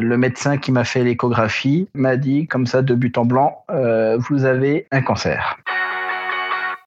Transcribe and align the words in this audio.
Le 0.00 0.16
médecin 0.18 0.58
qui 0.58 0.72
m'a 0.72 0.84
fait 0.84 1.04
l'échographie 1.04 1.88
m'a 1.94 2.16
dit, 2.16 2.48
comme 2.48 2.66
ça, 2.66 2.82
de 2.82 2.94
but 2.94 3.16
en 3.16 3.24
blanc, 3.24 3.64
euh, 3.70 4.18
vous 4.18 4.44
avez 4.44 4.88
un 4.90 5.02
cancer. 5.02 5.56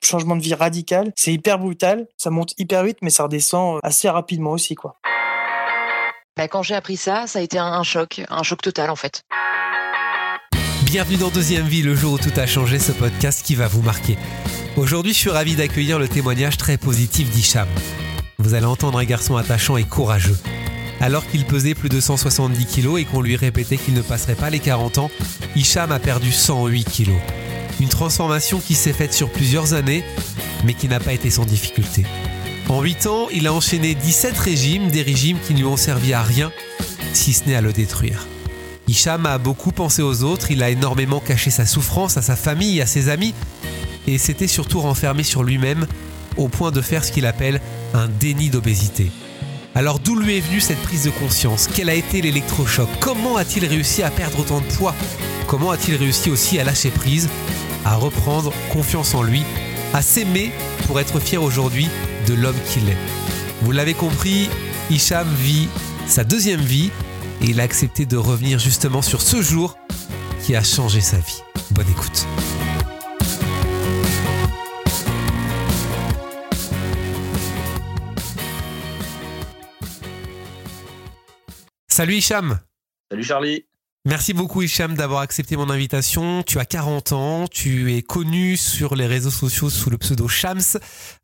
Changement 0.03 0.35
de 0.35 0.41
vie 0.41 0.53
radical, 0.53 1.13
c'est 1.15 1.31
hyper 1.31 1.57
brutal, 1.57 2.07
ça 2.17 2.29
monte 2.29 2.53
hyper 2.57 2.83
vite, 2.83 2.97
mais 3.01 3.09
ça 3.09 3.23
redescend 3.23 3.79
assez 3.81 4.09
rapidement 4.09 4.51
aussi, 4.51 4.75
quoi. 4.75 4.97
Bah, 6.35 6.49
quand 6.49 6.63
j'ai 6.63 6.75
appris 6.75 6.97
ça, 6.97 7.27
ça 7.27 7.39
a 7.39 7.41
été 7.41 7.57
un 7.57 7.81
choc, 7.83 8.21
un 8.29 8.43
choc 8.43 8.61
total 8.61 8.89
en 8.89 8.95
fait. 8.95 9.23
Bienvenue 10.83 11.17
dans 11.17 11.29
Deuxième 11.29 11.65
Vie, 11.65 11.81
le 11.81 11.95
jour 11.95 12.13
où 12.13 12.17
tout 12.17 12.37
a 12.37 12.45
changé, 12.45 12.77
ce 12.77 12.91
podcast 12.91 13.43
qui 13.43 13.55
va 13.55 13.67
vous 13.67 13.81
marquer. 13.81 14.17
Aujourd'hui, 14.75 15.13
je 15.13 15.17
suis 15.17 15.29
ravi 15.29 15.55
d'accueillir 15.55 15.97
le 15.97 16.07
témoignage 16.07 16.57
très 16.57 16.77
positif 16.77 17.29
d'Hicham. 17.31 17.67
Vous 18.37 18.53
allez 18.53 18.65
entendre 18.65 18.99
un 18.99 19.05
garçon 19.05 19.35
attachant 19.37 19.77
et 19.77 19.83
courageux. 19.83 20.37
Alors 20.99 21.27
qu'il 21.27 21.45
pesait 21.45 21.75
plus 21.75 21.89
de 21.89 21.99
170 21.99 22.65
kilos 22.65 22.99
et 22.99 23.05
qu'on 23.05 23.21
lui 23.21 23.35
répétait 23.35 23.77
qu'il 23.77 23.93
ne 23.93 24.01
passerait 24.01 24.35
pas 24.35 24.49
les 24.49 24.59
40 24.59 24.97
ans, 24.97 25.11
Hicham 25.55 25.91
a 25.91 25.99
perdu 25.99 26.31
108 26.31 26.83
kilos. 26.85 27.19
Une 27.79 27.89
transformation 27.89 28.59
qui 28.59 28.73
s'est 28.73 28.93
faite 28.93 29.13
sur 29.13 29.29
plusieurs 29.29 29.73
années, 29.73 30.03
mais 30.63 30.73
qui 30.73 30.87
n'a 30.87 30.99
pas 30.99 31.13
été 31.13 31.29
sans 31.29 31.45
difficulté. 31.45 32.05
En 32.69 32.81
8 32.81 33.07
ans, 33.07 33.27
il 33.31 33.47
a 33.47 33.53
enchaîné 33.53 33.93
17 33.93 34.37
régimes, 34.37 34.89
des 34.89 35.03
régimes 35.03 35.37
qui 35.45 35.53
ne 35.53 35.59
lui 35.59 35.65
ont 35.65 35.77
servi 35.77 36.13
à 36.13 36.23
rien, 36.23 36.51
si 37.13 37.33
ce 37.33 37.45
n'est 37.45 37.55
à 37.55 37.61
le 37.61 37.73
détruire. 37.73 38.25
Hicham 38.87 39.25
a 39.25 39.37
beaucoup 39.37 39.71
pensé 39.71 40.01
aux 40.01 40.23
autres, 40.23 40.49
il 40.49 40.63
a 40.63 40.69
énormément 40.69 41.19
caché 41.19 41.51
sa 41.51 41.65
souffrance 41.65 42.17
à 42.17 42.21
sa 42.21 42.35
famille, 42.35 42.81
à 42.81 42.87
ses 42.87 43.09
amis, 43.09 43.35
et 44.07 44.17
s'était 44.17 44.47
surtout 44.47 44.79
renfermé 44.79 45.23
sur 45.23 45.43
lui-même, 45.43 45.85
au 46.37 46.47
point 46.47 46.71
de 46.71 46.81
faire 46.81 47.03
ce 47.03 47.11
qu'il 47.11 47.25
appelle 47.25 47.61
un 47.93 48.07
déni 48.07 48.49
d'obésité. 48.49 49.11
Alors 49.75 49.99
d'où 49.99 50.15
lui 50.15 50.37
est 50.37 50.41
venue 50.41 50.59
cette 50.59 50.81
prise 50.81 51.03
de 51.03 51.11
conscience? 51.11 51.67
Quel 51.73 51.89
a 51.89 51.93
été 51.93 52.21
l'électrochoc? 52.21 52.89
Comment 52.99 53.37
a-t-il 53.37 53.65
réussi 53.65 54.01
à 54.01 54.09
perdre 54.09 54.39
autant 54.39 54.59
de 54.59 54.65
poids? 54.65 54.95
Comment 55.47 55.71
a-t-il 55.71 55.95
réussi 55.95 56.29
aussi 56.29 56.59
à 56.59 56.63
lâcher 56.63 56.89
prise, 56.89 57.29
à 57.85 57.95
reprendre 57.95 58.51
confiance 58.71 59.13
en 59.13 59.23
lui, 59.23 59.43
à 59.93 60.01
s'aimer 60.01 60.51
pour 60.87 60.99
être 60.99 61.19
fier 61.19 61.41
aujourd'hui 61.41 61.87
de 62.27 62.33
l'homme 62.33 62.57
qu'il 62.71 62.89
est? 62.89 62.97
Vous 63.61 63.71
l'avez 63.71 63.93
compris, 63.93 64.49
Hicham 64.89 65.27
vit 65.35 65.67
sa 66.07 66.23
deuxième 66.23 66.61
vie 66.61 66.89
et 67.41 67.45
il 67.45 67.59
a 67.59 67.63
accepté 67.63 68.05
de 68.05 68.17
revenir 68.17 68.59
justement 68.59 69.01
sur 69.01 69.21
ce 69.21 69.41
jour 69.41 69.77
qui 70.43 70.55
a 70.55 70.63
changé 70.63 71.01
sa 71.01 71.17
vie. 71.17 71.41
Bonne 71.71 71.89
écoute. 71.89 72.25
Salut 81.97 82.13
Hicham. 82.13 82.59
Salut 83.09 83.23
Charlie. 83.23 83.65
Merci 84.05 84.33
beaucoup 84.33 84.61
Hicham 84.61 84.93
d'avoir 84.93 85.21
accepté 85.21 85.57
mon 85.57 85.71
invitation. 85.71 86.43
Tu 86.43 86.59
as 86.59 86.65
40 86.65 87.11
ans, 87.13 87.47
tu 87.47 87.91
es 87.91 88.03
connu 88.03 88.55
sur 88.55 88.95
les 88.95 89.07
réseaux 89.07 89.31
sociaux 89.31 89.71
sous 89.71 89.89
le 89.89 89.97
pseudo 89.97 90.27
Shams. 90.27 90.77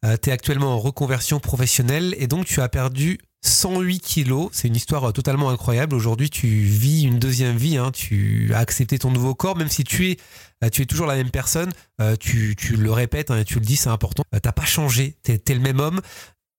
Euh, 0.03 0.17
tu 0.19 0.31
es 0.31 0.33
actuellement 0.33 0.73
en 0.73 0.80
reconversion 0.80 1.39
professionnelle 1.39 2.15
et 2.17 2.25
donc 2.25 2.47
tu 2.47 2.59
as 2.59 2.69
perdu 2.69 3.19
108 3.45 3.99
kilos. 3.99 4.49
C'est 4.52 4.67
une 4.67 4.75
histoire 4.75 5.09
euh, 5.09 5.11
totalement 5.11 5.52
incroyable. 5.52 5.93
Aujourd'hui, 5.93 6.31
tu 6.31 6.47
vis 6.47 7.03
une 7.03 7.19
deuxième 7.19 7.55
vie. 7.55 7.77
Hein. 7.77 7.91
Tu 7.91 8.52
as 8.55 8.58
accepté 8.58 8.97
ton 8.97 9.11
nouveau 9.11 9.35
corps, 9.35 9.55
même 9.55 9.69
si 9.69 9.83
tu 9.83 10.09
es, 10.09 10.17
euh, 10.63 10.69
tu 10.69 10.81
es 10.81 10.85
toujours 10.87 11.05
la 11.05 11.17
même 11.17 11.30
personne. 11.30 11.71
tu, 12.19 12.55
le 12.75 12.91
répètes 12.91 13.30
hein, 13.30 13.37
et 13.37 13.45
tu 13.45 13.59
le 13.59 13.65
dis, 13.65 13.75
c'est 13.75 13.89
important. 13.89 14.23
Tu 14.33 14.39
n'as 14.43 14.52
pas 14.52 14.65
changé. 14.65 15.19
Tu 15.23 15.33
es, 15.33 15.53
le 15.53 15.59
même 15.59 15.80
homme. 15.80 16.02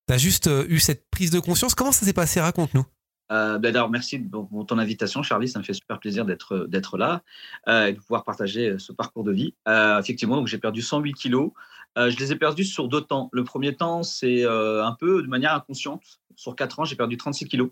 Tu 0.07 0.15
as 0.15 0.19
juste 0.19 0.49
eu 0.69 0.79
cette 0.79 1.11
prise 1.11 1.33
de 1.33 1.41
conscience. 1.41 1.75
Comment 1.75 1.91
ça 1.91 2.07
s'est 2.07 2.13
passé? 2.13 2.41
Raconte-nous. 2.41 2.85
Euh, 3.33 3.59
ben 3.59 3.73
D'abord, 3.73 3.91
merci 3.91 4.19
pour 4.19 4.67
ton 4.67 4.79
invitation, 4.79 5.23
Charlie. 5.23 5.49
Ça 5.49 5.59
me 5.59 5.65
fait 5.65 5.73
super 5.73 5.99
plaisir 5.99 6.25
d'être 6.25 6.99
là 6.99 7.23
euh, 7.69 7.87
et 7.87 7.93
de 7.93 7.99
pouvoir 7.99 8.25
partager 8.25 8.71
euh, 8.71 8.79
ce 8.79 8.93
parcours 8.93 9.25
de 9.25 9.33
vie. 9.33 9.55
Euh, 9.69 9.99
effectivement, 9.99 10.45
j'ai 10.47 10.59
perdu 10.59 10.83
108 10.83 11.15
kilos. 11.15 11.53
Je 11.97 12.17
les 12.19 12.33
ai 12.33 12.37
perdus 12.37 12.65
sur 12.65 12.89
deux 12.89 13.03
temps. 13.03 13.29
Le 13.33 13.45
premier 13.45 13.77
temps, 13.77 14.03
c'est 14.03 14.45
un 14.45 14.97
peu 14.99 15.23
de 15.23 15.29
manière 15.29 15.55
inconsciente. 15.55 16.03
Sur 16.35 16.57
quatre 16.57 16.81
ans, 16.81 16.85
j'ai 16.85 16.97
perdu 16.97 17.17
36 17.17 17.47
kilos. 17.47 17.71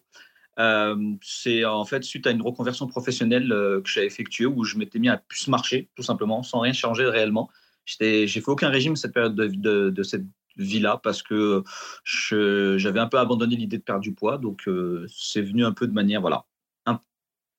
c'est 1.23 1.65
en 1.65 1.85
fait 1.85 2.05
suite 2.05 2.29
à 2.29 2.31
une 2.31 2.41
reconversion 2.41 2.87
professionnelle 2.87 3.49
que 3.49 3.91
j'ai 3.91 4.05
effectuée 4.05 4.47
où 4.47 4.63
je 4.63 4.79
m'étais 4.79 5.01
mis 5.01 5.09
à 5.09 5.17
plus 5.17 5.49
marcher, 5.49 5.89
tout 5.97 6.05
simplement, 6.05 6.45
sans 6.45 6.61
rien 6.61 6.73
changer 6.73 7.05
réellement. 7.07 7.51
J'ai 7.85 8.29
fait 8.29 8.49
aucun 8.49 8.69
régime 8.69 8.95
cette 8.95 9.13
période 9.13 9.35
de, 9.35 9.49
de, 9.49 9.91
de 9.91 10.03
cette 10.05 10.23
vie-là 10.57 11.01
parce 11.03 11.23
que 11.23 11.63
j'avais 12.05 13.01
un 13.01 13.09
peu 13.09 13.19
abandonné 13.19 13.57
l'idée 13.57 13.79
de 13.79 13.83
perdre 13.83 14.03
du 14.03 14.15
poids. 14.15 14.39
Donc, 14.39 14.67
euh, 14.69 15.07
c'est 15.09 15.43
venu 15.43 15.65
un 15.65 15.73
peu 15.73 15.87
de 15.87 15.93
manière, 15.93 16.21
voilà, 16.21 16.45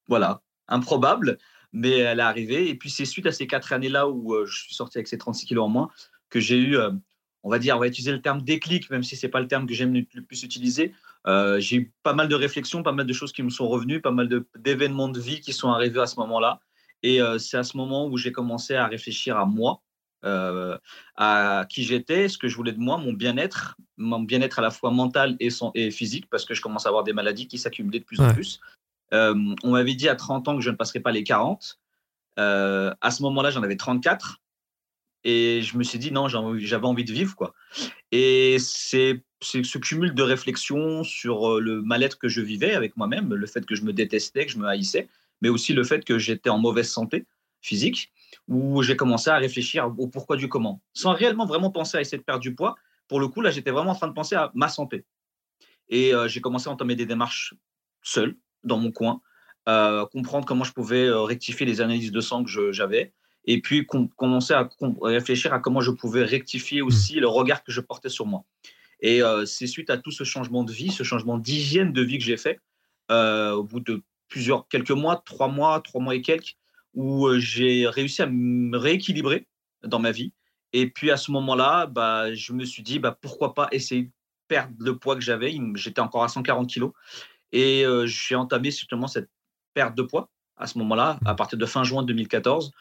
voilà, 0.07 0.41
improbable, 0.67 1.37
mais 1.71 1.91
elle 1.91 2.19
est 2.19 2.23
arrivée. 2.23 2.69
Et 2.69 2.75
puis, 2.75 2.89
c'est 2.89 3.05
suite 3.05 3.25
à 3.25 3.31
ces 3.31 3.47
quatre 3.47 3.73
années-là 3.73 4.07
où 4.09 4.33
euh, 4.33 4.45
je 4.45 4.63
suis 4.63 4.75
sorti 4.75 4.97
avec 4.97 5.07
ces 5.07 5.17
36 5.17 5.45
kilos 5.45 5.65
en 5.65 5.69
moins 5.69 5.89
que 6.29 6.39
j'ai 6.39 6.57
eu, 6.57 6.77
euh, 6.77 6.91
on 7.43 7.49
va 7.49 7.59
dire, 7.59 7.77
on 7.77 7.79
va 7.79 7.87
utiliser 7.87 8.11
le 8.11 8.21
terme 8.21 8.41
déclic, 8.41 8.89
même 8.89 9.03
si 9.03 9.15
c'est 9.15 9.29
pas 9.29 9.39
le 9.39 9.47
terme 9.47 9.67
que 9.67 9.73
j'aime 9.73 9.93
le 9.93 10.23
plus 10.23 10.43
utiliser. 10.43 10.93
j'ai 11.59 11.75
eu 11.77 11.93
pas 12.03 12.13
mal 12.13 12.27
de 12.27 12.35
réflexions, 12.35 12.83
pas 12.83 12.91
mal 12.91 13.05
de 13.05 13.13
choses 13.13 13.31
qui 13.31 13.43
me 13.43 13.49
sont 13.49 13.67
revenues, 13.67 14.01
pas 14.01 14.11
mal 14.11 14.29
d'événements 14.57 15.09
de, 15.09 15.19
de 15.19 15.23
vie 15.23 15.41
qui 15.41 15.53
sont 15.53 15.69
arrivés 15.69 15.99
à 15.99 16.07
ce 16.07 16.19
moment-là. 16.19 16.59
Et 17.01 17.19
c'est 17.37 17.57
à 17.57 17.63
ce 17.63 17.75
moment 17.75 18.07
où 18.07 18.17
j'ai 18.17 18.31
commencé 18.31 18.75
à 18.75 18.87
réfléchir 18.87 19.37
à 19.37 19.45
moi, 19.45 19.81
euh, 20.25 20.77
à 21.17 21.65
qui 21.69 21.83
j'étais, 21.83 22.29
ce 22.29 22.37
que 22.37 22.47
je 22.47 22.55
voulais 22.55 22.71
de 22.71 22.79
moi, 22.79 22.97
mon 22.97 23.13
bien-être, 23.13 23.75
mon 23.97 24.19
bien-être 24.19 24.59
à 24.59 24.61
la 24.61 24.71
fois 24.71 24.91
mental 24.91 25.35
et, 25.39 25.49
et, 25.75 25.91
physique, 25.91 26.27
parce 26.29 26.45
que 26.45 26.53
je 26.53 26.61
commence 26.61 26.85
à 26.85 26.89
avoir 26.89 27.03
des 27.03 27.13
maladies 27.13 27.47
qui 27.47 27.57
s'accumulaient 27.57 27.99
de 27.99 28.05
plus 28.05 28.21
en 28.21 28.33
plus. 28.33 28.59
Euh, 29.13 29.35
on 29.63 29.71
m'avait 29.71 29.95
dit 29.95 30.09
à 30.09 30.15
30 30.15 30.47
ans 30.47 30.55
que 30.55 30.61
je 30.61 30.69
ne 30.69 30.75
passerais 30.75 31.01
pas 31.01 31.11
les 31.11 31.23
40. 31.23 31.79
Euh, 32.39 32.93
à 33.01 33.11
ce 33.11 33.21
moment-là, 33.23 33.51
j'en 33.51 33.63
avais 33.63 33.75
34. 33.75 34.39
Et 35.25 35.61
je 35.61 35.77
me 35.77 35.83
suis 35.83 35.99
dit, 35.99 36.11
non, 36.11 36.27
j'avais 36.27 36.85
envie 36.85 37.05
de 37.05 37.13
vivre. 37.13 37.35
quoi. 37.35 37.53
Et 38.11 38.57
c'est 38.59 39.23
ce 39.41 39.77
cumul 39.77 40.13
de 40.13 40.23
réflexions 40.23 41.03
sur 41.03 41.59
le 41.59 41.81
mal-être 41.81 42.17
que 42.17 42.27
je 42.27 42.41
vivais 42.41 42.73
avec 42.73 42.97
moi-même, 42.97 43.33
le 43.33 43.47
fait 43.47 43.65
que 43.65 43.75
je 43.75 43.83
me 43.83 43.93
détestais, 43.93 44.45
que 44.45 44.51
je 44.51 44.57
me 44.57 44.67
haïssais, 44.67 45.07
mais 45.41 45.49
aussi 45.49 45.73
le 45.73 45.83
fait 45.83 46.03
que 46.03 46.17
j'étais 46.17 46.49
en 46.49 46.57
mauvaise 46.57 46.89
santé 46.89 47.25
physique 47.63 48.11
où 48.47 48.83
j'ai 48.83 48.95
commencé 48.95 49.29
à 49.29 49.37
réfléchir 49.37 49.91
au 49.97 50.07
pourquoi 50.07 50.35
du 50.35 50.49
comment, 50.49 50.81
sans 50.93 51.13
réellement 51.13 51.45
vraiment 51.45 51.71
penser 51.71 51.97
à 51.97 52.01
essayer 52.01 52.17
de 52.17 52.23
perdre 52.23 52.41
du 52.41 52.53
poids. 52.53 52.75
Pour 53.07 53.19
le 53.19 53.27
coup, 53.27 53.41
là, 53.41 53.49
j'étais 53.49 53.71
vraiment 53.71 53.91
en 53.91 53.95
train 53.95 54.07
de 54.07 54.13
penser 54.13 54.35
à 54.35 54.51
ma 54.53 54.67
santé. 54.67 55.05
Et 55.89 56.13
euh, 56.13 56.27
j'ai 56.27 56.41
commencé 56.41 56.69
à 56.69 56.71
entamer 56.71 56.95
des 56.95 57.05
démarches 57.05 57.53
seul, 58.03 58.35
dans 58.63 58.77
mon 58.77 58.91
coin, 58.91 59.21
euh, 59.69 60.05
comprendre 60.07 60.45
comment 60.45 60.63
je 60.63 60.73
pouvais 60.73 61.05
euh, 61.05 61.21
rectifier 61.21 61.65
les 61.65 61.81
analyses 61.81 62.11
de 62.11 62.21
sang 62.21 62.43
que 62.43 62.71
j'avais, 62.71 63.13
et 63.45 63.61
puis 63.61 63.85
commencer 63.85 64.53
à 64.53 64.69
réfléchir 65.01 65.53
à 65.53 65.59
comment 65.59 65.81
je 65.81 65.91
pouvais 65.91 66.23
rectifier 66.23 66.81
mmh. 66.81 66.85
aussi 66.85 67.19
le 67.19 67.27
regard 67.27 67.63
que 67.63 67.71
je 67.71 67.81
portais 67.81 68.09
sur 68.09 68.25
moi. 68.25 68.45
Et 69.01 69.19
c'est 69.45 69.67
suite 69.67 69.89
à 69.89 69.97
tout 69.97 70.11
ce 70.11 70.23
changement 70.23 70.63
de 70.63 70.71
vie, 70.71 70.89
ce 70.89 71.03
changement 71.03 71.37
d'hygiène 71.37 71.91
de 71.91 72.01
vie 72.01 72.17
que 72.17 72.23
j'ai 72.23 72.37
fait, 72.37 72.61
au 73.09 73.63
bout 73.63 73.81
de 73.81 74.01
plusieurs, 74.29 74.65
quelques 74.69 74.91
mois, 74.91 75.21
trois 75.25 75.49
mois, 75.49 75.81
trois 75.81 75.99
mois 75.99 76.15
et 76.15 76.21
quelques, 76.21 76.55
où 76.93 77.27
euh, 77.27 77.39
j'ai 77.39 77.87
réussi 77.87 78.21
à 78.21 78.27
me 78.27 78.77
rééquilibrer 78.77 79.47
dans 79.83 79.99
ma 79.99 80.11
vie. 80.11 80.33
Et 80.71 80.89
puis 80.89 81.11
à 81.11 81.17
ce 81.17 81.31
moment-là, 81.31 81.85
bah, 81.87 82.33
je 82.33 82.53
me 82.53 82.65
suis 82.65 82.83
dit, 82.83 82.99
bah, 82.99 83.17
pourquoi 83.19 83.53
pas 83.53 83.67
essayer 83.71 84.03
de 84.03 84.11
perdre 84.47 84.73
le 84.79 84.97
poids 84.97 85.15
que 85.15 85.21
j'avais. 85.21 85.55
J'étais 85.75 86.01
encore 86.01 86.23
à 86.23 86.27
140 86.27 86.69
kilos. 86.69 86.91
Et 87.51 87.85
euh, 87.85 88.05
j'ai 88.07 88.35
entamé 88.35 88.71
justement 88.71 89.07
cette 89.07 89.29
perte 89.73 89.95
de 89.95 90.01
poids 90.01 90.29
à 90.57 90.67
ce 90.67 90.77
moment-là, 90.79 91.19
à 91.25 91.35
partir 91.35 91.57
de 91.57 91.65
fin 91.65 91.83
juin 91.83 92.03
2014. 92.03 92.71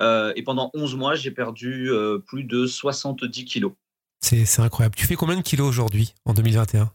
Euh, 0.00 0.32
et 0.36 0.42
pendant 0.42 0.70
11 0.74 0.96
mois, 0.96 1.14
j'ai 1.14 1.30
perdu 1.30 1.90
plus 2.26 2.44
de 2.44 2.66
70 2.66 3.44
kilos. 3.44 3.72
C'est 4.20 4.60
incroyable. 4.60 4.94
Tu 4.94 5.06
fais 5.06 5.16
combien 5.16 5.36
de 5.36 5.42
kilos 5.42 5.68
aujourd'hui, 5.68 6.14
en 6.24 6.34
2021 6.34 6.92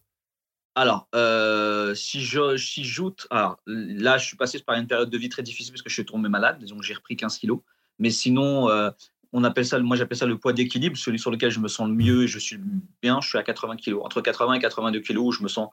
alors, 0.77 1.07
euh, 1.15 1.95
si 1.95 2.21
je 2.21 2.55
si 2.55 2.85
alors 3.31 3.59
là, 3.65 4.19
je 4.19 4.25
suis 4.27 4.37
passé 4.37 4.59
par 4.59 4.75
une 4.75 4.85
période 4.85 5.09
de 5.09 5.17
vie 5.17 5.27
très 5.27 5.41
difficile 5.41 5.73
parce 5.73 5.81
que 5.81 5.89
je 5.89 5.95
suis 5.95 6.05
tombé 6.05 6.29
malade, 6.29 6.63
donc 6.65 6.83
j'ai 6.83 6.93
repris 6.93 7.15
15 7.15 7.39
kilos. 7.39 7.61
Mais 7.97 8.11
sinon, 8.11 8.69
euh, 8.69 8.91
on 9.33 9.43
appelle 9.43 9.65
ça, 9.65 9.79
moi 9.79 9.97
j'appelle 9.97 10.19
ça 10.19 10.27
le 10.27 10.37
poids 10.37 10.53
d'équilibre, 10.53 10.95
celui 10.95 11.17
sur 11.17 11.31
lequel 11.31 11.49
je 11.49 11.59
me 11.59 11.67
sens 11.67 11.89
le 11.89 11.95
mieux 11.95 12.25
et 12.25 12.27
je 12.27 12.37
suis 12.37 12.59
bien. 13.01 13.19
Je 13.21 13.27
suis 13.27 13.39
à 13.39 13.43
80 13.43 13.77
kilos, 13.77 14.05
entre 14.05 14.21
80 14.21 14.53
et 14.53 14.59
82 14.59 14.99
kilos 14.99 15.25
où 15.25 15.31
je 15.31 15.41
me 15.41 15.47
sens, 15.47 15.69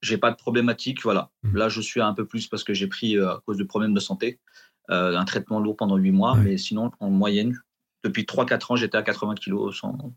j'ai 0.00 0.16
pas 0.16 0.30
de 0.30 0.36
problématique. 0.36 1.02
Voilà. 1.02 1.32
Mmh. 1.42 1.56
Là, 1.56 1.68
je 1.68 1.80
suis 1.80 2.00
un 2.00 2.14
peu 2.14 2.24
plus 2.24 2.46
parce 2.46 2.62
que 2.62 2.72
j'ai 2.72 2.86
pris 2.86 3.16
euh, 3.16 3.32
à 3.32 3.42
cause 3.46 3.56
de 3.56 3.64
problèmes 3.64 3.94
de 3.94 4.00
santé 4.00 4.38
un 4.88 5.24
traitement 5.24 5.58
lourd 5.58 5.74
pendant 5.74 5.96
8 5.96 6.12
mois, 6.12 6.36
mais 6.36 6.56
sinon, 6.56 6.92
en 7.00 7.10
moyenne, 7.10 7.60
depuis 8.04 8.22
3-4 8.22 8.72
ans, 8.72 8.76
j'étais 8.76 8.96
à 8.96 9.02
80 9.02 9.34
kilos 9.34 9.76
sans, 9.80 10.12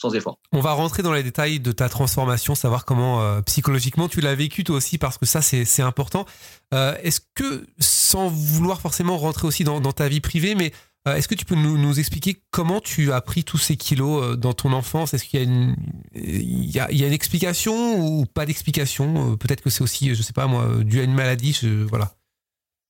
sans 0.00 0.14
effort. 0.14 0.38
On 0.52 0.60
va 0.60 0.72
rentrer 0.72 1.02
dans 1.02 1.12
les 1.12 1.22
détails 1.22 1.60
de 1.60 1.72
ta 1.72 1.88
transformation, 1.88 2.54
savoir 2.54 2.84
comment 2.84 3.20
euh, 3.20 3.42
psychologiquement 3.42 4.08
tu 4.08 4.20
l'as 4.20 4.34
vécu 4.34 4.64
toi 4.64 4.76
aussi, 4.76 4.96
parce 4.96 5.18
que 5.18 5.26
ça 5.26 5.42
c'est 5.42 5.82
important. 5.82 6.24
Euh, 6.72 6.96
est-ce 7.02 7.20
que, 7.34 7.66
sans 7.78 8.28
vouloir 8.28 8.80
forcément 8.80 9.18
rentrer 9.18 9.46
aussi 9.46 9.62
dans, 9.62 9.80
ta 9.92 10.08
vie 10.08 10.20
privée, 10.20 10.54
mais 10.54 10.72
euh, 11.06 11.14
est-ce 11.14 11.28
que 11.28 11.34
tu 11.34 11.44
peux 11.44 11.54
nous, 11.54 11.98
expliquer 11.98 12.40
comment 12.50 12.80
tu 12.80 13.12
as 13.12 13.20
pris 13.20 13.44
tous 13.44 13.58
ces 13.58 13.76
kilos 13.76 14.38
dans 14.38 14.54
ton 14.54 14.72
enfance? 14.72 15.12
Est-ce 15.12 15.24
qu'il 15.24 15.38
y 15.38 15.42
a 15.42 15.46
une, 15.46 15.76
il 16.14 16.70
y 16.70 16.80
a, 16.80 16.90
une 16.90 17.12
explication 17.12 18.00
ou 18.00 18.24
pas 18.24 18.46
d'explication? 18.46 19.36
Peut-être 19.36 19.60
que 19.60 19.70
c'est 19.70 19.82
aussi, 19.82 20.14
je 20.14 20.22
sais 20.22 20.32
pas 20.32 20.46
moi, 20.46 20.66
dû 20.82 21.00
à 21.00 21.02
une 21.02 21.14
maladie, 21.14 21.58
voilà. 21.88 22.14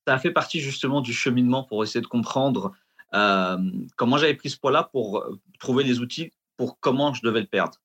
ça 0.07 0.13
a 0.13 0.19
fait 0.19 0.31
partie 0.31 0.61
justement 0.61 1.01
du 1.01 1.13
cheminement 1.13 1.63
pour 1.63 1.83
essayer 1.83 2.01
de 2.01 2.07
comprendre 2.07 2.71
euh, 3.13 3.57
comment 3.97 4.17
j'avais 4.17 4.35
pris 4.35 4.49
ce 4.49 4.57
poids-là 4.57 4.89
pour 4.93 5.25
trouver 5.59 5.83
des 5.83 5.99
outils 5.99 6.31
comment 6.67 7.13
je 7.13 7.21
devais 7.21 7.41
le 7.41 7.47
perdre. 7.47 7.77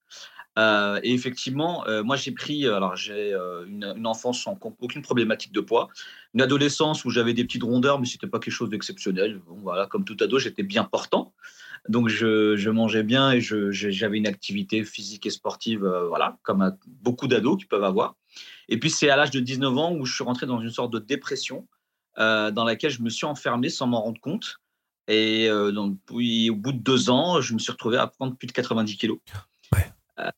Euh, 0.58 0.98
et 1.02 1.12
effectivement, 1.12 1.84
moi 2.04 2.16
j'ai 2.16 2.32
pris, 2.32 2.66
alors 2.66 2.96
j'ai 2.96 3.34
une, 3.66 4.06
enfance 4.06 4.42
sans 4.42 4.58
aucune 4.80 5.02
problématique 5.02 5.52
de 5.52 5.60
poids, 5.60 5.88
une 6.32 6.40
adolescence 6.40 7.04
où 7.04 7.10
j'avais 7.10 7.34
des 7.34 7.44
petites 7.44 7.62
rondeurs, 7.62 8.00
mais 8.00 8.06
c'était 8.06 8.26
pas 8.26 8.38
quelque 8.38 8.54
chose 8.54 8.70
d'exceptionnel. 8.70 9.40
Voilà, 9.46 9.86
comme 9.86 10.04
tout 10.04 10.16
ado, 10.20 10.38
j'étais 10.38 10.62
bien 10.62 10.84
portant, 10.84 11.34
donc 11.90 12.08
je, 12.08 12.56
je 12.56 12.70
mangeais 12.70 13.02
bien 13.02 13.32
et 13.32 13.40
j'avais 13.42 14.16
une 14.16 14.26
activité 14.26 14.82
physique 14.84 15.26
et 15.26 15.30
sportive, 15.30 15.86
voilà, 16.08 16.38
comme 16.42 16.74
beaucoup 16.86 17.26
d'ados 17.26 17.58
qui 17.58 17.66
peuvent 17.66 17.84
avoir. 17.84 18.16
Et 18.70 18.78
puis 18.78 18.88
c'est 18.88 19.10
à 19.10 19.16
l'âge 19.16 19.30
de 19.30 19.40
19 19.40 19.76
ans 19.76 19.92
où 19.94 20.06
je 20.06 20.14
suis 20.14 20.24
rentré 20.24 20.46
dans 20.46 20.60
une 20.60 20.70
sorte 20.70 20.92
de 20.92 20.98
dépression 20.98 21.68
dans 22.16 22.64
laquelle 22.64 22.90
je 22.90 23.02
me 23.02 23.10
suis 23.10 23.26
enfermé 23.26 23.68
sans 23.68 23.86
m'en 23.86 24.00
rendre 24.00 24.20
compte. 24.20 24.58
Et 25.08 25.48
euh, 25.48 25.70
donc, 25.70 25.98
puis, 26.06 26.50
au 26.50 26.56
bout 26.56 26.72
de 26.72 26.78
deux 26.78 27.10
ans, 27.10 27.40
je 27.40 27.54
me 27.54 27.58
suis 27.58 27.72
retrouvé 27.72 27.96
à 27.96 28.06
prendre 28.06 28.36
plus 28.36 28.46
de 28.46 28.52
90 28.52 28.96
kilos. 28.96 29.18
Ouais. 29.72 29.92
Euh, 30.18 30.30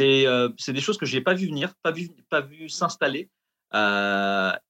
euh, 0.00 0.48
c'est 0.58 0.72
des 0.72 0.80
choses 0.80 0.98
que 0.98 1.06
je 1.06 1.16
n'ai 1.16 1.22
pas 1.22 1.34
vu 1.34 1.46
venir, 1.46 1.74
pas 1.82 1.90
vu, 1.90 2.10
pas 2.30 2.40
vu 2.40 2.68
s'installer. 2.68 3.30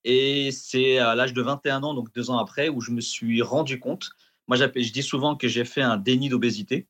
et 0.05 0.51
c'est 0.53 0.99
à 0.99 1.15
l'âge 1.15 1.33
de 1.33 1.43
21 1.43 1.83
ans, 1.83 1.95
donc 1.95 2.13
deux 2.15 2.31
ans 2.31 2.39
après, 2.39 2.69
où 2.69 2.81
je 2.81 2.91
me 2.91 3.01
suis 3.01 3.43
rendu 3.43 3.79
compte. 3.79 4.11
Moi, 4.49 4.57
je 4.57 4.93
dis 4.93 5.03
souvent 5.03 5.37
que 5.37 5.49
j'ai 5.49 5.65
fait 5.65 5.83
un 5.83 5.97
déni 5.97 6.29
d'obésité. 6.29 6.87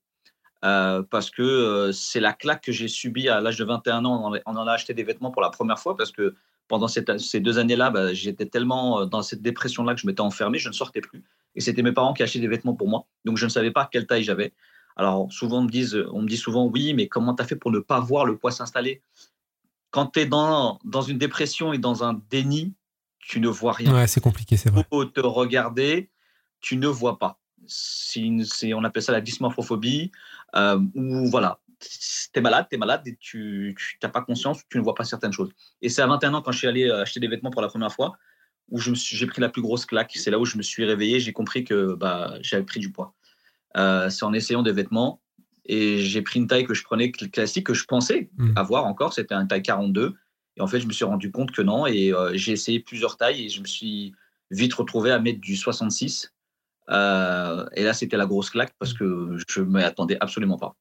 parce 0.60 1.30
que 1.30 1.90
c'est 1.92 2.20
la 2.20 2.32
claque 2.32 2.62
que 2.62 2.72
j'ai 2.72 2.88
subie 2.88 3.28
à 3.28 3.40
l'âge 3.40 3.56
de 3.56 3.64
21 3.64 4.04
ans. 4.04 4.32
On 4.46 4.56
en 4.56 4.66
a 4.66 4.72
acheté 4.72 4.94
des 4.94 5.02
vêtements 5.02 5.32
pour 5.32 5.42
la 5.42 5.50
première 5.50 5.78
fois 5.78 5.96
parce 5.96 6.12
que 6.12 6.36
pendant 6.68 6.88
cette, 6.88 7.18
ces 7.18 7.40
deux 7.40 7.58
années-là, 7.58 7.90
bah, 7.90 8.12
j'étais 8.12 8.46
tellement 8.46 9.06
dans 9.06 9.22
cette 9.22 9.42
dépression-là 9.42 9.94
que 9.94 10.00
je 10.00 10.06
m'étais 10.06 10.20
enfermé, 10.20 10.58
je 10.58 10.68
ne 10.68 10.74
sortais 10.74 11.00
plus. 11.00 11.24
Et 11.56 11.60
c'était 11.60 11.82
mes 11.82 11.92
parents 11.92 12.12
qui 12.12 12.22
achetaient 12.22 12.38
des 12.40 12.48
vêtements 12.48 12.74
pour 12.74 12.88
moi. 12.88 13.06
Donc, 13.24 13.36
je 13.36 13.44
ne 13.44 13.50
savais 13.50 13.70
pas 13.70 13.88
quelle 13.90 14.06
taille 14.06 14.22
j'avais. 14.22 14.52
Alors, 14.96 15.30
souvent, 15.32 15.58
on 15.58 15.62
me, 15.62 15.70
dit, 15.70 15.92
on 16.12 16.22
me 16.22 16.28
dit 16.28 16.36
souvent, 16.36 16.66
oui, 16.66 16.94
mais 16.94 17.08
comment 17.08 17.34
tu 17.34 17.42
as 17.42 17.46
fait 17.46 17.56
pour 17.56 17.70
ne 17.70 17.80
pas 17.80 18.00
voir 18.00 18.24
le 18.24 18.36
poids 18.36 18.50
s'installer? 18.50 19.02
Quand 19.90 20.06
tu 20.06 20.20
es 20.20 20.26
dans, 20.26 20.78
dans 20.84 21.02
une 21.02 21.18
dépression 21.18 21.72
et 21.72 21.78
dans 21.78 22.04
un 22.04 22.20
déni, 22.30 22.74
tu 23.18 23.40
ne 23.40 23.48
vois 23.48 23.72
rien. 23.72 23.94
Ouais, 23.94 24.06
c'est 24.06 24.20
compliqué, 24.20 24.56
c'est 24.56 24.70
vrai. 24.70 24.84
Pour 24.88 25.12
te 25.12 25.20
regarder, 25.20 26.10
tu 26.60 26.76
ne 26.76 26.86
vois 26.86 27.18
pas. 27.18 27.40
C'est, 27.66 28.72
on 28.74 28.84
appelle 28.84 29.02
ça 29.02 29.12
la 29.12 29.20
dysmorphophobie, 29.20 30.12
euh, 30.54 30.78
ou 30.94 31.26
voilà, 31.28 31.60
tu 31.80 32.38
es 32.38 32.40
malade, 32.40 32.66
tu 32.70 32.76
es 32.76 32.78
malade 32.78 33.02
et 33.06 33.16
tu 33.16 33.76
n'as 34.02 34.08
pas 34.08 34.22
conscience, 34.22 34.62
tu 34.70 34.78
ne 34.78 34.82
vois 34.82 34.94
pas 34.94 35.04
certaines 35.04 35.32
choses. 35.32 35.50
Et 35.82 35.88
c'est 35.88 36.02
à 36.02 36.06
21 36.06 36.34
ans, 36.34 36.42
quand 36.42 36.52
je 36.52 36.58
suis 36.58 36.68
allé 36.68 36.88
euh, 36.88 37.02
acheter 37.02 37.20
des 37.20 37.28
vêtements 37.28 37.50
pour 37.50 37.62
la 37.62 37.68
première 37.68 37.92
fois, 37.92 38.16
où 38.70 38.80
j'ai 38.80 39.26
pris 39.26 39.40
la 39.40 39.48
plus 39.48 39.62
grosse 39.62 39.86
claque. 39.86 40.12
C'est 40.14 40.30
là 40.30 40.38
où 40.38 40.44
je 40.44 40.56
me 40.56 40.62
suis 40.62 40.84
réveillé, 40.84 41.20
j'ai 41.20 41.32
compris 41.32 41.64
que 41.64 41.94
bah, 41.94 42.34
j'avais 42.40 42.64
pris 42.64 42.80
du 42.80 42.90
poids. 42.90 43.14
Euh, 43.76 44.10
c'est 44.10 44.24
en 44.24 44.32
essayant 44.32 44.62
des 44.62 44.72
vêtements 44.72 45.20
et 45.66 45.98
j'ai 45.98 46.22
pris 46.22 46.40
une 46.40 46.46
taille 46.46 46.64
que 46.64 46.74
je 46.74 46.82
prenais 46.82 47.10
classique, 47.10 47.66
que 47.66 47.74
je 47.74 47.84
pensais 47.84 48.30
mmh. 48.38 48.52
avoir 48.56 48.86
encore, 48.86 49.12
c'était 49.12 49.34
un 49.34 49.46
taille 49.46 49.62
42. 49.62 50.14
Et 50.56 50.60
en 50.60 50.66
fait, 50.66 50.80
je 50.80 50.86
me 50.86 50.92
suis 50.92 51.04
rendu 51.04 51.30
compte 51.30 51.50
que 51.50 51.62
non. 51.62 51.86
Et 51.86 52.12
euh, 52.12 52.30
j'ai 52.34 52.52
essayé 52.52 52.80
plusieurs 52.80 53.16
tailles 53.16 53.44
et 53.44 53.48
je 53.48 53.60
me 53.60 53.66
suis 53.66 54.14
vite 54.50 54.72
retrouvé 54.74 55.10
à 55.10 55.18
mettre 55.18 55.40
du 55.40 55.56
66. 55.56 56.32
Euh, 56.88 57.66
et 57.74 57.82
là, 57.82 57.92
c'était 57.92 58.16
la 58.16 58.26
grosse 58.26 58.50
claque 58.50 58.74
parce 58.78 58.94
que 58.94 59.36
je 59.48 59.60
ne 59.60 59.66
m'y 59.66 59.82
attendais 59.82 60.16
absolument 60.20 60.56
pas. 60.56 60.76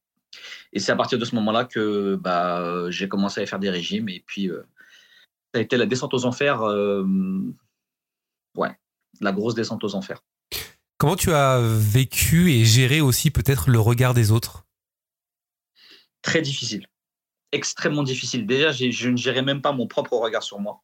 Et 0.72 0.78
c'est 0.78 0.92
à 0.92 0.96
partir 0.96 1.18
de 1.18 1.24
ce 1.24 1.34
moment-là 1.34 1.64
que 1.64 2.16
bah, 2.16 2.90
j'ai 2.90 3.08
commencé 3.08 3.42
à 3.42 3.46
faire 3.46 3.58
des 3.58 3.70
régimes. 3.70 4.08
Et 4.08 4.22
puis, 4.26 4.50
ça 5.52 5.58
a 5.58 5.62
été 5.62 5.76
la 5.76 5.86
descente 5.86 6.14
aux 6.14 6.24
enfers 6.24 6.62
ouais, 8.56 8.70
la 9.20 9.32
grosse 9.32 9.54
descente 9.54 9.84
aux 9.84 9.94
enfers. 9.94 10.22
Comment 10.98 11.16
tu 11.16 11.32
as 11.32 11.60
vécu 11.60 12.52
et 12.52 12.64
géré 12.64 13.00
aussi 13.00 13.30
peut-être 13.30 13.68
le 13.68 13.78
regard 13.78 14.14
des 14.14 14.32
autres? 14.32 14.64
Très 16.22 16.40
difficile, 16.40 16.86
extrêmement 17.52 18.02
difficile. 18.02 18.46
Déjà, 18.46 18.72
je 18.72 19.08
ne 19.08 19.16
gérais 19.16 19.42
même 19.42 19.62
pas 19.62 19.72
mon 19.72 19.86
propre 19.86 20.14
regard 20.14 20.42
sur 20.42 20.58
moi. 20.58 20.82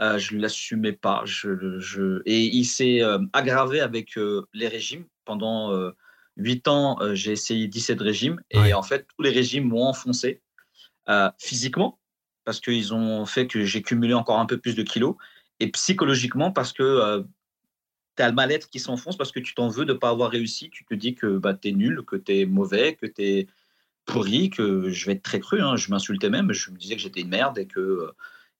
Euh, 0.00 0.18
je 0.18 0.34
ne 0.34 0.40
l'assumais 0.40 0.92
pas. 0.92 1.22
Je, 1.26 2.22
Et 2.24 2.44
il 2.44 2.64
s'est 2.64 3.02
euh, 3.02 3.18
aggravé 3.32 3.80
avec 3.80 4.16
euh, 4.16 4.46
les 4.54 4.68
régimes. 4.68 5.04
Pendant 5.24 5.92
huit 6.36 6.66
ans, 6.66 6.98
j'ai 7.12 7.30
essayé 7.30 7.68
17 7.68 8.00
régimes. 8.00 8.40
Et 8.50 8.74
en 8.74 8.82
fait, 8.82 9.06
tous 9.14 9.22
les 9.22 9.30
régimes 9.30 9.68
m'ont 9.68 9.84
enfoncé 9.84 10.42
physiquement, 11.38 12.00
parce 12.44 12.58
qu'ils 12.60 12.94
ont 12.94 13.26
fait 13.26 13.46
que 13.46 13.64
j'ai 13.64 13.82
cumulé 13.82 14.14
encore 14.14 14.40
un 14.40 14.46
peu 14.46 14.58
plus 14.58 14.74
de 14.74 14.82
kilos 14.82 15.14
et 15.60 15.68
psychologiquement 15.68 16.50
parce 16.50 16.72
que 16.72 16.82
euh, 16.82 17.22
tu 18.16 18.22
as 18.22 18.28
le 18.28 18.34
mal-être 18.34 18.68
qui 18.68 18.80
s'enfonce 18.80 19.16
parce 19.16 19.30
que 19.30 19.40
tu 19.40 19.54
t'en 19.54 19.68
veux 19.68 19.84
de 19.84 19.92
ne 19.92 19.98
pas 19.98 20.08
avoir 20.08 20.30
réussi. 20.30 20.70
Tu 20.70 20.84
te 20.84 20.94
dis 20.94 21.14
que 21.14 21.38
bah, 21.38 21.54
tu 21.54 21.68
es 21.68 21.72
nul, 21.72 22.02
que 22.04 22.16
tu 22.16 22.38
es 22.38 22.46
mauvais, 22.46 22.96
que 22.96 23.06
tu 23.06 23.22
es 23.22 23.46
pourri, 24.06 24.50
que 24.50 24.90
je 24.90 25.06
vais 25.06 25.12
être 25.12 25.22
très 25.22 25.38
cru. 25.38 25.60
Hein. 25.60 25.76
je 25.76 25.90
m'insultais 25.90 26.30
même, 26.30 26.52
je 26.52 26.70
me 26.70 26.76
disais 26.76 26.96
que 26.96 27.02
j'étais 27.02 27.20
une 27.20 27.28
merde 27.28 27.58
et 27.58 27.66
que, 27.66 28.10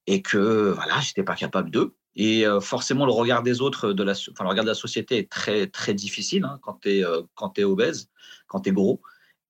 et 0.07 0.23
que 0.23 0.71
voilà, 0.73 1.01
j'étais 1.01 1.25
pas 1.25 1.35
capable 1.35 1.71
d'eux. 1.71 1.95
Et 2.17 2.47
euh, 2.47 2.61
forcément, 2.61 3.07
le 3.07 3.13
regard 3.13 3.43
des 3.43 3.61
autres, 3.61 3.93
de 3.93 4.03
la, 4.03 4.13
enfin, 4.13 4.45
le 4.45 4.51
regard 4.51 4.65
de 4.65 4.71
la 4.71 4.75
société 4.75 5.17
est 5.19 5.31
très, 5.31 5.69
très 5.69 5.95
difficile 5.95 6.45
hein, 6.45 6.59
quand 6.63 6.81
tu 6.83 6.99
es, 6.99 7.05
euh, 7.05 7.23
es, 7.57 7.65
obèse, 7.65 8.11
quand 8.47 8.61
tu 8.61 8.71
es 8.71 8.73
gros. 8.73 9.01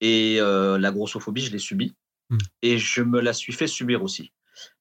Et 0.03 0.39
la 0.39 0.91
grossophobie, 0.93 1.43
je 1.43 1.53
l'ai 1.53 1.59
subie. 1.59 1.95
Mmh. 2.31 2.39
Et 2.63 2.79
je 2.79 3.03
me 3.03 3.21
la 3.21 3.35
suis 3.35 3.53
fait 3.53 3.67
subir 3.67 4.03
aussi. 4.03 4.33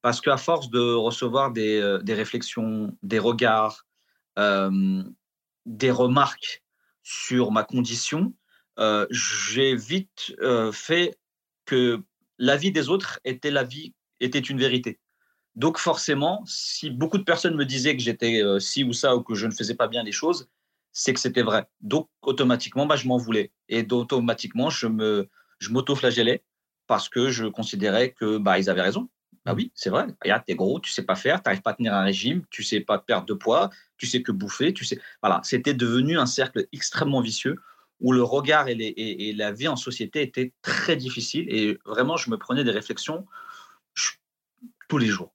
Parce 0.01 0.21
qu'à 0.21 0.37
force 0.37 0.69
de 0.69 0.93
recevoir 0.93 1.51
des, 1.51 1.79
euh, 1.79 1.99
réflexions, 2.07 2.95
des 3.03 3.19
regards, 3.19 3.85
euh, 4.37 5.03
des 5.65 5.91
remarques 5.91 6.63
sur 7.03 7.51
ma 7.51 7.63
condition, 7.63 8.33
euh, 8.79 9.05
j'ai 9.09 9.75
vite 9.75 10.33
fait 10.71 11.17
que 11.65 12.01
la 12.37 12.55
vie 12.55 12.71
des 12.71 12.89
autres 12.89 13.19
était 13.25 13.51
la 13.51 13.63
vie 13.63 13.93
était 14.19 14.39
une 14.39 14.59
vérité. 14.59 14.99
Donc 15.55 15.77
forcément, 15.77 16.43
si 16.45 16.89
beaucoup 16.89 17.17
de 17.17 17.23
personnes 17.23 17.55
me 17.55 17.65
disaient 17.65 17.95
que 17.97 18.01
j'étais 18.01 18.41
ci 18.59 18.83
ou 18.83 18.93
ça 18.93 19.15
ou 19.15 19.23
que 19.23 19.35
je 19.35 19.47
ne 19.47 19.51
faisais 19.51 19.75
pas 19.75 19.87
bien 19.87 20.03
les 20.03 20.11
choses, 20.11 20.47
c'est 20.93 21.13
que 21.13 21.19
c'était 21.19 21.41
vrai. 21.41 21.65
Donc 21.81 22.09
automatiquement, 22.21 22.85
bah, 22.85 22.95
je 22.95 23.07
m'en 23.07 23.17
voulais 23.17 23.51
et 23.67 23.85
automatiquement, 23.91 24.69
je 24.69 24.87
je 25.59 25.69
m'auto-flagellais 25.71 26.43
parce 26.87 27.07
que 27.07 27.29
je 27.29 27.45
considérais 27.45 28.11
que 28.11 28.37
bah 28.37 28.53
avaient 28.53 28.81
raison. 28.81 29.09
Ah 29.49 29.55
oui, 29.55 29.71
c'est 29.73 29.89
vrai. 29.89 30.05
Regarde, 30.21 30.43
t'es 30.45 30.53
gros, 30.53 30.79
tu 30.79 30.91
sais 30.91 31.01
pas 31.01 31.15
faire, 31.15 31.41
tu 31.41 31.49
n'arrives 31.49 31.63
pas 31.63 31.71
à 31.71 31.73
tenir 31.73 31.95
un 31.95 32.03
régime, 32.03 32.43
tu 32.51 32.61
sais 32.61 32.81
pas 32.81 32.99
perdre 32.99 33.25
de 33.25 33.33
poids, 33.33 33.71
tu 33.97 34.05
sais 34.05 34.21
que 34.21 34.31
bouffer, 34.31 34.75
tu 34.75 34.85
sais. 34.85 35.01
Voilà, 35.23 35.41
c'était 35.43 35.73
devenu 35.73 36.19
un 36.19 36.27
cercle 36.27 36.67
extrêmement 36.71 37.19
vicieux 37.19 37.55
où 37.99 38.11
le 38.13 38.21
regard 38.21 38.67
et, 38.67 38.73
et, 38.73 39.33
la 39.33 39.51
vie 39.51 39.67
en 39.67 39.75
société 39.75 40.21
étaient 40.21 40.53
très 40.61 40.95
difficiles. 40.95 41.47
Et 41.49 41.79
vraiment, 41.83 42.15
je 42.15 42.29
me 42.29 42.37
prenais 42.37 42.63
des 42.63 42.69
réflexions 42.69 43.25
tous 44.87 44.99
les 44.99 45.07
jours. 45.07 45.33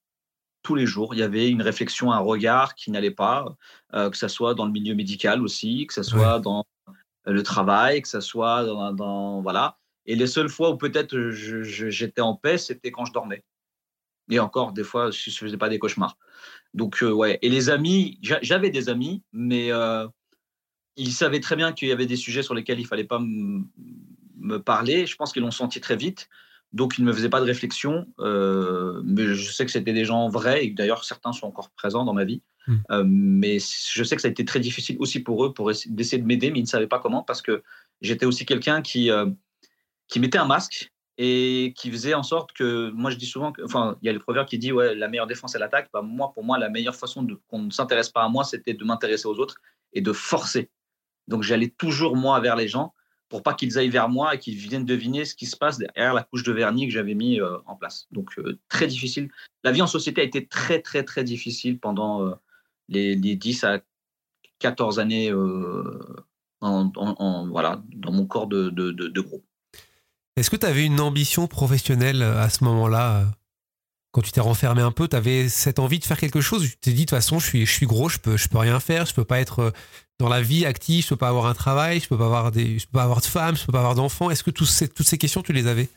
Tous 0.62 0.77
les 0.77 0.87
jours, 0.87 1.12
il 1.12 1.19
y 1.19 1.25
avait 1.25 1.50
une 1.50 1.62
réflexion, 1.62 2.12
un 2.12 2.21
regard 2.21 2.77
qui 2.77 2.93
n'allait 2.93 3.11
pas, 3.11 3.57
euh, 3.95 4.11
que 4.11 4.17
ce 4.17 4.29
soit 4.29 4.55
dans 4.55 4.65
le 4.65 4.71
milieu 4.71 4.95
médical 4.95 5.43
aussi, 5.43 5.88
que 5.88 5.95
ce 5.95 6.05
soit 6.05 6.38
dans 6.38 6.65
le 7.27 7.43
travail, 7.43 8.00
que 8.00 8.09
ce 8.09 8.21
soit 8.21 8.65
dans, 8.65 8.93
dans, 8.93 9.43
Voilà. 9.43 9.77
Et 10.07 10.15
les 10.15 10.29
seules 10.29 10.49
fois 10.49 10.71
où 10.71 10.77
peut-être 10.77 11.19
j'étais 11.31 12.21
en 12.21 12.37
paix, 12.37 12.59
c'était 12.59 12.93
quand 12.93 13.07
je 13.07 13.12
dormais. 13.12 13.43
Et 14.31 14.38
encore, 14.38 14.73
des 14.73 14.85
fois, 14.85 15.11
je 15.11 15.31
ne 15.31 15.35
faisais 15.35 15.57
pas 15.57 15.69
des 15.69 15.78
cauchemars. 15.78 16.16
Donc, 16.73 17.02
euh, 17.02 17.12
ouais. 17.12 17.38
Et 17.43 17.49
les 17.49 17.71
amis, 17.71 18.19
j'avais 18.21 18.71
des 18.71 18.88
amis, 18.88 19.23
mais 19.33 19.71
euh, 19.71 20.07
ils 20.97 21.12
savaient 21.12 21.40
très 21.40 21.57
bien 21.57 21.73
qu'il 21.73 21.88
y 21.88 21.93
avait 21.93 22.07
des 22.07 22.16
sujets 22.16 22.43
sur 22.43 22.54
lesquels 22.54 22.78
il 22.78 22.83
ne 22.83 22.88
fallait 22.88 23.04
pas 23.04 23.21
me 23.21 24.59
parler. 24.59 25.07
Je 25.07 25.16
pense 25.16 25.33
qu'ils 25.33 25.43
l'ont 25.43 25.50
senti 25.50 25.81
très 25.81 25.97
vite. 25.97 26.28
Donc, 26.73 26.99
ils 26.99 27.02
ne 27.02 27.07
me 27.09 27.12
faisaient 27.12 27.28
pas 27.28 27.40
de 27.40 27.47
réflexion. 27.47 28.07
Euh, 28.19 29.02
mais 29.04 29.35
je 29.35 29.52
sais 29.52 29.64
que 29.64 29.71
c'était 29.71 29.93
des 29.93 30.04
gens 30.04 30.28
vrais 30.28 30.64
et 30.64 30.71
d'ailleurs, 30.71 31.04
certains 31.04 31.33
sont 31.33 31.47
encore 31.47 31.71
présents 31.71 32.04
dans 32.04 32.14
ma 32.14 32.25
vie. 32.25 32.43
Mmh. 32.66 33.02
mais 33.04 33.59
je 33.59 34.02
sais 34.04 34.16
que 34.16 34.23
ça 34.23 34.28
a 34.28 34.31
été 34.31 34.43
très 34.47 34.59
difficile 34.59 34.97
aussi 34.99 35.21
pour 35.21 35.45
eux 35.45 35.52
pour 35.52 35.71
essayer 35.71 36.16
de 36.16 36.25
m'aider, 36.25 36.50
mais 36.50 36.61
ils 36.61 36.62
ne 36.62 36.66
savaient 36.66 36.87
pas 36.87 36.99
comment 36.99 37.23
parce 37.23 37.43
que 37.43 37.62
j'étais 38.00 38.25
aussi 38.25 38.47
quelqu'un 38.47 38.81
qui, 38.81 39.11
qui 40.09 40.19
mettait 40.19 40.38
un 40.38 40.47
masque 40.47 40.94
et 41.16 41.73
qui 41.76 41.90
faisait 41.90 42.14
en 42.14 42.23
sorte 42.23 42.52
que, 42.52 42.90
moi 42.90 43.11
je 43.11 43.16
dis 43.16 43.26
souvent, 43.26 43.52
que, 43.52 43.62
enfin 43.62 43.97
il 44.02 44.06
y 44.06 44.09
a 44.09 44.12
le 44.12 44.18
proverbe 44.18 44.47
qui 44.49 44.59
dit 44.59 44.73
ouais 44.73 44.94
la 44.94 45.09
meilleure 45.09 45.26
défense 45.26 45.54
est 45.54 45.59
l'attaque. 45.59 45.88
Bah, 45.92 46.02
moi 46.02 46.33
pour 46.33 46.44
moi 46.44 46.59
la 46.59 46.68
meilleure 46.68 46.97
façon 46.97 47.26
qu'on 47.49 47.61
ne 47.61 47.71
s'intéresse 47.71 48.09
pas 48.09 48.25
à 48.25 48.28
moi 48.28 48.44
c'était 48.44 48.75
de 48.75 48.85
m'intéresser 48.85 49.26
aux 49.26 49.38
autres 49.38 49.56
et 49.92 50.00
de 50.00 50.12
forcer. 50.12 50.71
Donc 51.28 51.42
j'allais 51.42 51.68
toujours 51.71 52.16
moi 52.16 52.40
vers 52.40 52.56
les 52.56 52.68
gens 52.68 52.92
pour 53.28 53.42
pas 53.42 53.54
qu'ils 53.54 53.78
aillent 53.78 53.90
vers 53.90 54.09
moi 54.09 54.35
et 54.35 54.38
qu'ils 54.38 54.56
viennent 54.56 54.85
deviner 54.85 55.25
ce 55.25 55.35
qui 55.35 55.47
se 55.47 55.56
passe 55.56 55.78
derrière 55.78 56.14
la 56.14 56.23
couche 56.23 56.42
de 56.42 56.52
vernis 56.52 56.87
que 56.87 56.92
j'avais 56.92 57.14
mis 57.14 57.40
euh, 57.40 57.59
en 57.66 57.76
place. 57.76 58.06
Donc 58.11 58.30
euh, 58.38 58.59
très 58.68 58.87
difficile. 58.87 59.30
La 59.62 59.73
vie 59.73 59.83
en 59.83 59.87
société 59.87 60.21
a 60.21 60.25
été 60.25 60.47
très 60.47 60.80
très 60.83 61.04
très 61.04 61.25
difficile 61.25 61.78
pendant 61.78 62.26
euh, 62.26 62.35
les, 62.88 63.14
les, 63.14 63.37
10 63.37 63.64
à 63.64 63.80
14 64.59 64.99
années 64.99 65.33
en, 66.61 67.49
voilà, 67.49 67.83
dans 67.88 68.12
mon 68.12 68.26
corps 68.26 68.47
de, 68.47 68.71
de, 68.71 68.90
de 68.92 69.21
groupe. 69.21 69.44
Est-ce 70.37 70.50
que 70.50 70.57
tu 70.57 70.67
avais 70.67 70.85
une 70.85 71.00
ambition 71.00 71.47
professionnelle 71.47 72.23
euh, 72.23 72.41
à 72.41 72.50
ce 72.50 72.64
moment-là 72.64 73.21
euh, 73.21 73.25
quand 74.11 74.23
tu 74.23 74.33
t'es 74.33 74.41
renfermé 74.41 74.83
un 74.83 74.93
peu, 74.93 75.09
tu 75.09 75.17
avais 75.17 75.49
cette 75.49 75.79
envie 75.79 75.99
de 75.99 76.05
faire 76.05 76.19
quelque 76.19 76.41
chose? 76.41 76.69
Tu 76.69 76.76
t'es 76.76 76.91
dit, 76.93 77.05
de 77.05 77.11
toute 77.11 77.11
façon, 77.11 77.38
je 77.38 77.64
suis, 77.64 77.87
gros, 77.87 78.09
je 78.09 78.19
peux, 78.19 78.37
je 78.37 78.49
peux 78.49 78.59
rien 78.59 78.79
faire, 78.81 79.07
je 79.07 79.14
peux 79.14 79.25
pas 79.25 79.41
être 79.41 79.73
dans 80.19 80.29
la 80.29 80.41
vie 80.41 80.67
active, 80.67 81.03
je 81.03 81.09
peux 81.11 81.17
pas 81.17 81.29
avoir 81.29 81.47
un 81.47 81.55
travail, 81.55 82.00
je 82.00 82.09
peux 82.09 82.19
pas 82.19 82.26
avoir, 82.26 82.53
des, 82.53 82.79
je 82.79 82.87
peux 82.87 82.93
pas 82.93 83.03
avoir 83.03 83.21
de 83.21 83.26
femme, 83.26 83.57
je 83.57 83.67
peux 83.67 83.73
pas 83.73 83.81
avoir 83.81 83.97
d'enfants. 83.97 84.31
Est-ce 84.31 84.45
que 84.45 84.50
toutes 84.50 84.69
ces, 84.69 85.19
questions, 85.19 85.43
tu 85.43 85.53
les 85.53 85.67
avais? 85.67 85.88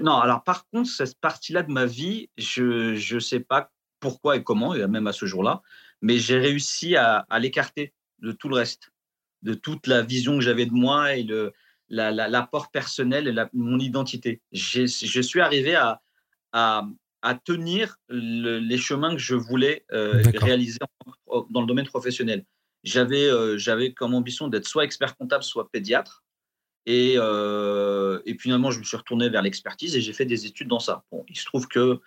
Non, 0.00 0.18
alors 0.18 0.44
par 0.44 0.68
contre, 0.68 0.88
cette 0.88 1.18
partie-là 1.18 1.64
de 1.64 1.72
ma 1.72 1.86
vie, 1.86 2.30
je 2.36 3.14
ne 3.14 3.20
sais 3.20 3.40
pas 3.40 3.72
pourquoi 3.98 4.36
et 4.36 4.44
comment, 4.44 4.74
même 4.74 5.08
à 5.08 5.12
ce 5.12 5.26
jour-là, 5.26 5.62
mais 6.00 6.18
j'ai 6.18 6.38
réussi 6.38 6.96
à, 6.96 7.26
l'écarter 7.40 7.92
de 8.20 8.30
tout 8.30 8.48
le 8.48 8.56
reste, 8.56 8.92
de 9.42 9.54
toute 9.54 9.88
la 9.88 10.02
vision 10.02 10.36
que 10.36 10.44
j'avais 10.44 10.66
de 10.66 10.72
moi 10.72 11.16
et 11.16 11.24
l'apport 11.92 12.70
personnel 12.70 13.28
et 13.28 13.44
mon 13.52 13.78
identité. 13.78 14.40
Je 14.52 14.86
suis 14.86 15.40
arrivé 15.40 15.74
à, 15.74 16.00
à, 16.52 17.34
tenir 17.44 17.96
les 18.08 18.78
chemins 18.78 19.12
que 19.12 19.20
je 19.20 19.34
voulais 19.34 19.84
euh, 19.92 20.22
réaliser 20.34 20.78
dans 21.28 21.60
le 21.60 21.66
domaine 21.66 21.86
professionnel. 21.86 22.44
J'avais 22.82 23.30
euh, 23.30 23.58
j'avais 23.58 23.92
comme 23.92 24.12
ambition 24.14 24.48
d'être 24.48 24.66
soit 24.66 24.84
expert 24.84 25.16
comptable, 25.16 25.44
soit 25.44 25.70
pédiatre. 25.70 26.24
Et, 26.84 27.14
euh, 27.16 28.20
et 28.26 28.36
finalement, 28.36 28.72
je 28.72 28.80
me 28.80 28.84
suis 28.84 28.96
retourné 28.96 29.28
vers 29.28 29.42
l'expertise 29.42 29.94
et 29.94 30.00
j'ai 30.00 30.12
fait 30.12 30.24
des 30.24 30.46
études 30.46 30.66
dans 30.66 30.80
ça. 30.80 31.04
Bon, 31.12 31.24
il 31.28 31.38
se 31.38 31.44
trouve 31.44 31.68
que 31.68 32.00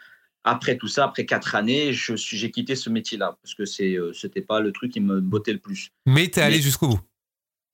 après 0.44 0.76
tout 0.76 0.90
ça, 0.90 1.06
après 1.06 1.26
quatre 1.26 1.56
années, 1.56 1.94
j'ai 1.94 2.52
quitté 2.52 2.76
ce 2.76 2.90
métier-là 2.90 3.38
parce 3.42 3.56
que 3.56 3.64
ce 3.64 4.26
n'était 4.26 4.42
pas 4.42 4.60
le 4.60 4.74
truc 4.74 4.92
qui 4.92 5.00
me 5.00 5.22
bottait 5.22 5.54
le 5.54 5.60
plus. 5.60 5.92
Mais 6.06 6.28
tu 6.30 6.40
es 6.40 6.44
allé 6.44 6.60
jusqu'au 6.60 6.90
bout. 6.90 7.00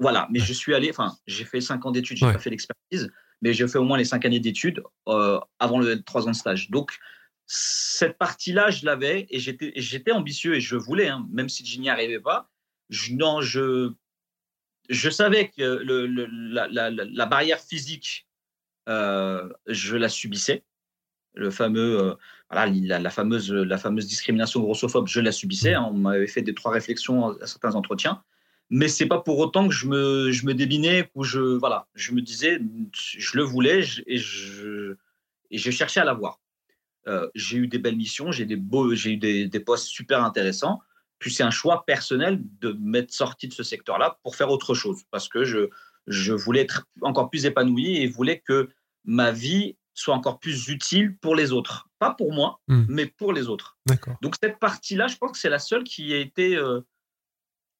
Voilà, 0.01 0.27
mais 0.31 0.39
je 0.39 0.51
suis 0.51 0.73
allé, 0.73 0.89
enfin, 0.89 1.15
j'ai 1.27 1.45
fait 1.45 1.61
cinq 1.61 1.85
ans 1.85 1.91
d'études, 1.91 2.17
j'ai 2.17 2.25
n'ai 2.25 2.33
pas 2.33 2.39
fait 2.39 2.49
l'expertise, 2.49 3.11
mais 3.43 3.53
j'ai 3.53 3.67
fait 3.67 3.77
au 3.77 3.83
moins 3.83 3.99
les 3.99 4.03
cinq 4.03 4.25
années 4.25 4.39
d'études 4.39 4.81
euh, 5.07 5.39
avant 5.59 5.77
le 5.79 6.01
trois 6.01 6.27
ans 6.27 6.31
de 6.31 6.35
stage. 6.35 6.71
Donc, 6.71 6.97
cette 7.45 8.17
partie-là, 8.17 8.71
je 8.71 8.83
l'avais 8.83 9.27
et 9.29 9.39
j'étais 9.39 10.11
ambitieux 10.11 10.55
et 10.55 10.59
je 10.59 10.75
voulais, 10.75 11.07
hein, 11.07 11.27
même 11.29 11.49
si 11.49 11.63
je 11.63 11.79
n'y 11.79 11.87
arrivais 11.87 12.19
pas. 12.19 12.49
Je, 12.89 13.13
non, 13.13 13.41
je, 13.41 13.91
je 14.89 15.09
savais 15.11 15.49
que 15.49 15.61
le, 15.61 16.07
la, 16.07 16.89
la, 16.89 17.25
barrière 17.27 17.59
physique, 17.59 18.27
euh, 18.89 19.49
je 19.67 19.97
la 19.97 20.09
subissais. 20.09 20.63
Le 21.35 21.51
fameux, 21.51 21.99
euh, 21.99 22.15
voilà, 22.49 22.71
la, 22.99 23.09
fameuse, 23.11 23.51
la 23.53 23.77
fameuse 23.77 24.07
discrimination 24.07 24.61
grossophobe, 24.61 25.07
je 25.07 25.19
la 25.19 25.31
subissais. 25.31 25.75
Hein. 25.75 25.87
on 25.91 25.93
m'avait 25.93 26.25
fait 26.25 26.41
des 26.41 26.55
trois 26.55 26.71
réflexions 26.71 27.39
à 27.39 27.45
certains 27.45 27.75
entretiens 27.75 28.23
mais 28.71 28.87
c'est 28.87 29.05
pas 29.05 29.19
pour 29.19 29.37
autant 29.37 29.67
que 29.67 29.73
je 29.73 29.85
me, 29.85 30.31
je 30.31 30.45
me 30.45 30.53
débinais 30.53 31.11
ou 31.13 31.25
je, 31.25 31.39
voilà, 31.39 31.87
je 31.93 32.13
me 32.13 32.21
disais, 32.21 32.57
je 32.93 33.37
le 33.37 33.43
voulais 33.43 33.83
et 34.07 34.17
je, 34.17 34.95
et 35.51 35.57
je 35.57 35.71
cherchais 35.71 35.99
à 35.99 36.05
l'avoir. 36.05 36.39
Euh, 37.07 37.29
j'ai 37.35 37.57
eu 37.57 37.67
des 37.67 37.79
belles 37.79 37.97
missions, 37.97 38.31
j'ai 38.31 38.45
des 38.45 38.55
beaux, 38.55 38.95
j'ai 38.95 39.11
eu 39.11 39.17
des, 39.17 39.47
des, 39.47 39.59
postes 39.59 39.87
super 39.87 40.23
intéressants. 40.23 40.79
Puis 41.19 41.33
c'est 41.33 41.43
un 41.43 41.51
choix 41.51 41.83
personnel 41.85 42.41
de 42.61 42.71
m'être 42.79 43.11
sorti 43.11 43.49
de 43.49 43.53
ce 43.53 43.61
secteur-là 43.61 44.19
pour 44.23 44.37
faire 44.37 44.49
autre 44.49 44.73
chose 44.73 45.01
parce 45.11 45.27
que 45.27 45.43
je, 45.43 45.69
je 46.07 46.31
voulais 46.31 46.61
être 46.61 46.87
encore 47.01 47.29
plus 47.29 47.45
épanoui 47.45 47.97
et 47.97 48.07
voulais 48.07 48.39
que 48.39 48.69
ma 49.03 49.33
vie 49.33 49.75
soit 49.93 50.15
encore 50.15 50.39
plus 50.39 50.69
utile 50.69 51.17
pour 51.17 51.35
les 51.35 51.51
autres. 51.51 51.89
Pas 51.99 52.13
pour 52.13 52.31
moi, 52.31 52.61
hmm. 52.69 52.85
mais 52.87 53.05
pour 53.05 53.33
les 53.33 53.49
autres. 53.49 53.77
Donc 54.21 54.35
cette 54.41 54.59
partie-là, 54.59 55.07
je 55.07 55.17
pense 55.17 55.33
que 55.33 55.37
c'est 55.37 55.49
la 55.49 55.59
seule 55.59 55.83
qui 55.83 56.13
a 56.13 56.17
été 56.17 56.55
euh, 56.55 56.79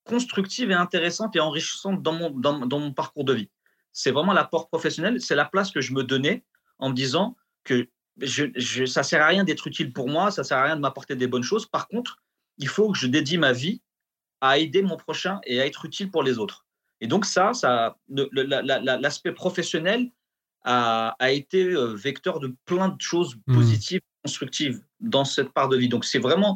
constructive 0.03 0.71
et 0.71 0.75
intéressante 0.75 1.35
et 1.35 1.39
enrichissante 1.39 2.01
dans 2.01 2.13
mon, 2.13 2.29
dans, 2.31 2.79
mon 2.79 2.93
parcours 2.93 3.23
de 3.23 3.33
vie. 3.33 3.49
C'est 3.91 4.11
vraiment 4.11 4.33
l'apport 4.33 4.67
professionnel, 4.67 5.21
c'est 5.21 5.35
la 5.35 5.45
place 5.45 5.71
que 5.71 5.81
je 5.81 5.93
me 5.93 6.03
donnais 6.03 6.43
en 6.79 6.89
me 6.89 6.93
disant 6.93 7.35
que 7.63 7.87
je, 8.17 8.45
je, 8.55 8.85
ça 8.85 9.03
sert 9.03 9.21
à 9.21 9.27
rien 9.27 9.43
d'être 9.43 9.67
utile 9.67 9.93
pour 9.93 10.09
moi, 10.09 10.31
ça 10.31 10.43
sert 10.43 10.57
à 10.57 10.63
rien 10.63 10.75
de 10.75 10.81
m'apporter 10.81 11.15
des 11.15 11.27
bonnes 11.27 11.43
choses. 11.43 11.65
Par 11.65 11.87
contre, 11.87 12.17
il 12.57 12.67
faut 12.67 12.91
que 12.91 12.97
je 12.97 13.07
dédie 13.07 13.37
ma 13.37 13.51
vie 13.51 13.81
à 14.41 14.57
aider 14.57 14.81
mon 14.81 14.97
prochain 14.97 15.39
et 15.45 15.61
à 15.61 15.65
être 15.65 15.85
utile 15.85 16.09
pour 16.09 16.23
les 16.23 16.37
autres. 16.39 16.65
Et 16.99 17.07
donc 17.07 17.25
ça, 17.25 17.53
ça 17.53 17.97
l'aspect 18.09 19.31
professionnel 19.31 20.11
a, 20.63 21.15
a, 21.19 21.31
été 21.31 21.63
euh, 21.63 21.95
vecteur 21.95 22.39
de 22.39 22.55
plein 22.65 22.89
de 22.89 23.01
choses 23.01 23.35
mmh. 23.47 23.53
positives, 23.53 24.01
constructives 24.23 24.81
dans 24.99 25.25
cette 25.25 25.51
part 25.51 25.69
de 25.69 25.77
vie. 25.77 25.89
Donc 25.89 26.05
c'est 26.05 26.19
vraiment, 26.19 26.55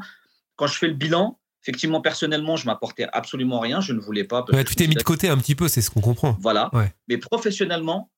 quand 0.55 0.67
je 0.67 0.77
fais 0.77 0.87
le 0.87 0.93
bilan, 0.93 1.39
Effectivement, 1.65 1.99
personnellement, 1.99 2.57
je 2.57 2.67
m'apportais 2.67 3.07
absolument 3.11 3.59
rien. 3.59 3.81
Je 3.81 3.91
ne 3.93 3.99
voulais 3.99 4.23
pas. 4.23 4.45
tu 4.67 4.75
t'es 4.75 4.85
mis 4.85 4.93
de 4.93 5.01
côté 5.01 5.29
un 5.29 5.37
petit 5.37 5.55
peu, 5.55 5.67
c'est 5.67 5.81
ce 5.81 5.89
qu'on 5.89 6.01
comprend. 6.01 6.37
Voilà. 6.39 6.69
Mais 7.07 7.17
professionnellement, 7.17 8.11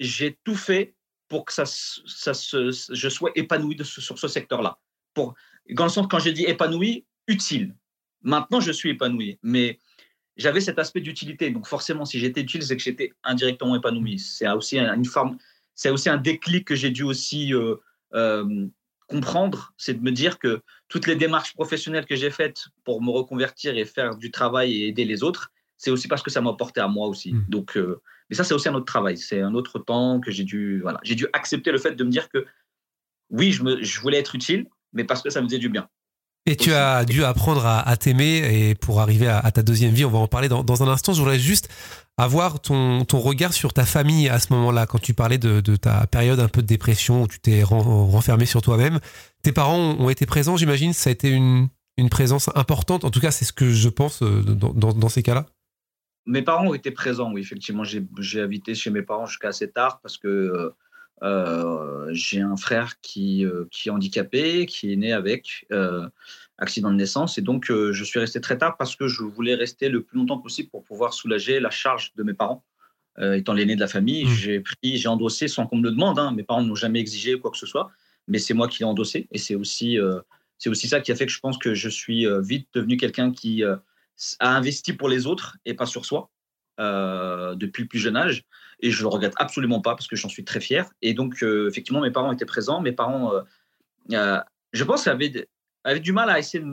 j'ai 0.00 0.36
tout 0.42 0.56
fait 0.56 0.96
pour 1.28 1.44
que 1.44 1.52
ça, 1.52 1.66
ça 1.66 2.32
je 2.32 3.08
sois 3.08 3.30
épanoui 3.36 3.78
sur 3.84 4.18
ce 4.18 4.26
secteur-là. 4.26 4.80
Pour, 5.14 5.34
dans 5.70 5.84
le 5.84 5.90
sens, 5.90 6.08
quand 6.10 6.18
j'ai 6.18 6.32
dit 6.32 6.44
épanoui, 6.44 7.06
utile. 7.28 7.76
Maintenant, 8.22 8.60
je 8.60 8.72
suis 8.72 8.90
épanoui. 8.90 9.38
Mais 9.44 9.78
j'avais 10.36 10.60
cet 10.60 10.80
aspect 10.80 11.00
d'utilité. 11.00 11.50
Donc, 11.50 11.68
forcément, 11.68 12.04
si 12.04 12.18
j'étais 12.18 12.40
utile, 12.40 12.64
c'est 12.64 12.76
que 12.76 12.82
j'étais 12.82 13.12
indirectement 13.22 13.76
épanoui. 13.76 14.18
C'est 14.18 14.48
aussi 14.48 14.80
une 14.80 15.04
forme, 15.04 15.38
c'est 15.76 15.90
aussi 15.90 16.08
un 16.08 16.16
déclic 16.16 16.66
que 16.66 16.74
j'ai 16.74 16.90
dû 16.90 17.04
aussi 17.04 17.54
euh, 17.54 17.76
euh, 18.14 18.66
comprendre, 19.10 19.72
c'est 19.76 19.94
de 19.94 20.02
me 20.02 20.12
dire 20.12 20.38
que 20.38 20.62
toutes 20.88 21.06
les 21.06 21.16
démarches 21.16 21.54
professionnelles 21.54 22.06
que 22.06 22.16
j'ai 22.16 22.30
faites 22.30 22.66
pour 22.84 23.02
me 23.02 23.10
reconvertir 23.10 23.76
et 23.76 23.84
faire 23.84 24.16
du 24.16 24.30
travail 24.30 24.74
et 24.74 24.88
aider 24.88 25.04
les 25.04 25.22
autres, 25.22 25.50
c'est 25.76 25.90
aussi 25.90 26.08
parce 26.08 26.22
que 26.22 26.30
ça 26.30 26.40
m'a 26.40 26.52
porté 26.52 26.80
à 26.80 26.88
moi 26.88 27.08
aussi. 27.08 27.32
Mmh. 27.32 27.44
Donc, 27.48 27.76
euh, 27.76 28.00
mais 28.28 28.36
ça, 28.36 28.44
c'est 28.44 28.54
aussi 28.54 28.68
un 28.68 28.74
autre 28.74 28.86
travail. 28.86 29.18
C'est 29.18 29.40
un 29.40 29.54
autre 29.54 29.78
temps 29.78 30.20
que 30.20 30.30
j'ai 30.30 30.44
dû, 30.44 30.80
voilà, 30.80 31.00
j'ai 31.02 31.16
dû 31.16 31.26
accepter 31.32 31.72
le 31.72 31.78
fait 31.78 31.92
de 31.92 32.04
me 32.04 32.10
dire 32.10 32.28
que 32.28 32.46
oui, 33.30 33.52
je, 33.52 33.62
me, 33.62 33.82
je 33.82 34.00
voulais 34.00 34.18
être 34.18 34.34
utile, 34.34 34.68
mais 34.92 35.04
parce 35.04 35.22
que 35.22 35.30
ça 35.30 35.40
me 35.40 35.46
faisait 35.46 35.58
du 35.58 35.68
bien. 35.68 35.88
Et 36.46 36.56
tu 36.56 36.72
as 36.72 37.04
dû 37.04 37.22
apprendre 37.22 37.66
à, 37.66 37.96
t'aimer 37.96 38.38
et 38.38 38.74
pour 38.74 39.00
arriver 39.00 39.28
à, 39.28 39.50
ta 39.50 39.62
deuxième 39.62 39.92
vie, 39.92 40.04
on 40.04 40.10
va 40.10 40.18
en 40.18 40.26
parler 40.26 40.48
dans, 40.48 40.64
dans 40.64 40.82
un 40.82 40.88
instant. 40.88 41.12
Je 41.12 41.20
voudrais 41.20 41.38
juste 41.38 41.68
avoir 42.16 42.60
ton, 42.60 43.04
ton, 43.04 43.18
regard 43.18 43.52
sur 43.52 43.72
ta 43.72 43.84
famille 43.84 44.28
à 44.28 44.38
ce 44.38 44.52
moment-là, 44.54 44.86
quand 44.86 44.98
tu 44.98 45.14
parlais 45.14 45.38
de, 45.38 45.60
de, 45.60 45.76
ta 45.76 46.06
période 46.06 46.40
un 46.40 46.48
peu 46.48 46.62
de 46.62 46.66
dépression 46.66 47.22
où 47.22 47.28
tu 47.28 47.40
t'es 47.40 47.62
renfermé 47.62 48.46
sur 48.46 48.62
toi-même. 48.62 49.00
Tes 49.42 49.52
parents 49.52 49.96
ont 49.98 50.08
été 50.10 50.26
présents, 50.26 50.56
j'imagine. 50.56 50.92
Ça 50.92 51.10
a 51.10 51.12
été 51.12 51.28
une, 51.28 51.68
une, 51.98 52.08
présence 52.08 52.50
importante. 52.54 53.04
En 53.04 53.10
tout 53.10 53.20
cas, 53.20 53.30
c'est 53.30 53.44
ce 53.44 53.52
que 53.52 53.70
je 53.70 53.88
pense 53.88 54.22
euh, 54.22 54.42
dans, 54.42 54.72
dans, 54.72 54.92
dans 54.92 55.08
ces 55.08 55.22
cas-là. 55.22 55.46
Mes 56.26 56.42
parents 56.42 56.68
ont 56.68 56.74
été 56.74 56.90
présents, 56.90 57.32
oui, 57.32 57.40
effectivement. 57.40 57.84
J'ai 57.84 58.40
habité 58.40 58.74
chez 58.74 58.90
mes 58.90 59.02
parents 59.02 59.26
jusqu'à 59.26 59.48
assez 59.48 59.70
tard 59.70 60.00
parce 60.02 60.16
que 60.16 60.28
euh, 60.28 60.76
j'ai 61.22 62.40
un 62.40 62.56
frère 62.56 63.00
qui, 63.00 63.44
euh, 63.44 63.66
qui 63.70 63.88
est 63.88 63.92
handicapé, 63.92 64.66
qui 64.66 64.92
est 64.92 64.96
né 64.96 65.12
avec 65.12 65.66
euh, 65.72 66.08
accident 66.58 66.90
de 66.90 66.96
naissance. 66.96 67.38
Et 67.38 67.42
donc, 67.42 67.66
je 67.70 68.04
suis 68.04 68.18
resté 68.18 68.40
très 68.40 68.58
tard 68.58 68.76
parce 68.76 68.96
que 68.96 69.08
je 69.08 69.22
voulais 69.22 69.54
rester 69.54 69.88
le 69.88 70.02
plus 70.02 70.18
longtemps 70.18 70.38
possible 70.38 70.68
pour 70.70 70.84
pouvoir 70.84 71.14
soulager 71.14 71.60
la 71.60 71.70
charge 71.70 72.12
de 72.16 72.22
mes 72.22 72.34
parents. 72.34 72.64
étant 73.18 73.54
l'aîné 73.54 73.74
de 73.74 73.80
la 73.80 73.88
famille, 73.88 74.24
mmh. 74.24 74.34
j'ai 74.34 74.60
pris, 74.60 74.96
j'ai 74.96 75.08
endossé 75.08 75.48
sans 75.48 75.66
qu'on 75.66 75.76
me 75.76 75.82
le 75.82 75.90
demande. 75.90 76.18
Hein. 76.18 76.32
Mes 76.32 76.42
parents 76.42 76.62
n'ont 76.62 76.74
jamais 76.74 77.00
exigé 77.00 77.38
quoi 77.38 77.50
que 77.50 77.58
ce 77.58 77.66
soit, 77.66 77.90
mais 78.28 78.38
c'est 78.38 78.54
moi 78.54 78.68
qui 78.68 78.80
l'ai 78.80 78.84
endossé. 78.86 79.26
Et 79.30 79.38
c'est 79.38 79.54
aussi, 79.54 79.98
c'est 80.58 80.68
aussi 80.68 80.86
ça 80.86 81.00
qui 81.00 81.12
a 81.12 81.16
fait 81.16 81.26
que 81.26 81.32
je 81.32 81.40
pense 81.40 81.58
que 81.58 81.74
je 81.74 81.88
suis 81.88 82.26
vite 82.40 82.68
devenu 82.74 82.96
quelqu'un 82.96 83.32
qui 83.32 83.62
a 83.64 83.80
investi 84.40 84.92
pour 84.92 85.08
les 85.08 85.26
autres 85.26 85.56
et 85.64 85.74
pas 85.74 85.86
sur 85.86 86.04
soi. 86.04 86.30
Euh, 86.80 87.54
depuis 87.56 87.82
le 87.82 87.88
plus 87.88 87.98
jeune 87.98 88.16
âge. 88.16 88.44
Et 88.80 88.90
je 88.90 89.02
le 89.02 89.08
regrette 89.08 89.34
absolument 89.36 89.80
pas 89.80 89.94
parce 89.94 90.06
que 90.06 90.16
j'en 90.16 90.28
suis 90.28 90.44
très 90.44 90.60
fier. 90.60 90.90
Et 91.02 91.14
donc, 91.14 91.42
euh, 91.42 91.68
effectivement, 91.68 92.00
mes 92.00 92.10
parents 92.10 92.32
étaient 92.32 92.46
présents. 92.46 92.80
Mes 92.80 92.92
parents, 92.92 93.32
euh, 94.10 94.40
je 94.72 94.84
pense, 94.84 95.06
avaient, 95.06 95.48
avaient, 95.84 96.00
du 96.00 96.12
mal 96.12 96.30
à 96.30 96.38
essayer 96.38 96.62
de 96.62 96.68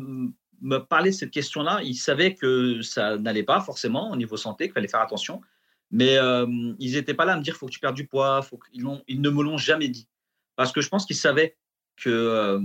me 0.61 0.77
parler 0.77 1.11
de 1.11 1.15
cette 1.15 1.31
question-là. 1.31 1.81
Ils 1.83 1.95
savaient 1.95 2.33
que 2.33 2.81
ça 2.81 3.17
n'allait 3.17 3.43
pas 3.43 3.59
forcément 3.61 4.11
au 4.11 4.15
niveau 4.15 4.37
santé, 4.37 4.65
qu'il 4.65 4.73
fallait 4.73 4.87
faire 4.87 5.01
attention. 5.01 5.41
Mais 5.91 6.17
ils 6.79 6.93
n'étaient 6.93 7.13
pas 7.13 7.25
là 7.25 7.33
à 7.33 7.37
me 7.37 7.43
dire 7.43 7.55
faut 7.55 7.67
que 7.67 7.71
tu 7.71 7.79
perdes 7.79 7.95
du 7.95 8.07
poids. 8.07 8.41
Faut 8.41 8.59
ils, 8.73 8.85
ils 9.07 9.21
ne 9.21 9.29
me 9.29 9.43
l'ont 9.43 9.57
jamais 9.57 9.89
dit. 9.89 10.07
Parce 10.55 10.71
que 10.71 10.81
je 10.81 10.89
pense 10.89 11.05
qu'ils 11.05 11.15
savaient 11.15 11.57
que 11.97 12.61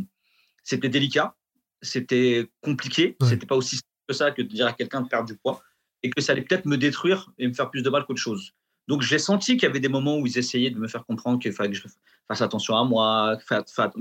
c'était 0.62 0.88
délicat, 0.88 1.34
c'était 1.82 2.49
compliqué, 2.61 3.16
c'était 3.28 3.46
pas 3.46 3.56
aussi 3.56 3.76
simple 3.76 3.88
que 4.08 4.14
ça 4.14 4.30
que 4.30 4.42
de 4.42 4.49
dire 4.49 4.66
à 4.66 4.72
quelqu'un 4.72 5.00
de 5.00 5.08
perdre 5.08 5.26
du 5.26 5.37
poids 5.37 5.62
et 6.02 6.11
que 6.11 6.20
ça 6.20 6.32
allait 6.32 6.42
peut-être 6.42 6.66
me 6.66 6.76
détruire 6.76 7.30
et 7.38 7.46
me 7.46 7.52
faire 7.52 7.70
plus 7.70 7.82
de 7.82 7.90
mal 7.90 8.04
qu'autre 8.04 8.20
chose. 8.20 8.54
Donc 8.89 9.03
j'ai 9.03 9.19
senti 9.19 9.57
qu'il 9.57 9.65
y 9.65 9.67
avait 9.67 9.81
des 9.81 9.89
moments 9.89 10.19
où 10.19 10.27
ils 10.27 10.39
essayaient 10.39 10.71
de 10.71 10.79
me 10.79 10.89
faire 10.89 11.05
comprendre 11.05 11.39
qu'il 11.39 11.53
fallait 11.53 11.71
que 11.71 11.77
je 11.77 11.87
fasse 12.29 12.43
attention 12.43 12.77
à 12.77 12.85
moi. 12.85 13.39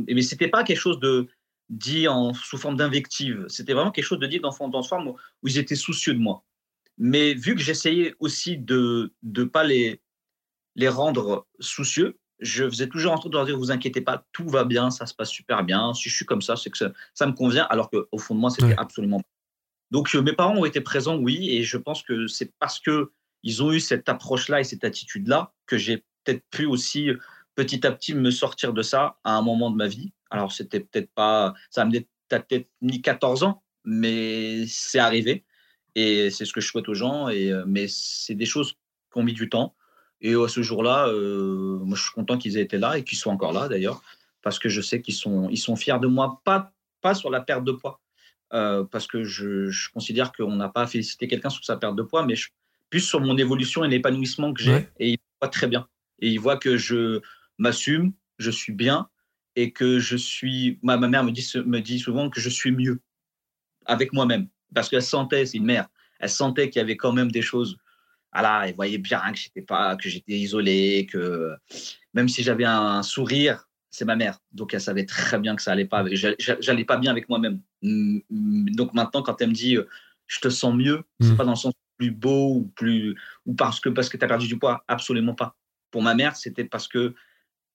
Mais 0.08 0.22
c'était 0.22 0.48
pas 0.48 0.64
quelque 0.64 0.80
chose 0.80 1.00
de 1.00 1.28
dit 1.70 2.08
en, 2.08 2.34
sous 2.34 2.58
forme 2.58 2.76
d'invective. 2.76 3.46
C'était 3.48 3.74
vraiment 3.74 3.92
quelque 3.92 4.06
chose 4.06 4.20
de 4.20 4.28
dit 4.28 4.40
dans, 4.40 4.56
dans 4.68 4.84
forme 4.84 5.10
où 5.10 5.48
ils 5.48 5.58
étaient 5.58 5.76
soucieux 5.76 6.14
de 6.14 6.20
moi. 6.20 6.44
Mais 6.98 7.34
vu 7.34 7.56
que 7.56 7.62
j'essayais 7.62 8.16
aussi 8.20 8.58
de 8.58 9.14
ne 9.24 9.44
pas 9.44 9.64
les, 9.64 10.02
les 10.76 10.90
rendre 10.90 11.48
soucieux, 11.60 12.18
je 12.40 12.68
faisais 12.68 12.88
toujours 12.88 13.14
en 13.14 13.18
train 13.18 13.30
de 13.30 13.36
leur 13.36 13.46
dire 13.46 13.58
vous 13.58 13.72
inquiétez 13.72 14.02
pas, 14.02 14.26
tout 14.32 14.48
va 14.48 14.66
bien, 14.66 14.90
ça 14.90 15.06
se 15.06 15.14
passe 15.14 15.30
super 15.30 15.64
bien. 15.64 15.94
Si 15.94 16.10
je 16.10 16.16
suis 16.16 16.26
comme 16.26 16.42
ça, 16.42 16.56
c'est 16.56 16.72
que 16.72 16.78
ça, 16.78 16.92
ça, 17.14 17.28
me 17.28 17.34
convient. 17.34 17.66
Alors 17.70 17.90
qu'au 17.90 18.18
fond 18.18 18.36
de 18.36 18.40
moi, 18.40 18.50
c'était 18.50 18.76
absolument 18.78 19.20
pas 19.20 19.32
donc 19.92 20.16
euh, 20.16 20.22
mes 20.22 20.34
parents 20.34 20.56
ont 20.56 20.66
été 20.66 20.82
présents, 20.82 21.18
oui, 21.18 21.50
et 21.52 21.64
je 21.64 21.78
pense 21.78 22.02
que 22.02 22.28
c'est 22.28 22.52
parce 22.60 22.80
que 22.80 23.12
ils 23.43 23.63
ont 23.63 23.71
eu 23.71 23.79
cette 23.79 24.10
approche-là 24.10 24.60
et 24.60 24.63
cette 24.63 24.83
attitude-là 24.83 25.53
que 25.65 25.77
j'ai 25.77 26.03
peut-être 26.24 26.43
pu 26.51 26.65
aussi 26.65 27.10
petit 27.55 27.86
à 27.86 27.91
petit 27.91 28.13
me 28.13 28.31
sortir 28.31 28.74
de 28.74 28.81
ça 28.81 29.17
à 29.24 29.36
un 29.36 29.41
moment 29.41 29.71
de 29.71 29.75
ma 29.75 29.88
vie. 29.88 30.12
Alors, 30.29 30.51
c'était 30.51 30.79
peut-être 30.79 31.12
pas, 31.13 31.53
ça 31.69 31.86
me 31.86 31.91
peut-être 32.39 32.69
ni 32.81 33.01
14 33.01 33.43
ans, 33.43 33.63
mais 33.83 34.65
c'est 34.67 35.00
arrivé. 35.00 35.43
Et 35.95 36.29
c'est 36.29 36.45
ce 36.45 36.53
que 36.53 36.62
je 36.62 36.67
souhaite 36.67 36.88
aux 36.88 36.93
gens. 36.93 37.27
Et, 37.29 37.51
euh, 37.51 37.63
mais 37.67 37.88
c'est 37.89 38.36
des 38.36 38.45
choses 38.45 38.74
qui 38.74 39.19
ont 39.19 39.24
mis 39.24 39.33
du 39.33 39.50
temps. 39.50 39.75
Et 40.21 40.36
à 40.36 40.48
ce 40.48 40.62
jour-là, 40.62 41.07
euh, 41.07 41.79
moi, 41.79 41.98
je 41.98 42.03
suis 42.03 42.13
content 42.13 42.38
qu'ils 42.38 42.57
aient 42.57 42.62
été 42.62 42.77
là 42.77 42.98
et 42.98 43.03
qu'ils 43.03 43.17
soient 43.17 43.33
encore 43.33 43.53
là 43.53 43.67
d'ailleurs, 43.67 44.03
parce 44.43 44.60
que 44.60 44.69
je 44.69 44.79
sais 44.79 45.01
qu'ils 45.01 45.15
sont, 45.15 45.50
ils 45.50 45.57
sont 45.57 45.75
fiers 45.75 46.00
de 46.00 46.07
moi, 46.07 46.41
pas, 46.45 46.71
pas 47.01 47.15
sur 47.15 47.31
la 47.31 47.41
perte 47.41 47.63
de 47.63 47.71
poids, 47.71 48.00
euh, 48.53 48.83
parce 48.83 49.07
que 49.07 49.24
je, 49.24 49.69
je 49.71 49.89
considère 49.89 50.31
qu'on 50.31 50.55
n'a 50.55 50.69
pas 50.69 50.86
félicité 50.86 51.27
quelqu'un 51.27 51.50
sur 51.50 51.65
sa 51.65 51.75
perte 51.75 51.95
de 51.95 52.03
poids, 52.03 52.24
mais 52.24 52.36
plus 52.91 53.00
sur 53.00 53.19
mon 53.19 53.36
évolution 53.38 53.83
et 53.83 53.88
l'épanouissement 53.88 54.53
que 54.53 54.62
j'ai. 54.62 54.88
Et 55.00 55.13
ils 55.13 55.19
voient 55.41 55.50
très 55.50 55.67
bien. 55.67 55.88
Et 56.19 56.29
ils 56.29 56.39
voient 56.39 56.57
que 56.57 56.77
je 56.77 57.21
m'assume, 57.57 58.13
je 58.38 58.51
suis 58.51 58.74
bien 58.74 59.10
et 59.55 59.71
que 59.71 59.98
je 59.98 60.15
suis. 60.15 60.77
Ma, 60.83 60.98
ma 60.98 61.07
mère 61.07 61.24
me 61.24 61.31
dit, 61.31 61.51
me 61.65 61.79
dit 61.79 61.98
souvent 61.98 62.29
que 62.29 62.39
je 62.39 62.50
suis 62.50 62.71
mieux 62.71 63.01
avec 63.88 64.13
moi-même 64.13 64.48
parce 64.74 64.89
qu'elle 64.89 65.01
sentait, 65.01 65.45
c'est 65.45 65.57
une 65.57 65.65
mère, 65.65 65.88
elle 66.19 66.29
sentait 66.29 66.69
qu'il 66.69 66.79
y 66.79 66.83
avait 66.83 66.98
quand 66.98 67.13
même 67.13 67.31
des 67.31 67.41
choses. 67.41 67.77
Ah 68.33 68.63
elle 68.65 68.75
voyait 68.75 68.98
bien 68.98 69.19
que 69.33 69.38
j'étais 69.38 69.62
pas, 69.62 69.98
que 69.98 70.07
j'étais 70.07 70.33
isolé, 70.33 71.05
que 71.12 71.53
même 72.13 72.29
si 72.29 72.43
j'avais 72.43 72.63
un 72.63 73.03
sourire, 73.03 73.67
c'est 73.89 74.05
ma 74.05 74.15
mère, 74.15 74.39
donc 74.53 74.74
elle 74.74 74.79
savait 74.79 75.05
très 75.05 75.38
bien 75.38 75.53
que 75.55 75.62
ça 75.62 75.74
allait 75.74 75.86
pas. 75.86 76.05
J'allais 76.13 76.86
pas 76.86 76.95
bien 76.95 77.12
avec 77.12 77.27
moi-même. 77.27 77.60
Donc 77.81 78.93
maintenant, 78.93 79.21
quand 79.21 79.41
elle 79.41 79.50
me 79.50 79.53
dit, 79.53 79.77
je 80.27 80.39
te 80.39 80.48
sens 80.48 80.74
mieux, 80.74 81.03
c'est 81.19 81.31
mmh. 81.31 81.38
pas 81.38 81.43
dans 81.43 81.51
le 81.51 81.57
sens 81.57 81.74
plus 82.01 82.12
beau 82.12 82.55
ou 82.55 82.72
plus 82.75 83.15
ou 83.46 83.53
parce 83.53 83.79
que 83.79 83.89
parce 83.89 84.10
que 84.10 84.17
tu 84.17 84.25
as 84.25 84.27
perdu 84.27 84.48
du 84.48 84.58
poids, 84.58 84.84
absolument 84.88 85.36
pas. 85.36 85.55
Pour 85.91 86.01
ma 86.01 86.15
mère, 86.15 86.36
c'était 86.36 86.65
parce 86.65 86.88
que 86.88 87.13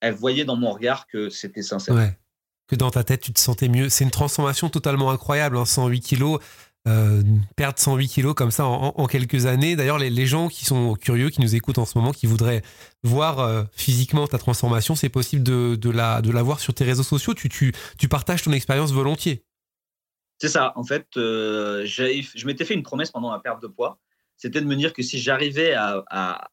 elle 0.01 0.15
voyait 0.15 0.45
dans 0.45 0.57
mon 0.57 0.73
regard 0.73 1.07
que 1.07 1.31
c'était 1.31 1.63
sincère. 1.63 1.95
Que 2.67 2.75
dans 2.75 2.91
ta 2.91 3.05
tête, 3.05 3.21
tu 3.21 3.33
te 3.33 3.39
sentais 3.39 3.69
mieux. 3.69 3.89
C'est 3.89 4.03
une 4.03 4.11
transformation 4.11 4.69
totalement 4.69 5.13
incroyable. 5.13 5.65
108 5.65 5.97
hein, 5.97 6.01
kilos, 6.05 6.41
euh, 6.89 7.23
perdre 7.55 7.79
108 7.79 8.09
kilos 8.09 8.35
comme 8.35 8.51
ça 8.51 8.67
en, 8.67 9.07
quelques 9.07 9.47
années. 9.47 9.77
D'ailleurs, 9.77 9.99
les, 9.99 10.27
gens 10.27 10.49
qui 10.49 10.65
sont 10.65 10.95
curieux, 10.97 11.31
qui 11.31 11.41
nous 11.41 11.55
écoutent 11.55 11.79
en 11.79 11.85
ce 11.85 11.97
moment, 11.97 12.11
qui 12.11 12.27
voudraient 12.27 12.63
voir 13.05 13.39
euh, 13.39 13.63
physiquement 13.71 14.27
ta 14.27 14.39
transformation, 14.39 14.97
c'est 14.97 15.09
possible 15.09 15.45
de, 15.45 15.77
de, 15.77 15.91
la, 15.91 16.21
de 16.21 16.33
la 16.33 16.43
voir 16.43 16.59
sur 16.59 16.75
tes 16.75 16.83
réseaux 16.83 17.05
sociaux. 17.05 17.35
Tu, 17.35 17.49
tu, 17.49 17.73
tu 17.99 18.09
partages 18.09 18.43
ton 18.43 18.53
expérience 18.53 18.91
volontiers. 18.91 19.45
C'est 20.39 20.49
ça. 20.49 20.73
En 20.77 20.85
fait, 20.85 21.07
euh, 21.17 21.85
je 21.87 22.47
m'étais 22.47 22.65
fait 22.65 22.75
une 22.75 22.83
promesse 22.83 23.11
pendant 23.11 23.31
la 23.31 23.39
perte 23.39 23.63
de 23.63 23.69
poids. 23.69 23.99
C'était 24.37 24.61
de 24.61 24.67
me 24.67 24.77
dire 24.77 24.93
que 24.93 25.03
si 25.03 25.19
j'arrivais 25.19 25.75
à, 25.75 26.49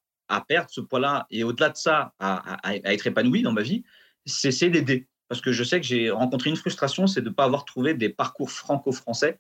perdre 0.48 0.70
ce 0.72 0.82
poids-là 0.82 1.28
et 1.30 1.44
au-delà 1.44 1.70
de 1.70 1.78
ça, 1.78 2.14
à, 2.20 2.60
être 2.86 3.08
épanoui 3.08 3.44
dans 3.44 3.52
ma 3.52 3.62
vie, 3.62 3.84
c'est 4.26 4.70
d'aider. 4.70 5.08
Parce 5.28 5.42
que 5.42 5.52
je 5.52 5.64
sais 5.64 5.80
que 5.80 5.86
j'ai 5.86 6.10
rencontré 6.10 6.50
une 6.50 6.56
frustration, 6.56 7.08
c'est 7.08 7.22
de 7.22 7.30
ne 7.30 7.34
pas 7.34 7.46
avoir 7.46 7.66
trouvé 7.66 7.94
des 7.94 8.10
parcours 8.10 8.52
franco-français 8.52 9.40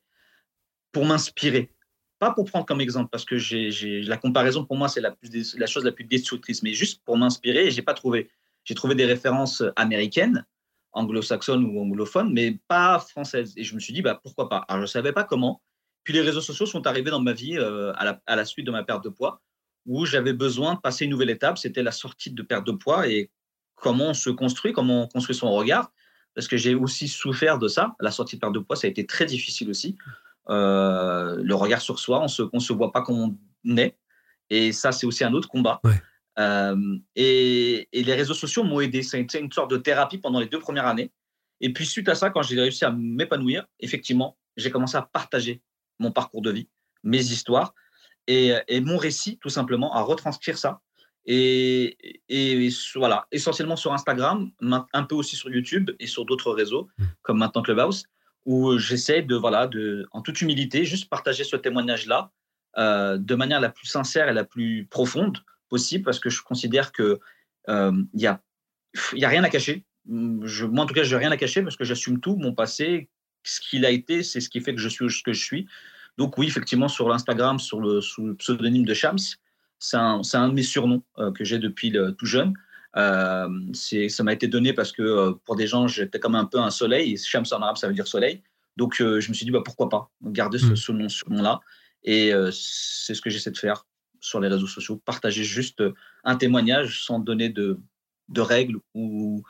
pour 0.91 1.05
m'inspirer. 1.05 1.71
Pas 2.19 2.31
pour 2.31 2.45
prendre 2.45 2.65
comme 2.65 2.81
exemple, 2.81 3.09
parce 3.11 3.25
que 3.25 3.35
la 4.07 4.17
comparaison 4.17 4.65
pour 4.65 4.77
moi, 4.77 4.87
c'est 4.87 5.01
la, 5.01 5.15
la, 5.55 5.67
chose 5.67 5.83
la 5.83 5.91
plus 5.91 6.05
destructrice, 6.05 6.63
mais 6.63 6.73
juste 6.73 7.03
pour 7.03 7.17
m'inspirer, 7.17 7.69
je 7.69 7.75
n'ai 7.75 7.81
pas 7.81 7.93
trouvé. 7.93 8.29
J'ai 8.63 8.75
trouvé 8.75 8.95
des 8.95 9.05
références 9.05 9.61
américaines, 9.75 10.45
anglo-saxonnes 10.93 11.65
ou 11.65 11.81
anglophones, 11.81 12.31
mais 12.31 12.59
pas 12.67 12.99
françaises. 12.99 13.53
Et 13.57 13.63
je 13.63 13.75
me 13.75 13.79
suis 13.79 13.93
dit, 13.93 14.01
bah, 14.01 14.19
pourquoi 14.23 14.47
pas? 14.47 14.63
Alors, 14.67 14.81
je 14.81 14.83
ne 14.83 14.87
savais 14.87 15.11
pas 15.11 15.23
comment. 15.23 15.61
Puis 16.03 16.13
les 16.13 16.21
réseaux 16.21 16.41
sociaux 16.41 16.65
sont 16.65 16.85
arrivés 16.87 17.11
dans 17.11 17.21
ma 17.21 17.33
vie 17.33 17.57
euh, 17.57 17.93
à, 17.95 18.05
la, 18.05 18.21
à, 18.25 18.35
la, 18.35 18.45
suite 18.45 18.65
de 18.65 18.71
ma 18.71 18.83
perte 18.83 19.03
de 19.03 19.09
poids, 19.09 19.41
où 19.85 20.05
j'avais 20.05 20.33
besoin 20.33 20.75
de 20.75 20.79
passer 20.79 21.05
une 21.05 21.11
nouvelle 21.11 21.29
étape, 21.29 21.57
c'était 21.57 21.83
la 21.83 21.91
sortie 21.91 22.31
de 22.31 22.41
perte 22.41 22.65
de 22.65 22.71
poids 22.71 23.07
et 23.07 23.31
comment 23.75 24.09
on 24.09 24.13
se 24.13 24.29
construit, 24.29 24.73
comment 24.73 25.03
on 25.03 25.07
construit 25.07 25.35
son 25.35 25.51
regard, 25.51 25.91
parce 26.35 26.47
que 26.47 26.57
j'ai 26.57 26.75
aussi 26.75 27.07
souffert 27.07 27.59
de 27.59 27.67
ça. 27.67 27.95
La 27.99 28.11
sortie 28.11 28.35
de 28.35 28.41
perte 28.41 28.53
de 28.53 28.59
poids, 28.59 28.75
ça 28.75 28.87
a 28.87 28.89
été 28.89 29.05
très 29.05 29.25
difficile 29.25 29.69
aussi. 29.69 29.97
Euh, 30.49 31.41
le 31.41 31.55
regard 31.55 31.81
sur 31.81 31.99
soi, 31.99 32.21
on 32.21 32.27
se, 32.27 32.43
ne 32.51 32.59
se 32.59 32.73
voit 32.73 32.91
pas 32.91 33.01
comme 33.01 33.37
on 33.65 33.77
est. 33.77 33.97
Et 34.49 34.71
ça, 34.71 34.91
c'est 34.91 35.05
aussi 35.05 35.23
un 35.23 35.33
autre 35.33 35.47
combat. 35.47 35.81
Euh, 36.39 36.97
et, 37.15 37.87
les 37.93 38.13
réseaux 38.13 38.33
sociaux 38.33 38.63
m'ont 38.63 38.79
aidé. 38.79 39.03
Ça 39.03 39.17
a 39.17 39.19
été 39.19 39.39
une 39.39 39.51
sorte 39.51 39.71
de 39.71 39.77
thérapie 39.77 40.17
pendant 40.17 40.39
les 40.39 40.47
deux 40.47 40.59
premières 40.59 40.87
années. 40.87 41.11
Et 41.61 41.71
puis, 41.71 41.85
suite 41.85 42.09
à 42.09 42.15
ça, 42.15 42.29
quand 42.29 42.41
j'ai 42.41 42.59
réussi 42.59 42.83
à 42.83 42.91
m'épanouir, 42.91 43.65
effectivement, 43.79 44.37
j'ai 44.57 44.71
commencé 44.71 44.97
à 44.97 45.01
partager 45.01 45.61
mon 45.99 46.11
parcours 46.11 46.41
de 46.41 46.51
vie, 46.51 46.69
mes 47.03 47.19
histoires 47.19 47.73
et, 48.27 48.53
mon 48.81 48.97
récit, 48.97 49.37
tout 49.39 49.49
simplement, 49.49 49.93
à 49.93 50.01
retranscrire 50.01 50.57
ça. 50.57 50.81
Et, 51.25 51.97
et, 52.29 52.69
voilà, 52.95 53.27
essentiellement 53.31 53.75
sur 53.75 53.93
Instagram, 53.93 54.51
un 54.61 55.03
peu 55.03 55.15
aussi 55.15 55.35
sur 55.35 55.49
YouTube 55.49 55.91
et 55.99 56.07
sur 56.07 56.25
d'autres 56.25 56.51
réseaux, 56.53 56.89
mmh. 56.97 57.03
comme 57.21 57.37
maintenant 57.37 57.61
Clubhouse 57.61 58.05
où 58.45 58.77
j'essaie 58.77 59.21
de, 59.21 59.35
voilà, 59.35 59.67
de, 59.67 60.07
en 60.11 60.21
toute 60.21 60.41
humilité, 60.41 60.85
juste 60.85 61.09
partager 61.09 61.43
ce 61.43 61.55
témoignage-là 61.55 62.31
euh, 62.77 63.17
de 63.17 63.35
manière 63.35 63.61
la 63.61 63.69
plus 63.69 63.87
sincère 63.87 64.29
et 64.29 64.33
la 64.33 64.43
plus 64.43 64.87
profonde 64.89 65.39
possible, 65.69 66.03
parce 66.03 66.19
que 66.19 66.29
je 66.29 66.41
considère 66.41 66.91
qu'il 66.91 67.17
euh, 67.69 67.91
n'y 68.13 68.27
a, 68.27 68.41
y 69.13 69.25
a 69.25 69.29
rien 69.29 69.43
à 69.43 69.49
cacher. 69.49 69.85
Je, 70.05 70.65
moi, 70.65 70.83
en 70.83 70.87
tout 70.87 70.93
cas, 70.93 71.03
je 71.03 71.15
n'ai 71.15 71.21
rien 71.21 71.31
à 71.31 71.37
cacher 71.37 71.61
parce 71.61 71.77
que 71.77 71.85
j'assume 71.85 72.19
tout, 72.19 72.35
mon 72.35 72.53
passé, 72.53 73.09
ce 73.43 73.59
qu'il 73.59 73.85
a 73.85 73.91
été, 73.91 74.23
c'est 74.23 74.41
ce 74.41 74.49
qui 74.49 74.61
fait 74.61 74.73
que 74.73 74.81
je 74.81 74.89
suis 74.89 75.09
ce 75.09 75.23
que 75.23 75.33
je 75.33 75.43
suis. 75.43 75.67
Donc 76.17 76.37
oui, 76.37 76.47
effectivement, 76.47 76.87
sur 76.87 77.09
l'Instagram, 77.09 77.59
sur 77.59 77.79
le, 77.79 78.01
sous 78.01 78.27
le 78.27 78.35
pseudonyme 78.35 78.85
de 78.85 78.93
Shams, 78.93 79.17
c'est 79.79 79.97
un, 79.97 80.21
un, 80.33 80.49
de 80.49 80.53
mes 80.53 80.63
surnoms 80.63 81.03
euh, 81.17 81.31
que 81.31 81.43
j'ai 81.43 81.59
depuis 81.59 81.89
le, 81.89 82.13
tout 82.13 82.25
jeune. 82.25 82.53
Euh, 82.95 83.49
ça 83.73 84.23
m'a 84.23 84.33
été 84.33 84.47
donné 84.47 84.73
parce 84.73 84.91
que 84.91 85.01
euh, 85.01 85.33
pour 85.45 85.55
des 85.55 85.67
gens, 85.67 85.87
j'étais 85.87 86.19
comme 86.19 86.35
un 86.35 86.45
peu 86.45 86.59
un 86.59 86.69
soleil. 86.69 87.17
Shams 87.17 87.45
en 87.51 87.61
arabe, 87.61 87.77
ça 87.77 87.87
veut 87.87 87.93
dire 87.93 88.07
soleil. 88.07 88.41
Donc, 88.77 88.95
je 88.97 89.29
me 89.29 89.33
suis 89.33 89.45
dit, 89.45 89.51
bah, 89.51 89.61
pourquoi 89.63 89.89
pas 89.89 90.09
garder 90.23 90.57
ce, 90.57 90.91
hmm. 90.91 91.07
nom-là. 91.29 91.59
Et 92.03 92.31
c'est 92.51 93.13
ce 93.13 93.21
que 93.21 93.29
j'essaie 93.29 93.51
de 93.51 93.57
faire 93.57 93.85
sur 94.19 94.39
les 94.39 94.47
réseaux 94.47 94.67
sociaux, 94.67 94.99
partager 95.05 95.43
juste 95.43 95.83
un 96.23 96.35
témoignage 96.35 97.03
sans 97.03 97.19
donner 97.19 97.49
de, 97.49 97.79
de 98.29 98.41
règles 98.41 98.79
ou, 98.95 99.43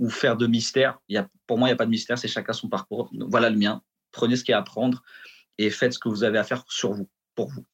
ou, 0.00 0.10
faire 0.10 0.36
de 0.36 0.46
mystère. 0.46 0.98
Il 1.08 1.14
y 1.14 1.18
a, 1.18 1.28
pour 1.46 1.58
moi, 1.58 1.68
il 1.68 1.70
n'y 1.70 1.74
a 1.74 1.76
pas 1.76 1.86
de 1.86 1.90
mystère, 1.90 2.18
c'est 2.18 2.28
chacun 2.28 2.52
son 2.52 2.68
parcours. 2.68 3.10
Voilà 3.28 3.50
le 3.50 3.56
mien. 3.56 3.82
Prenez 4.12 4.36
ce 4.36 4.44
qu'il 4.44 4.52
y 4.52 4.54
a 4.54 4.58
à 4.58 4.60
apprendre 4.60 5.02
et 5.58 5.70
faites 5.70 5.92
ce 5.94 5.98
que 5.98 6.08
vous 6.08 6.24
avez 6.24 6.38
à 6.38 6.44
faire 6.44 6.64
sur 6.68 6.92
vous, 6.92 7.08
pour 7.34 7.50
vous. 7.50 7.64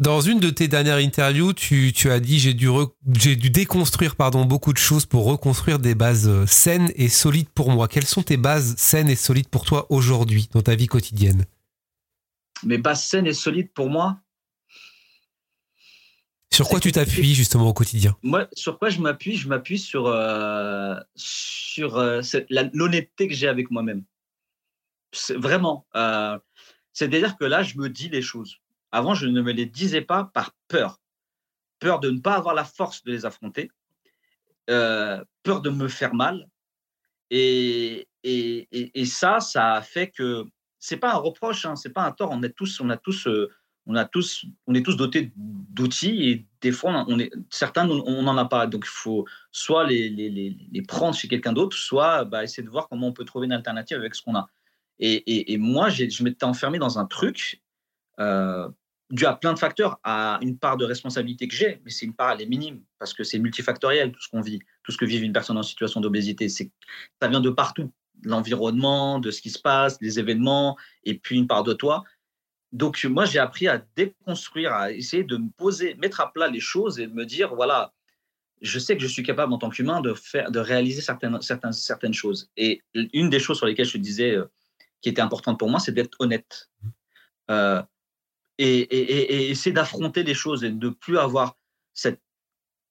Dans 0.00 0.20
une 0.20 0.40
de 0.40 0.50
tes 0.50 0.66
dernières 0.66 0.96
interviews, 0.96 1.52
tu, 1.52 1.92
as 2.10 2.18
dit 2.18 2.40
j'ai 2.40 2.52
dû, 2.52 2.68
j'ai 3.16 3.36
dû 3.36 3.50
déconstruire 3.50 4.16
pardon, 4.16 4.44
beaucoup 4.44 4.72
de 4.72 4.78
choses 4.78 5.06
pour 5.06 5.24
reconstruire 5.24 5.78
des 5.78 5.94
bases 5.94 6.28
euh, 6.28 6.46
saines 6.46 6.90
et 6.96 7.08
solides 7.08 7.48
pour 7.48 7.70
moi. 7.70 7.86
Quelles 7.86 8.06
sont 8.06 8.22
tes 8.22 8.36
bases 8.36 8.74
saines 8.76 9.08
et 9.08 9.14
solides 9.14 9.48
pour 9.48 9.64
toi 9.64 9.86
aujourd'hui 9.90 10.48
dans 10.52 10.62
ta 10.62 10.74
vie 10.74 10.88
quotidienne? 10.88 11.44
Mes 12.64 12.78
bases 12.78 13.04
saines 13.04 13.26
et 13.26 13.34
solides 13.34 13.70
pour 13.72 13.88
moi 13.88 14.18
Sur 16.54 16.68
quoi 16.68 16.80
tu 16.80 16.92
t'appuies 16.92 17.34
justement 17.34 17.68
au 17.68 17.72
quotidien 17.72 18.16
Moi, 18.22 18.46
sur 18.52 18.78
quoi 18.78 18.88
je 18.88 19.00
m'appuie? 19.00 19.36
Je 19.36 19.48
m'appuie 19.48 19.78
sur, 19.78 20.06
euh, 20.06 20.94
sur 21.16 21.96
euh, 21.96 22.20
l'honnêteté 22.72 23.28
que 23.28 23.34
j'ai 23.34 23.48
avec 23.48 23.70
moi-même. 23.70 24.04
Vraiment. 25.30 25.86
C'est-à-dire 26.92 27.36
que 27.36 27.44
là, 27.44 27.62
je 27.62 27.76
me 27.78 27.88
dis 27.88 28.08
les 28.08 28.22
choses 28.22 28.60
avant, 28.94 29.14
je 29.14 29.26
ne 29.26 29.42
me 29.42 29.50
les 29.50 29.66
disais 29.66 30.02
pas 30.02 30.30
par 30.32 30.52
peur. 30.68 31.00
Peur 31.80 31.98
de 31.98 32.10
ne 32.10 32.20
pas 32.20 32.36
avoir 32.36 32.54
la 32.54 32.64
force 32.64 33.02
de 33.02 33.10
les 33.10 33.26
affronter, 33.26 33.70
euh, 34.70 35.22
peur 35.42 35.60
de 35.60 35.70
me 35.70 35.88
faire 35.88 36.14
mal. 36.14 36.48
Et, 37.30 38.06
et, 38.22 39.04
ça, 39.06 39.40
ça 39.40 39.72
a 39.72 39.82
fait 39.82 40.10
que 40.10 40.44
c'est 40.78 40.98
pas 40.98 41.12
un 41.12 41.16
reproche, 41.16 41.64
hein, 41.64 41.74
c'est 41.74 41.92
pas 41.92 42.04
un 42.04 42.12
tort. 42.12 42.30
On 42.30 42.42
est 42.44 42.54
tous, 42.54 42.80
on 42.80 42.88
a 42.88 42.96
tous, 42.96 43.26
euh, 43.26 43.50
on 43.86 43.96
a 43.96 44.04
tous, 44.04 44.46
on 44.66 44.74
est 44.74 44.82
tous 44.82 44.96
dotés 44.96 45.32
d'outils 45.36 46.30
et 46.30 46.46
des 46.60 46.72
fois, 46.72 47.04
on 47.08 47.18
est, 47.18 47.30
certains, 47.50 47.88
on 47.88 48.22
n'en 48.22 48.36
a 48.36 48.46
pas. 48.46 48.66
Donc, 48.66 48.84
il 48.86 48.90
faut 48.90 49.26
soit 49.52 49.86
les, 49.86 50.08
les, 50.08 50.56
les, 50.72 50.82
prendre 50.82 51.14
chez 51.14 51.28
quelqu'un 51.28 51.52
d'autre, 51.52 51.76
soit 51.76 52.24
bah, 52.24 52.42
essayer 52.44 52.62
de 52.62 52.70
voir 52.70 52.88
comment 52.88 53.08
on 53.08 53.12
peut 53.12 53.24
trouver 53.24 53.46
une 53.46 53.52
alternative 53.52 53.98
avec 53.98 54.14
ce 54.14 54.22
qu'on 54.22 54.34
a. 54.34 54.48
Et, 54.98 55.56
moi, 55.58 55.88
je 55.90 56.22
m'étais 56.22 56.44
enfermé 56.44 56.78
dans 56.78 56.98
un 56.98 57.04
truc 57.04 57.62
euh, 58.20 58.68
dû 59.10 59.26
à 59.26 59.34
plein 59.34 59.52
de 59.52 59.58
facteurs, 59.58 60.00
à 60.02 60.38
une 60.40 60.58
part 60.58 60.76
de 60.76 60.84
responsabilité 60.84 61.46
que 61.48 61.54
j'ai, 61.54 61.80
mais 61.84 61.90
c'est 61.90 62.06
une 62.06 62.14
part, 62.14 62.32
elle 62.32 62.42
est 62.42 62.46
minime, 62.46 62.82
parce 62.98 63.12
que 63.12 63.22
c'est 63.22 63.38
multifactoriel 63.38 64.12
tout 64.12 64.20
ce 64.20 64.28
qu'on 64.28 64.40
vit, 64.40 64.60
tout 64.82 64.92
ce 64.92 64.96
que 64.96 65.04
vit 65.04 65.18
une 65.18 65.32
personne 65.32 65.58
en 65.58 65.62
situation 65.62 66.00
d'obésité. 66.00 66.48
Ça 66.48 67.28
vient 67.28 67.40
de 67.40 67.50
partout, 67.50 67.92
l'environnement, 68.22 69.18
de 69.18 69.30
ce 69.30 69.42
qui 69.42 69.50
se 69.50 69.58
passe, 69.58 69.98
des 69.98 70.18
événements, 70.18 70.76
et 71.04 71.18
puis 71.18 71.36
une 71.36 71.46
part 71.46 71.64
de 71.64 71.74
toi. 71.74 72.04
Donc 72.74 73.02
moi, 73.04 73.24
j'ai 73.24 73.38
appris 73.38 73.68
à 73.68 73.78
déconstruire, 73.94 74.72
à 74.72 74.90
essayer 74.90 75.22
de 75.22 75.36
me 75.36 75.48
poser, 75.56 75.94
mettre 75.94 76.20
à 76.20 76.32
plat 76.32 76.48
les 76.48 76.58
choses 76.58 76.98
et 76.98 77.06
de 77.06 77.12
me 77.12 77.24
dire, 77.24 77.54
voilà, 77.54 77.94
je 78.62 78.80
sais 78.80 78.96
que 78.96 79.02
je 79.02 79.06
suis 79.06 79.22
capable 79.22 79.52
en 79.52 79.58
tant 79.58 79.70
qu'humain 79.70 80.00
de 80.00 80.12
faire, 80.12 80.50
de 80.50 80.58
réaliser 80.58 81.00
certaines, 81.00 81.40
certaines, 81.40 81.72
certaines 81.72 82.12
choses. 82.12 82.50
Et 82.56 82.82
une 82.94 83.30
des 83.30 83.38
choses 83.38 83.58
sur 83.58 83.66
lesquelles 83.66 83.86
je 83.86 83.96
disais 83.96 84.32
euh, 84.32 84.50
qui 85.00 85.08
était 85.08 85.22
importante 85.22 85.56
pour 85.56 85.70
moi, 85.70 85.78
c'est 85.78 85.92
d'être 85.92 86.16
honnête. 86.18 86.68
Euh, 87.48 87.80
et, 88.58 89.50
essayer 89.50 89.72
d'affronter 89.72 90.24
les 90.24 90.34
choses 90.34 90.64
et 90.64 90.70
de 90.70 90.88
ne 90.88 90.92
plus 90.92 91.18
avoir 91.18 91.56
cette 91.92 92.20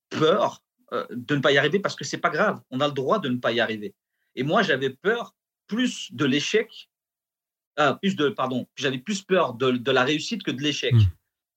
peur 0.10 0.64
euh, 0.94 1.06
de 1.10 1.36
ne 1.36 1.42
pas 1.42 1.52
y 1.52 1.58
arriver 1.58 1.80
parce 1.80 1.98
que 1.98 2.06
c'est 2.06 2.20
pas 2.20 2.30
grave. 2.30 2.62
On 2.72 2.80
a 2.80 2.88
le 2.88 2.94
droit 2.94 3.20
de 3.20 3.28
ne 3.28 3.38
pas 3.38 3.52
y 3.52 3.60
arriver. 3.60 3.94
Et 4.36 4.44
moi, 4.44 4.62
j'avais 4.62 4.92
peur 4.92 5.36
plus 5.68 6.14
de 6.14 6.24
l'échec, 6.24 6.90
euh, 7.80 7.94
plus 7.94 8.16
de, 8.16 8.30
pardon, 8.30 8.68
j'avais 8.76 9.00
plus 9.00 9.22
peur 9.24 9.54
de, 9.54 9.72
de, 9.72 9.92
la 9.92 10.04
réussite 10.04 10.44
que 10.44 10.52
de 10.52 10.62
l'échec. 10.62 10.94
Mm. 10.94 11.04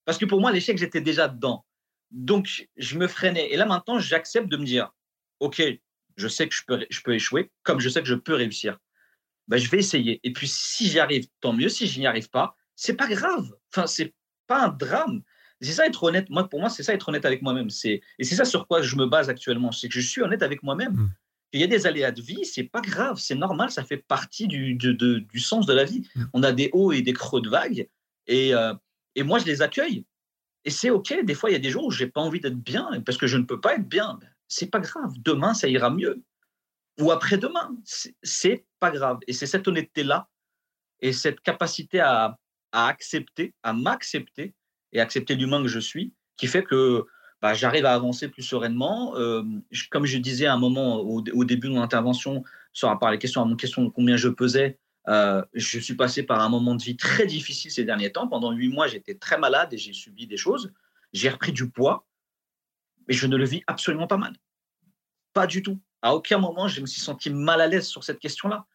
Parce 0.05 0.19
que 0.19 0.25
pour 0.25 0.41
moi, 0.41 0.53
l'échec, 0.53 0.79
j'étais 0.79 1.01
déjà 1.01 1.29
dedans. 1.29 1.65
Donc, 2.11 2.69
je 2.77 2.97
me 2.97 3.07
freinais. 3.07 3.53
Et 3.53 3.57
là, 3.57 3.67
maintenant, 3.67 3.99
j'accepte 3.99 4.49
de 4.49 4.57
me 4.57 4.65
dire, 4.65 4.93
OK, 5.41 5.63
je 6.17 6.29
sais 6.29 6.49
que 6.49 6.55
je 6.55 6.63
peux, 6.67 6.87
je 6.89 7.01
peux 7.03 7.15
échouer, 7.15 7.51
comme 7.63 7.81
je 7.81 7.89
sais 7.89 8.01
que 8.01 8.09
je 8.09 8.15
peux 8.15 8.35
réussir. 8.35 8.79
Ben, 9.49 9.59
je 9.59 9.71
vais 9.71 9.79
essayer. 9.79 10.21
Et 10.25 10.33
puis, 10.33 10.49
si 10.49 10.89
j'y 10.89 10.99
arrive, 10.99 11.27
tant 11.41 11.53
mieux. 11.53 11.69
Si 11.69 11.87
je 11.87 12.01
n'y 12.01 12.07
arrive 12.07 12.31
pas, 12.31 12.57
c'est 12.75 12.95
pas 12.95 13.09
grave. 13.09 13.53
Enfin, 13.73 13.87
c'est 13.87 14.15
pas 14.47 14.67
un 14.67 14.69
drame. 14.69 15.23
C'est 15.61 15.73
ça 15.73 15.87
être 15.87 16.03
honnête. 16.03 16.29
Moi, 16.31 16.49
pour 16.49 16.61
moi, 16.61 16.69
c'est 16.69 16.83
ça 16.83 16.95
être 16.95 17.09
honnête 17.09 17.25
avec 17.25 17.43
moi-même. 17.43 17.71
C'est 17.71 18.01
et 18.19 18.25
c'est 18.25 18.35
ça 18.35 18.45
sur 18.45 18.67
quoi 18.67 18.83
je 18.83 18.97
me 18.97 19.07
base 19.07 19.29
actuellement. 19.29 19.73
C'est 19.73 19.89
que 19.89 19.95
je 19.95 20.01
suis 20.01 20.21
honnête 20.21 20.43
avec 20.43 20.63
moi-même. 20.63 20.93
Mm. 20.93 21.11
Il 21.53 21.61
y 21.61 21.65
a 21.65 21.69
des 21.69 21.87
aléas 21.87 22.11
de 22.11 22.21
vie, 22.23 22.45
c'est 22.45 22.65
pas 22.65 22.81
grave, 22.81 23.19
c'est 23.19 23.35
normal, 23.35 23.71
ça 23.71 23.85
fait 23.85 23.99
partie 23.99 24.47
du, 24.49 24.75
de- 24.75 25.19
du 25.21 25.39
sens 25.41 25.65
de 25.67 25.73
la 25.73 25.85
vie. 25.85 26.03
Mm. 26.15 26.25
On 26.35 26.43
a 26.43 26.53
des 26.53 26.71
hauts 26.73 26.93
et 26.93 27.03
des 27.03 27.13
creux 27.13 27.41
de 27.41 27.49
vagues, 27.49 27.89
et, 28.27 28.55
euh, 28.55 28.75
et 29.15 29.23
moi, 29.23 29.39
je 29.39 29.45
les 29.47 29.63
accueille. 29.63 30.05
Et 30.65 30.71
c'est 30.71 30.91
OK. 30.91 31.15
Des 31.25 31.35
fois, 31.35 31.49
il 31.51 31.53
y 31.53 31.57
a 31.57 31.61
des 31.61 31.71
jours 31.71 31.85
où 31.85 31.91
j'ai 31.93 32.09
pas 32.09 32.21
envie 32.21 32.41
d'être 32.41 32.59
bien, 32.59 33.01
parce 33.07 33.17
que 33.17 33.27
je 33.29 33.37
ne 33.39 33.45
peux 33.45 33.61
pas 33.61 33.77
être 33.77 33.89
bien. 33.89 34.19
C'est 34.49 34.67
pas 34.71 34.81
grave. 34.81 35.13
Demain, 35.19 35.55
ça 35.55 35.69
ira 35.69 35.91
mieux. 35.91 36.23
Ou 37.01 37.13
après-demain. 37.13 37.77
C'est- 37.85 38.17
C'est 38.23 38.67
pas 38.81 38.91
grave. 38.91 39.19
Et 39.29 39.33
c'est 39.33 39.47
cette 39.47 39.67
honnêteté-là 39.69 40.29
et 41.01 41.13
cette 41.13 41.41
capacité 41.41 42.01
à, 42.01 42.37
à 42.73 42.89
accepter, 42.89 43.55
à 43.63 43.73
m'accepter 43.73 44.55
et 44.93 45.01
accepter 45.01 45.37
l'humain 45.37 45.63
que 45.63 45.69
je 45.69 45.79
suis, 45.79 46.13
qui 46.37 46.47
fait 46.49 46.65
que 46.65 47.07
bah, 47.47 47.55
j'arrive 47.55 47.87
à 47.87 47.95
avancer 47.95 48.27
plus 48.27 48.43
sereinement. 48.43 49.17
Euh, 49.17 49.45
comme 49.91 50.05
je 50.05 50.19
disais 50.19 50.47
à 50.47 50.55
un 50.55 50.59
moment 50.59 50.97
au, 50.97 51.45
début 51.45 51.69
de 51.69 51.75
mon 51.75 51.81
intervention, 51.81 52.43
sur 52.73 52.89
à 52.89 53.11
les 53.13 53.19
questions, 53.19 53.41
à 53.41 53.45
mon 53.45 53.55
question 53.55 53.85
de 53.85 53.89
combien 53.89 54.17
je 54.17 54.29
pesais, 54.29 54.81
euh, 55.07 55.45
je 55.55 55.79
suis 55.79 55.95
passé 55.95 56.25
par 56.25 56.41
un 56.41 56.49
moment 56.49 56.75
de 56.75 56.83
vie 56.83 56.97
très 56.97 57.25
difficile 57.25 57.71
ces 57.71 57.85
derniers 57.85 58.11
temps. 58.11 58.27
Pendant 58.27 58.51
huit 58.51 58.69
mois, 58.69 58.89
j'étais 58.89 59.15
très 59.15 59.39
malade 59.39 59.73
et 59.73 59.79
j'ai 59.79 59.93
subi 59.93 60.27
des 60.27 60.37
choses. 60.37 60.73
J'ai 61.13 61.29
repris 61.29 61.53
du 61.53 61.71
poids, 61.71 62.05
mais 63.07 63.15
je 63.15 63.29
ne 63.29 63.37
le 63.37 63.45
vis 63.45 63.63
absolument 63.69 64.09
pas 64.09 64.17
mal. 64.17 64.35
Pas 65.33 65.47
du 65.47 65.63
tout. 65.63 65.79
À 66.03 66.17
aucun 66.17 66.39
moment, 66.39 66.67
je 66.67 66.81
me 66.81 66.87
suis 66.87 67.01
senti 67.01 67.31
mal 67.31 67.61
à 67.61 67.69
l'aise 67.69 67.87
sur 67.87 68.03
cette 68.03 68.19
question-là. 68.19 68.67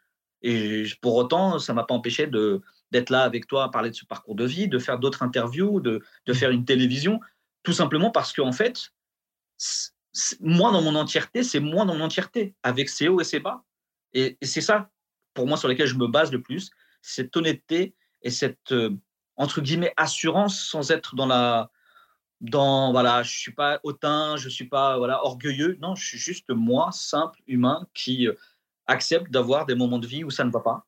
Et 0.44 0.86
pour 1.02 1.16
autant, 1.16 1.60
ça 1.60 1.74
ne 1.74 1.76
m'a 1.76 1.84
pas 1.84 1.94
empêché 1.94 2.26
d'être 2.26 3.10
là 3.10 3.24
avec 3.24 3.48
toi 3.48 3.66
à 3.66 3.70
parler 3.70 3.90
de 3.90 3.96
ce 3.96 4.06
parcours 4.06 4.36
de 4.36 4.46
vie, 4.46 4.70
de 4.70 4.80
faire 4.80 4.98
d'autres 4.98 5.24
interviews, 5.24 5.82
de, 5.82 6.02
de 6.26 6.34
faire 6.34 6.52
une 6.52 6.64
télévision, 6.64 7.20
tout 7.64 7.74
simplement 7.74 8.12
parce 8.12 8.34
qu'en 8.34 8.52
fait, 8.52 8.92
c- 9.58 9.90
c- 10.14 10.38
moi 10.40 10.72
dans 10.72 10.82
mon 10.82 10.96
entièreté, 10.96 11.44
c'est 11.44 11.60
moi 11.60 11.86
dans 11.86 11.96
mon 11.96 12.06
entièreté, 12.06 12.56
avec 12.64 12.90
ses 12.90 13.08
hauts 13.08 13.22
et 13.22 13.24
ses 13.26 13.40
bas. 13.40 13.64
Et, 14.14 14.38
et 14.42 14.46
c'est 14.46 14.62
ça, 14.62 14.90
pour 15.34 15.48
moi, 15.48 15.58
sur 15.58 15.68
lequel 15.68 15.88
je 15.88 15.96
me 15.96 16.08
base 16.08 16.32
le 16.32 16.42
plus, 16.42 16.72
cette 17.02 17.36
honnêteté 17.38 17.96
et 18.22 18.30
cette, 18.30 18.72
euh, 18.72 18.96
entre 19.38 19.62
guillemets, 19.62 19.94
assurance 19.98 20.62
sans 20.64 20.92
être 20.92 21.16
dans 21.16 21.28
la... 21.28 21.72
Dans, 22.42 22.92
voilà, 22.92 23.22
je 23.22 23.38
suis 23.38 23.54
pas 23.54 23.80
hautain, 23.84 24.36
je 24.36 24.50
suis 24.50 24.66
pas 24.68 24.98
voilà 24.98 25.24
orgueilleux. 25.24 25.78
Non, 25.80 25.94
je 25.94 26.04
suis 26.04 26.18
juste 26.18 26.50
moi, 26.50 26.90
simple, 26.92 27.40
humain, 27.46 27.88
qui 27.94 28.28
euh, 28.28 28.34
accepte 28.88 29.30
d'avoir 29.30 29.68
des 29.68 29.76
moments 29.76 30.00
de 30.00 30.08
vie 30.08 30.24
où 30.24 30.32
ça 30.32 30.44
ne 30.44 30.50
va 30.50 30.60
pas, 30.60 30.88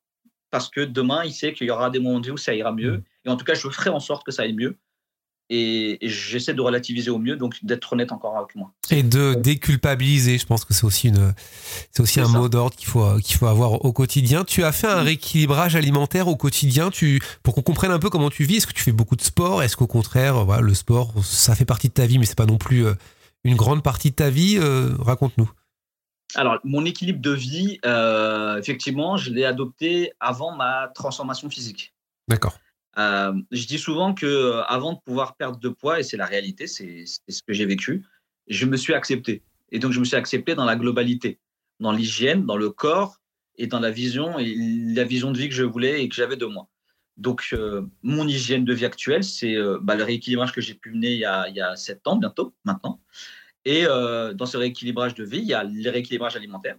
parce 0.49 0.67
que 0.67 0.81
demain, 0.81 1.23
il 1.23 1.31
sait 1.31 1.53
qu'il 1.53 1.67
y 1.67 1.69
aura 1.69 1.91
des 1.91 1.99
moments 1.99 2.19
de 2.19 2.25
vie 2.25 2.31
où 2.31 2.37
ça 2.37 2.55
ira 2.55 2.71
mieux. 2.71 3.03
Et 3.23 3.29
en 3.29 3.37
tout 3.37 3.45
cas, 3.45 3.53
je 3.53 3.69
ferai 3.69 3.91
en 3.91 3.99
sorte 3.99 4.25
que 4.25 4.31
ça 4.31 4.41
aille 4.41 4.53
mieux. 4.53 4.79
Et, 5.55 6.03
et 6.03 6.09
j'essaie 6.09 6.53
de 6.55 6.61
relativiser 6.61 7.11
au 7.11 7.19
mieux, 7.19 7.35
donc 7.35 7.63
d'être 7.63 7.93
honnête 7.93 8.11
encore 8.11 8.35
avec 8.37 8.55
moi. 8.55 8.71
Et 8.89 9.03
de 9.03 9.35
déculpabiliser, 9.35 10.37
je 10.39 10.45
pense 10.47 10.65
que 10.65 10.73
c'est 10.73 10.85
aussi, 10.85 11.09
une, 11.09 11.33
c'est 11.91 12.01
aussi 12.01 12.13
C'est 12.15 12.21
un 12.21 12.25
ça. 12.25 12.37
mot 12.39 12.49
d'ordre 12.49 12.75
qu'il 12.75 12.87
faut, 12.87 13.17
qu'il 13.19 13.35
faut 13.37 13.45
avoir 13.47 13.85
au 13.85 13.93
quotidien. 13.93 14.43
Tu 14.45 14.63
as 14.63 14.71
fait 14.71 14.87
un 14.87 15.01
Mm. 15.01 15.05
rééquilibrage 15.05 15.75
alimentaire 15.75 16.27
au 16.27 16.35
quotidien 16.35 16.89
tu, 16.89 17.21
pour 17.43 17.53
qu'on 17.53 17.61
comprenne 17.61 17.91
un 17.91 17.99
peu 17.99 18.09
comment 18.09 18.29
tu 18.31 18.45
vis. 18.45 18.57
Est-ce 18.57 18.67
que 18.67 18.73
tu 18.73 18.81
fais 18.83 18.91
beaucoup 18.91 19.15
de 19.15 19.21
sport? 19.21 19.61
Est-ce 19.61 19.77
qu'au 19.77 19.85
contraire, 19.87 20.43
voilà, 20.45 20.61
le 20.61 20.73
sport, 20.73 21.13
ça 21.23 21.53
fait 21.55 21.65
partie 21.65 21.89
de 21.89 21.93
ta 21.93 22.05
vie, 22.07 22.17
mais 22.17 22.25
c'est 22.25 22.37
pas 22.37 22.45
non 22.47 22.57
plus 22.57 22.85
euh, 22.85 22.95
une 23.43 23.55
grande 23.55 23.83
partie 23.83 24.09
de 24.09 24.15
ta 24.15 24.29
vie 24.31 24.57
Euh, 24.59 24.95
Raconte-nous. 24.99 25.51
Alors, 26.35 26.57
mon 26.63 26.83
équilibre 26.85 27.21
de 27.21 27.31
vie, 27.31 27.79
euh, 27.85 28.57
effectivement, 28.57 29.17
je 29.17 29.29
l'ai 29.31 29.45
adopté 29.45 30.13
avant 30.19 30.55
ma 30.55 30.89
transformation 30.95 31.47
physique. 31.49 31.93
D'accord. 32.27 32.57
Euh, 32.97 33.33
je 33.51 33.65
dis 33.65 33.79
souvent 33.79 34.13
que 34.13 34.25
euh, 34.25 34.63
avant 34.63 34.93
de 34.93 34.99
pouvoir 34.99 35.35
perdre 35.35 35.59
de 35.59 35.69
poids, 35.69 35.99
et 35.99 36.03
c'est 36.03 36.17
la 36.17 36.25
réalité, 36.25 36.67
c'est 36.67 37.05
ce 37.05 37.41
que 37.41 37.53
j'ai 37.53 37.65
vécu, 37.65 38.03
je 38.47 38.65
me 38.65 38.77
suis 38.77 38.93
accepté. 38.93 39.41
Et 39.71 39.79
donc, 39.79 39.91
je 39.91 39.99
me 39.99 40.05
suis 40.05 40.15
accepté 40.15 40.53
dans 40.55 40.65
la 40.65 40.75
globalité, 40.75 41.39
dans 41.79 41.91
l'hygiène, 41.91 42.45
dans 42.45 42.57
le 42.57 42.69
corps 42.69 43.19
et 43.57 43.67
dans 43.67 43.79
la 43.79 43.91
vision 43.91 44.37
et 44.37 44.55
la 44.93 45.03
vision 45.03 45.31
de 45.31 45.37
vie 45.37 45.49
que 45.49 45.55
je 45.55 45.63
voulais 45.63 46.03
et 46.03 46.09
que 46.09 46.15
j'avais 46.15 46.37
de 46.37 46.45
moi. 46.45 46.67
Donc, 47.17 47.49
euh, 47.53 47.81
mon 48.03 48.27
hygiène 48.27 48.65
de 48.65 48.73
vie 48.73 48.85
actuelle, 48.85 49.23
c'est 49.23 49.55
bah, 49.81 49.95
le 49.95 50.03
rééquilibrage 50.03 50.51
que 50.51 50.61
j'ai 50.61 50.73
pu 50.73 50.91
mener 50.91 51.13
il 51.13 51.19
y, 51.19 51.25
a, 51.25 51.75
sept 51.75 52.07
ans 52.07 52.17
bientôt, 52.17 52.53
maintenant. 52.65 52.99
Et 53.65 53.83
dans 53.83 54.45
ce 54.45 54.57
rééquilibrage 54.57 55.15
de 55.15 55.23
vie, 55.23 55.39
il 55.39 55.45
y 55.45 55.53
a 55.53 55.63
le 55.63 55.89
rééquilibrage 55.89 56.35
alimentaire, 56.35 56.77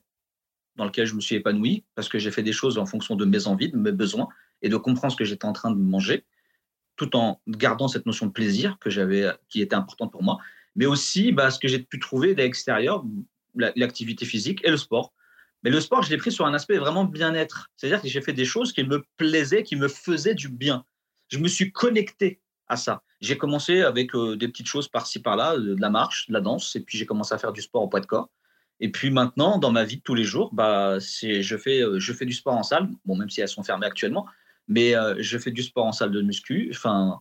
dans 0.76 0.84
lequel 0.84 1.06
je 1.06 1.14
me 1.14 1.20
suis 1.20 1.36
épanoui 1.36 1.84
parce 1.94 2.08
que 2.08 2.18
j'ai 2.18 2.30
fait 2.30 2.42
des 2.42 2.52
choses 2.52 2.78
en 2.78 2.86
fonction 2.86 3.16
de 3.16 3.24
mes 3.24 3.46
envies, 3.46 3.70
de 3.70 3.76
mes 3.76 3.92
besoins 3.92 4.28
et 4.64 4.68
de 4.70 4.76
comprendre 4.76 5.12
ce 5.12 5.16
que 5.16 5.24
j'étais 5.24 5.44
en 5.44 5.52
train 5.52 5.70
de 5.70 5.76
manger, 5.76 6.24
tout 6.96 7.14
en 7.16 7.40
gardant 7.46 7.86
cette 7.86 8.06
notion 8.06 8.26
de 8.26 8.32
plaisir 8.32 8.78
que 8.80 8.88
j'avais, 8.88 9.30
qui 9.48 9.60
était 9.60 9.76
importante 9.76 10.10
pour 10.10 10.22
moi, 10.22 10.38
mais 10.74 10.86
aussi 10.86 11.32
bah, 11.32 11.50
ce 11.50 11.58
que 11.58 11.68
j'ai 11.68 11.78
pu 11.80 12.00
trouver 12.00 12.34
de 12.34 12.42
l'extérieur, 12.42 13.04
la- 13.54 13.72
l'activité 13.76 14.24
physique 14.24 14.60
et 14.64 14.70
le 14.70 14.78
sport. 14.78 15.12
Mais 15.62 15.70
le 15.70 15.80
sport, 15.80 16.02
je 16.02 16.10
l'ai 16.10 16.16
pris 16.16 16.32
sur 16.32 16.46
un 16.46 16.54
aspect 16.54 16.78
vraiment 16.78 17.04
bien-être. 17.04 17.70
C'est-à-dire 17.76 18.00
que 18.00 18.08
j'ai 18.08 18.22
fait 18.22 18.32
des 18.32 18.44
choses 18.46 18.72
qui 18.72 18.84
me 18.84 19.04
plaisaient, 19.18 19.62
qui 19.62 19.76
me 19.76 19.88
faisaient 19.88 20.34
du 20.34 20.48
bien. 20.48 20.84
Je 21.28 21.38
me 21.38 21.48
suis 21.48 21.70
connecté 21.70 22.40
à 22.66 22.76
ça. 22.76 23.02
J'ai 23.20 23.36
commencé 23.36 23.82
avec 23.82 24.14
euh, 24.14 24.36
des 24.36 24.48
petites 24.48 24.66
choses 24.66 24.88
par-ci 24.88 25.20
par-là, 25.20 25.58
de 25.58 25.76
la 25.78 25.90
marche, 25.90 26.28
de 26.28 26.32
la 26.32 26.40
danse, 26.40 26.74
et 26.76 26.80
puis 26.80 26.96
j'ai 26.96 27.06
commencé 27.06 27.34
à 27.34 27.38
faire 27.38 27.52
du 27.52 27.60
sport 27.60 27.82
au 27.82 27.88
poids 27.88 28.00
de 28.00 28.06
corps. 28.06 28.30
Et 28.80 28.90
puis 28.90 29.10
maintenant, 29.10 29.58
dans 29.58 29.70
ma 29.70 29.84
vie 29.84 29.98
de 29.98 30.02
tous 30.02 30.14
les 30.14 30.24
jours, 30.24 30.52
bah, 30.54 30.98
je, 30.98 31.56
fais, 31.56 31.82
euh, 31.82 31.98
je 31.98 32.12
fais 32.12 32.26
du 32.26 32.32
sport 32.32 32.54
en 32.54 32.62
salle, 32.62 32.88
bon, 33.04 33.16
même 33.16 33.30
si 33.30 33.40
elles 33.40 33.48
sont 33.48 33.62
fermées 33.62 33.86
actuellement, 33.86 34.26
mais 34.68 34.96
euh, 34.96 35.14
je 35.18 35.38
fais 35.38 35.50
du 35.50 35.62
sport 35.62 35.86
en 35.86 35.92
salle 35.92 36.10
de 36.10 36.22
muscu, 36.22 36.70
enfin, 36.74 37.20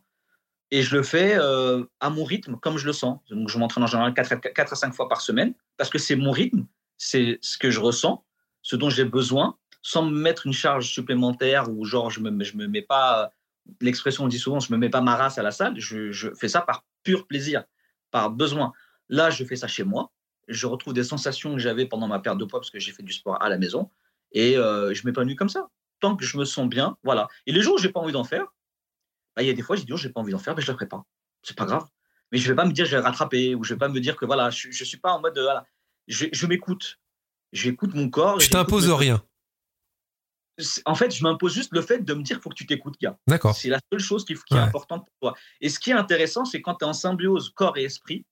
et 0.72 0.82
je 0.82 0.96
le 0.96 1.04
fais 1.04 1.36
euh, 1.38 1.84
à 2.00 2.10
mon 2.10 2.24
rythme, 2.24 2.58
comme 2.58 2.78
je 2.78 2.86
le 2.86 2.94
sens. 2.94 3.20
Donc 3.30 3.50
je 3.50 3.58
m'entraîne 3.58 3.84
en 3.84 3.88
général 3.88 4.14
4 4.14 4.32
à, 4.32 4.36
4 4.38 4.74
à 4.74 4.76
5 4.76 4.94
fois 4.94 5.08
par 5.08 5.22
semaine, 5.22 5.54
parce 5.78 5.90
que 5.90 5.98
c'est 5.98 6.16
mon 6.16 6.32
rythme, 6.32 6.66
c'est 6.98 7.38
ce 7.42 7.58
que 7.58 7.70
je 7.70 7.80
ressens, 7.80 8.24
ce 8.62 8.76
dont 8.76 8.90
j'ai 8.90 9.06
besoin, 9.06 9.58
sans 9.82 10.04
me 10.04 10.18
mettre 10.18 10.48
une 10.48 10.54
charge 10.54 10.90
supplémentaire 10.90 11.70
ou 11.70 11.86
genre 11.86 12.10
je 12.10 12.22
me, 12.22 12.44
je 12.44 12.56
me 12.58 12.68
mets 12.68 12.82
pas, 12.82 13.34
l'expression 13.82 14.24
on 14.24 14.28
dit 14.28 14.40
souvent, 14.40 14.60
je 14.60 14.72
me 14.72 14.78
mets 14.78 14.90
pas 14.90 15.02
ma 15.02 15.16
race 15.16 15.38
à 15.38 15.44
la 15.44 15.52
salle, 15.52 15.78
je, 15.78 16.12
je 16.12 16.34
fais 16.34 16.48
ça 16.48 16.62
par 16.62 16.86
pur 17.04 17.28
plaisir, 17.28 17.66
par 18.10 18.32
besoin. 18.32 18.72
Là, 19.10 19.30
je 19.30 19.44
fais 19.44 19.58
ça 19.58 19.68
chez 19.68 19.84
moi, 19.84 20.12
je 20.48 20.66
retrouve 20.68 20.94
des 20.94 21.04
sensations 21.04 21.54
que 21.54 21.60
j'avais 21.60 21.86
pendant 21.86 22.08
ma 22.08 22.20
perte 22.20 22.38
de 22.38 22.46
poids 22.46 22.60
parce 22.60 22.72
que 22.72 22.80
j'ai 22.80 22.92
fait 22.92 23.04
du 23.04 23.14
sport 23.14 23.42
à 23.42 23.50
la 23.50 23.58
maison 23.58 23.90
et 24.32 24.58
euh, 24.58 24.94
je 24.94 25.06
m'épanouis 25.06 25.36
comme 25.36 25.50
ça. 25.50 25.70
Tant 26.04 26.18
que 26.18 26.26
je 26.26 26.38
me 26.38 26.44
sens 26.44 26.68
bien, 26.68 26.98
voilà. 27.04 27.30
Et 27.46 27.54
les 27.54 27.62
jours 27.62 27.76
où 27.76 27.78
j'ai 27.78 27.88
pas 27.88 28.02
envie 28.02 28.12
d'en 28.12 28.26
faire, 28.26 28.46
bah, 29.38 29.42
il 29.42 29.48
y 29.48 29.50
a 29.50 29.54
des 29.54 29.62
fois, 29.62 29.78
j'ai 29.78 29.86
dit, 29.86 29.94
oh, 29.94 29.98
j'ai 29.98 30.10
pas 30.10 30.20
envie 30.20 30.34
d'en 30.34 30.38
faire, 30.38 30.54
mais 30.54 30.62
je 30.62 30.68
le 30.70 30.74
ferai 30.74 30.86
pas. 30.86 31.06
C'est 31.44 31.56
pas 31.56 31.64
grave. 31.64 31.88
Mais 32.34 32.40
je 32.40 32.50
vais 32.50 32.56
pas 32.56 32.66
me 32.66 32.74
dire, 32.74 32.84
je 32.86 32.98
vais 32.98 33.02
rattraper 33.02 33.56
ou 33.56 33.64
je 33.64 33.74
vais 33.74 33.78
pas 33.78 33.88
me 33.88 34.02
dire 34.02 34.18
que 34.18 34.26
voilà, 34.26 34.50
je, 34.50 34.70
je 34.70 34.84
suis 34.84 34.98
pas 34.98 35.14
en 35.14 35.22
mode, 35.22 35.38
euh, 35.38 35.44
voilà. 35.44 35.66
Je, 36.10 36.26
je 36.34 36.46
m'écoute. 36.46 37.00
J'écoute 37.54 37.94
mon 37.94 38.10
corps. 38.10 38.38
T'imposes 38.50 38.88
mes- 38.90 38.94
rien. 38.96 39.24
En 40.84 40.94
fait, 40.96 41.10
je 41.12 41.24
m'impose 41.24 41.54
juste 41.54 41.72
le 41.72 41.82
fait 41.82 42.00
de 42.04 42.14
me 42.14 42.22
dire, 42.22 42.42
faut 42.42 42.50
que 42.50 42.56
tu 42.56 42.66
t'écoutes, 42.66 43.00
gars. 43.00 43.18
D'accord. 43.28 43.56
C'est 43.56 43.70
la 43.70 43.80
seule 43.90 44.02
chose 44.02 44.26
qui, 44.26 44.36
qui 44.36 44.56
est 44.56 44.58
importante 44.58 45.06
pour 45.06 45.16
toi. 45.22 45.40
Et 45.62 45.70
ce 45.70 45.80
qui 45.80 45.92
est 45.92 45.94
intéressant, 45.94 46.44
c'est 46.44 46.62
quand 46.62 46.76
tu 46.76 46.84
es 46.84 46.88
en 46.88 46.94
symbiose 46.94 47.50
corps 47.56 47.78
et 47.78 47.84
esprit, 47.86 48.26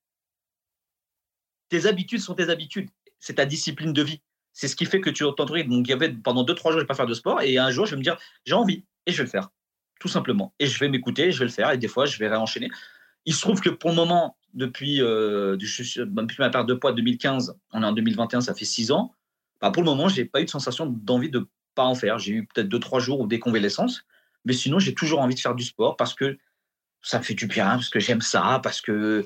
tes 1.69 1.85
habitudes 1.85 2.19
sont 2.19 2.35
tes 2.35 2.49
habitudes. 2.49 2.89
C'est 3.19 3.35
ta 3.35 3.45
discipline 3.45 3.93
de 3.93 4.01
vie. 4.03 4.21
C'est 4.53 4.67
ce 4.67 4.75
qui 4.75 4.85
fait 4.85 5.01
que 5.01 5.09
tu 5.09 5.23
t'en 5.37 5.45
rythme. 5.45 5.71
Donc, 5.71 5.87
il 5.87 5.91
y 5.91 5.93
avait 5.93 6.09
pendant 6.09 6.43
2-3 6.43 6.63
jours, 6.63 6.71
je 6.71 6.75
ne 6.77 6.81
vais 6.81 6.87
pas 6.87 6.93
faire 6.93 7.05
de 7.05 7.13
sport. 7.13 7.41
Et 7.41 7.57
un 7.57 7.71
jour, 7.71 7.85
je 7.85 7.91
vais 7.91 7.97
me 7.97 8.03
dire, 8.03 8.17
j'ai 8.45 8.53
envie. 8.53 8.83
Et 9.05 9.11
je 9.11 9.17
vais 9.17 9.23
le 9.23 9.29
faire. 9.29 9.49
Tout 9.99 10.07
simplement. 10.07 10.53
Et 10.59 10.65
je 10.65 10.79
vais 10.79 10.89
m'écouter, 10.89 11.31
je 11.31 11.39
vais 11.39 11.45
le 11.45 11.51
faire. 11.51 11.71
Et 11.71 11.77
des 11.77 11.87
fois, 11.87 12.05
je 12.05 12.17
vais 12.17 12.27
réenchaîner. 12.27 12.69
Il 13.25 13.33
se 13.33 13.41
trouve 13.41 13.61
que 13.61 13.69
pour 13.69 13.91
le 13.91 13.95
moment, 13.95 14.37
depuis, 14.53 15.01
euh, 15.01 15.55
depuis 15.57 16.35
ma 16.39 16.49
perte 16.49 16.67
de 16.67 16.73
poids 16.73 16.91
2015, 16.91 17.55
on 17.71 17.83
est 17.83 17.85
en 17.85 17.93
2021, 17.93 18.41
ça 18.41 18.53
fait 18.53 18.65
6 18.65 18.91
ans. 18.91 19.13
Bah, 19.61 19.71
pour 19.71 19.83
le 19.83 19.89
moment, 19.89 20.09
je 20.09 20.19
n'ai 20.19 20.25
pas 20.25 20.41
eu 20.41 20.45
de 20.45 20.49
sensation 20.49 20.87
d'envie 20.87 21.29
de 21.29 21.47
pas 21.75 21.83
en 21.83 21.95
faire. 21.95 22.19
J'ai 22.19 22.33
eu 22.33 22.47
peut-être 22.47 22.67
2-3 22.67 22.99
jours 22.99 23.23
de 23.23 23.29
déconvalescence. 23.29 24.03
Mais 24.45 24.53
sinon, 24.53 24.79
j'ai 24.79 24.93
toujours 24.93 25.19
envie 25.19 25.35
de 25.35 25.39
faire 25.39 25.55
du 25.55 25.63
sport 25.63 25.95
parce 25.95 26.13
que 26.13 26.37
ça 27.01 27.19
me 27.19 27.23
fait 27.23 27.33
du 27.33 27.47
bien, 27.47 27.69
parce 27.69 27.89
que 27.89 27.99
j'aime 27.99 28.21
ça, 28.21 28.59
parce 28.63 28.81
que 28.81 29.25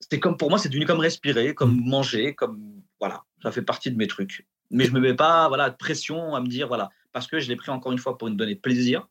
c'est 0.00 0.18
comme 0.18 0.36
pour 0.36 0.50
moi, 0.50 0.58
c'est 0.58 0.68
devenu 0.68 0.86
comme 0.86 1.00
respirer, 1.00 1.54
comme 1.54 1.80
manger, 1.84 2.34
comme 2.34 2.82
voilà, 2.98 3.24
ça 3.42 3.50
fait 3.52 3.62
partie 3.62 3.90
de 3.90 3.96
mes 3.96 4.06
trucs. 4.06 4.46
Mais 4.70 4.84
je 4.84 4.92
me 4.92 5.00
mets 5.00 5.14
pas 5.14 5.48
voilà 5.48 5.68
de 5.70 5.76
pression 5.76 6.34
à 6.34 6.40
me 6.40 6.46
dire 6.48 6.68
voilà 6.68 6.90
parce 7.12 7.26
que 7.26 7.38
je 7.40 7.48
l'ai 7.48 7.56
pris 7.56 7.70
encore 7.70 7.92
une 7.92 7.98
fois 7.98 8.16
pour 8.16 8.28
me 8.30 8.34
donner 8.34 8.54
plaisir 8.56 9.08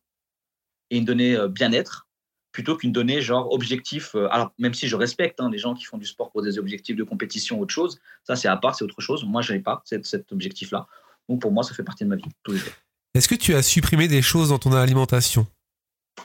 et 0.89 0.99
me 0.99 1.05
donner 1.05 1.35
euh, 1.35 1.47
bien-être. 1.47 2.07
plutôt 2.51 2.75
qu'une 2.75 2.91
donnée 2.91 3.21
genre 3.21 3.49
objectif. 3.53 4.13
euh, 4.15 4.27
alors, 4.29 4.51
même 4.59 4.73
si 4.73 4.87
je 4.89 4.95
respecte 4.97 5.39
hein, 5.39 5.49
les 5.49 5.57
gens 5.57 5.73
qui 5.73 5.85
font 5.85 5.97
du 5.97 6.05
sport 6.05 6.31
pour 6.31 6.41
des 6.41 6.57
objectifs 6.59 6.97
de 6.97 7.03
compétition 7.05 7.57
ou 7.59 7.61
autre 7.61 7.73
chose, 7.73 7.99
ça 8.25 8.35
c'est 8.35 8.49
à 8.49 8.57
part, 8.57 8.75
c'est 8.75 8.83
autre 8.83 8.99
chose. 8.99 9.23
Moi, 9.23 9.41
je 9.41 9.53
n'ai 9.53 9.59
pas 9.61 9.81
cet, 9.85 10.05
cet 10.05 10.31
objectif-là. 10.33 10.85
Donc, 11.29 11.39
pour 11.41 11.51
moi, 11.53 11.63
ça 11.63 11.73
fait 11.73 11.83
partie 11.83 12.03
de 12.03 12.09
ma 12.09 12.17
vie 12.17 12.25
tous 12.43 12.51
les 12.51 12.57
jours. 12.57 12.73
Est-ce 13.13 13.29
que 13.29 13.35
tu 13.35 13.53
as 13.55 13.61
supprimé 13.61 14.09
des 14.09 14.21
choses 14.21 14.49
dans 14.49 14.59
ton 14.59 14.73
alimentation? 14.73 15.47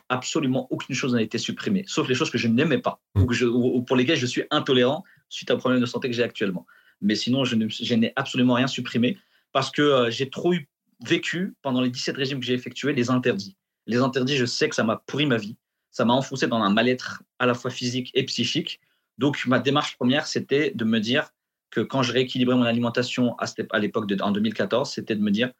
Absolument 0.08 0.66
aucune 0.70 0.94
chose 0.96 1.14
n'a 1.14 1.22
été 1.22 1.38
supprimée, 1.38 1.84
sauf 1.86 2.08
les 2.08 2.14
choses 2.16 2.30
que 2.30 2.38
je 2.38 2.48
n'aimais 2.48 2.78
pas 2.78 3.00
Mm. 3.14 3.22
ou, 3.22 3.26
que 3.26 3.34
je- 3.34 3.46
ou- 3.46 3.76
ou 3.76 3.82
pour 3.82 3.94
lesquelles 3.96 4.18
je 4.18 4.26
suis 4.26 4.42
intolérant 4.50 5.04
suite 5.28 5.50
à 5.50 5.54
un 5.54 5.58
problème 5.58 5.80
de 5.80 5.86
santé 5.86 6.08
que 6.08 6.14
j'ai 6.14 6.22
actuellement. 6.24 6.66
Mais 7.00 7.14
sinon, 7.14 7.44
je 7.44 7.54
n'ai 7.94 8.12
absolument 8.16 8.54
rien 8.54 8.66
supprimé 8.66 9.18
parce 9.52 9.70
que 9.70 9.82
euh, 9.82 10.10
j'ai 10.10 10.28
trop 10.30 10.52
eu 10.52 10.68
vécu 11.04 11.54
pendant 11.62 11.80
les 11.80 11.90
17 11.90 12.16
régimes 12.16 12.40
que 12.40 12.46
j'ai 12.46 12.54
effectués 12.54 12.92
les 12.92 13.10
interdits. 13.10 13.56
Les 13.86 13.98
interdits, 13.98 14.36
je 14.36 14.44
sais 14.44 14.68
que 14.68 14.74
ça 14.74 14.84
m'a 14.84 15.02
pourri 15.06 15.26
ma 15.26 15.36
vie. 15.36 15.56
Ça 15.90 16.04
m'a 16.04 16.12
enfoncé 16.12 16.46
dans 16.46 16.58
un 16.58 16.70
mal-être 16.70 17.22
à 17.38 17.46
la 17.46 17.54
fois 17.54 17.70
physique 17.70 18.10
et 18.14 18.24
psychique. 18.24 18.80
Donc, 19.18 19.46
ma 19.46 19.58
démarche 19.58 19.96
première, 19.96 20.26
c'était 20.26 20.72
de 20.74 20.84
me 20.84 21.00
dire 21.00 21.30
que 21.70 21.80
quand 21.80 22.02
je 22.02 22.12
rééquilibrais 22.12 22.56
mon 22.56 22.64
alimentation 22.64 23.36
à, 23.38 23.78
l'époque 23.78 24.10
en 24.20 24.30
2014, 24.30 24.90
c'était 24.90 25.16
de 25.16 25.22
me 25.22 25.30
dire 25.30 25.52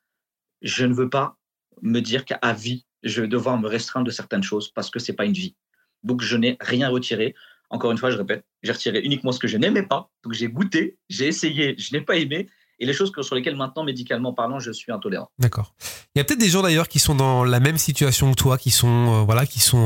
je 0.63 0.85
ne 0.85 0.93
veux 0.93 1.09
pas 1.09 1.39
me 1.83 2.01
dire 2.01 2.25
qu'à 2.25 2.53
vie, 2.53 2.85
je 3.03 3.23
vais 3.23 3.29
devoir 3.29 3.59
me 3.59 3.69
restreindre 3.69 4.07
de 4.07 4.11
certaines 4.11 4.43
choses 4.43 4.71
parce 4.71 4.91
que 4.91 4.99
c'est 4.99 5.13
pas 5.13 5.25
une 5.25 5.33
vie. 5.33 5.55
Donc, 6.03 6.23
je 6.23 6.37
n'ai 6.37 6.57
rien 6.61 6.89
retiré. 6.89 7.35
Encore 7.71 7.91
une 7.93 7.99
fois, 7.99 8.11
je 8.11 8.17
répète, 8.17 8.45
j'ai 8.63 8.73
retiré 8.73 9.01
uniquement 9.01 9.33
ce 9.33 9.39
que 9.39 9.49
je 9.49 9.57
n'aimais 9.57 9.83
pas. 9.83 10.11
Donc, 10.25 10.33
j'ai 10.35 10.49
goûté, 10.49 10.99
j'ai 11.09 11.27
essayé, 11.27 11.75
je 11.79 11.95
n'ai 11.95 12.01
pas 12.01 12.17
aimé. 12.17 12.49
Et 12.79 12.87
les 12.87 12.93
choses 12.93 13.11
que- 13.11 13.23
sur 13.23 13.35
lesquelles 13.35 13.57
maintenant, 13.57 13.85
médicalement 13.85 14.33
parlant, 14.35 14.61
je 14.61 14.71
suis 14.71 14.93
intolérant. 14.93 15.31
D'accord. 15.39 15.75
Il 16.15 16.19
y 16.19 16.21
a 16.21 16.25
peut-être 16.25 16.39
des 16.41 16.49
gens 16.51 16.63
d'ailleurs 16.63 16.89
qui 16.89 16.99
sont 16.99 17.15
dans 17.15 17.43
la 17.45 17.59
même 17.59 17.79
situation 17.79 18.31
que 18.33 18.37
toi, 18.37 18.59
qui 18.59 18.71
sont, 18.71 19.21
euh, 19.21 19.25
voilà, 19.25 19.47
qui 19.47 19.61
sont 19.61 19.79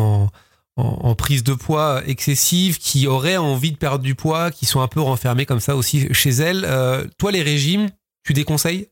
en, 0.76 0.82
en- 0.82 1.08
en 1.10 1.14
prise 1.14 1.44
de 1.44 1.54
poids 1.54 2.02
excessive, 2.06 2.78
qui 2.78 3.06
auraient 3.06 3.36
envie 3.36 3.70
de 3.72 3.76
perdre 3.76 4.02
du 4.04 4.14
poids, 4.16 4.50
qui 4.50 4.66
sont 4.66 4.80
un 4.80 4.88
peu 4.88 5.00
renfermés 5.00 5.46
comme 5.46 5.60
ça 5.60 5.76
aussi 5.76 6.12
chez 6.12 6.30
elles. 6.30 6.64
Euh, 6.66 7.06
toi, 7.16 7.30
les 7.30 7.42
régimes, 7.42 7.88
tu 8.24 8.32
déconseilles? 8.32 8.88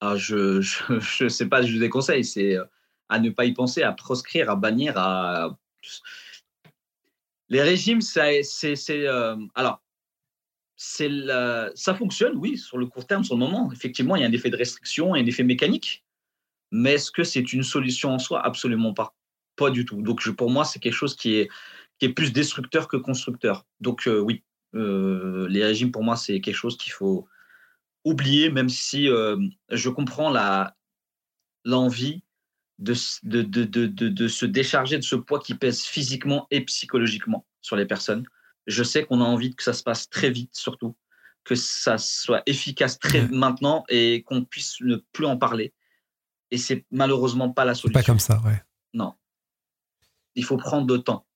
Ah, 0.00 0.14
je 0.16 0.60
je, 0.60 1.00
je 1.00 1.28
sais 1.28 1.46
pas, 1.46 1.62
je 1.62 1.78
déconseille, 1.78 2.24
c'est 2.24 2.54
euh, 2.56 2.64
à 3.08 3.18
ne 3.18 3.30
pas 3.30 3.46
y 3.46 3.52
penser, 3.52 3.82
à 3.82 3.92
proscrire, 3.92 4.50
à 4.50 4.56
bannir, 4.56 4.92
à 4.96 5.56
les 7.48 7.62
régimes, 7.62 8.00
ça, 8.00 8.24
c'est 8.42 8.76
euh, 8.90 9.36
alors 9.54 9.82
ça 10.76 11.94
fonctionne, 11.94 12.36
oui, 12.36 12.58
sur 12.58 12.76
le 12.76 12.86
court 12.86 13.06
terme, 13.06 13.24
sur 13.24 13.34
le 13.34 13.40
moment. 13.40 13.70
Effectivement, 13.72 14.14
il 14.16 14.22
y 14.22 14.24
a 14.24 14.28
un 14.28 14.32
effet 14.32 14.50
de 14.50 14.56
restriction, 14.56 15.14
un 15.14 15.24
effet 15.24 15.42
mécanique, 15.42 16.04
mais 16.70 16.94
est-ce 16.94 17.10
que 17.10 17.24
c'est 17.24 17.52
une 17.52 17.62
solution 17.62 18.10
en 18.10 18.18
soi? 18.18 18.44
Absolument 18.44 18.92
pas, 18.92 19.14
pas 19.56 19.70
du 19.70 19.84
tout. 19.84 20.02
Donc 20.02 20.28
pour 20.32 20.50
moi, 20.50 20.64
c'est 20.64 20.78
quelque 20.78 20.92
chose 20.92 21.16
qui 21.16 21.36
est 21.36 21.48
qui 21.98 22.04
est 22.04 22.12
plus 22.12 22.32
destructeur 22.32 22.88
que 22.88 22.98
constructeur. 22.98 23.64
Donc 23.80 24.06
euh, 24.06 24.18
oui, 24.18 24.42
euh, 24.74 25.48
les 25.48 25.64
régimes 25.64 25.92
pour 25.92 26.04
moi, 26.04 26.16
c'est 26.16 26.42
quelque 26.42 26.54
chose 26.56 26.76
qu'il 26.76 26.92
faut 26.92 27.26
oublier, 28.04 28.50
même 28.50 28.68
si 28.68 29.06
je 29.06 29.88
comprends 29.88 30.30
l'envie 31.64 32.22
de, 32.78 32.94
de, 33.22 33.42
de, 33.42 33.86
de, 33.86 34.28
se 34.28 34.44
décharger 34.46 34.96
de 34.96 35.02
ce 35.02 35.16
poids 35.16 35.40
qui 35.40 35.54
pèse 35.54 35.82
physiquement 35.82 36.46
et 36.50 36.60
psychologiquement 36.62 37.46
sur 37.62 37.76
les 37.76 37.86
personnes. 37.86 38.24
Je 38.66 38.82
sais 38.82 39.04
qu'on 39.04 39.20
a 39.20 39.24
envie 39.24 39.54
que 39.54 39.62
ça 39.62 39.72
se 39.72 39.82
passe 39.82 40.10
très 40.10 40.30
vite, 40.30 40.54
surtout, 40.54 40.96
que 41.44 41.54
ça 41.54 41.98
soit 41.98 42.42
efficace 42.46 42.98
très 42.98 43.22
Ouais. 43.22 43.28
maintenant 43.30 43.84
et 43.88 44.22
qu'on 44.24 44.44
puisse 44.44 44.80
ne 44.80 44.96
plus 45.12 45.26
en 45.26 45.36
parler. 45.36 45.72
Et 46.50 46.58
c'est 46.58 46.84
malheureusement 46.90 47.50
pas 47.50 47.64
la 47.64 47.74
solution. 47.74 47.98
pas 47.98 48.04
comme 48.04 48.18
ça, 48.18 48.40
ouais. 48.44 48.62
Non. 48.92 49.14
Il 50.34 50.44
faut 50.44 50.56
prendre 50.56 50.92
le 50.92 51.02
temps. 51.02 51.26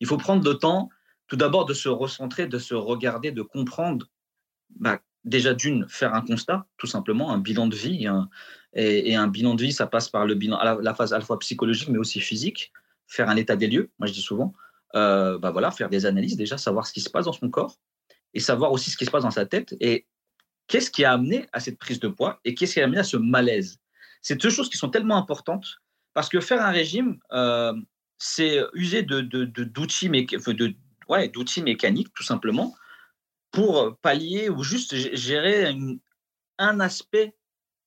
Il 0.00 0.06
faut 0.06 0.16
prendre 0.16 0.44
le 0.44 0.58
temps, 0.58 0.88
tout 1.28 1.36
d'abord, 1.36 1.66
de 1.66 1.74
se 1.74 1.88
recentrer, 1.88 2.46
de 2.46 2.58
se 2.58 2.74
regarder, 2.74 3.30
de 3.30 3.42
comprendre. 3.42 4.06
Bah, 4.70 5.00
déjà, 5.24 5.54
d'une, 5.54 5.86
faire 5.88 6.14
un 6.14 6.22
constat, 6.22 6.66
tout 6.76 6.86
simplement, 6.86 7.30
un 7.32 7.38
bilan 7.38 7.66
de 7.66 7.76
vie. 7.76 8.06
un- 8.06 8.28
et, 8.72 9.16
un 9.16 9.26
bilan 9.26 9.54
de 9.56 9.62
vie, 9.62 9.72
ça 9.72 9.86
passe 9.88 10.08
par 10.08 10.26
le 10.26 10.34
bilan, 10.36 10.56
la, 10.62 10.78
la 10.80 10.94
phase 10.94 11.12
à 11.12 11.18
la 11.18 11.24
fois 11.24 11.38
psychologique, 11.40 11.88
mais 11.88 11.98
aussi 11.98 12.20
physique. 12.20 12.72
Faire 13.08 13.28
un 13.28 13.34
état 13.36 13.56
des 13.56 13.66
lieux, 13.66 13.90
moi 13.98 14.06
je 14.06 14.12
dis 14.12 14.20
souvent. 14.22 14.54
Euh, 14.94 15.38
bah 15.38 15.50
voilà, 15.50 15.70
faire 15.72 15.88
des 15.88 16.06
analyses, 16.06 16.36
déjà, 16.36 16.56
savoir 16.56 16.86
ce 16.86 16.92
qui 16.92 17.00
se 17.00 17.10
passe 17.10 17.24
dans 17.24 17.32
son 17.32 17.50
corps 17.50 17.76
et 18.32 18.38
savoir 18.40 18.70
aussi 18.70 18.90
ce 18.90 18.96
qui 18.96 19.04
se 19.04 19.10
passe 19.10 19.24
dans 19.24 19.32
sa 19.32 19.44
tête. 19.46 19.74
Et 19.80 20.06
qu'est-ce 20.68 20.90
qui 20.90 21.04
a 21.04 21.12
amené 21.12 21.46
à 21.52 21.58
cette 21.58 21.78
prise 21.78 21.98
de 21.98 22.06
poids 22.08 22.40
et 22.44 22.54
qu'est-ce 22.54 22.74
qui 22.74 22.80
a 22.80 22.84
amené 22.84 23.00
à 23.00 23.04
ce 23.04 23.16
malaise 23.16 23.80
C'est 24.22 24.40
deux 24.40 24.50
choses 24.50 24.70
qui 24.70 24.78
sont 24.78 24.88
tellement 24.90 25.16
importantes 25.16 25.80
parce 26.14 26.28
que 26.28 26.38
faire 26.40 26.62
un 26.62 26.70
régime, 26.70 27.18
euh, 27.32 27.72
c'est 28.18 28.60
user 28.74 29.02
de, 29.02 29.20
de- 29.20 29.46
de- 29.46 29.64
d'outils, 29.64 30.08
de, 30.08 30.74
ouais, 31.08 31.28
d'outils 31.28 31.62
mécaniques, 31.62 32.12
tout 32.14 32.22
simplement, 32.22 32.74
pour 33.50 33.96
pallier 33.98 34.48
ou 34.48 34.62
juste 34.62 34.94
gérer 35.14 35.70
une- 35.70 35.98
un 36.58 36.80
aspect. 36.80 37.34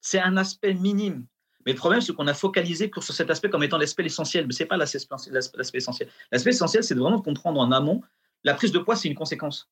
C'est 0.02 0.19
un 0.19 0.36
aspect 0.38 0.73
minime. 0.73 1.26
Mais 1.65 1.71
le 1.71 1.78
problème, 1.78 2.02
c'est 2.02 2.13
qu'on 2.13 2.28
a 2.28 2.34
focalisé 2.34 2.89
que 2.89 2.99
sur 2.99 3.13
cet 3.13 3.30
aspect 3.30 3.49
comme 3.49 3.63
étant 3.63 3.78
l'aspect 3.78 4.04
essentiel. 4.06 4.45
Mais 4.45 4.54
ce 4.54 4.63
n'est 4.63 4.67
pas 4.67 4.76
l'aspect 4.76 5.78
essentiel. 5.78 6.10
L'aspect 6.32 6.49
essentiel, 6.49 6.84
c'est 6.84 6.95
de 6.95 6.99
vraiment 6.99 7.21
comprendre 7.21 7.60
en 7.62 7.71
amont. 7.71 8.02
La 8.43 8.54
prise 8.54 8.73
de 8.73 8.80
poids, 8.80 8.97
c'est 8.97 9.08
une 9.08 9.15
conséquence. 9.15 9.69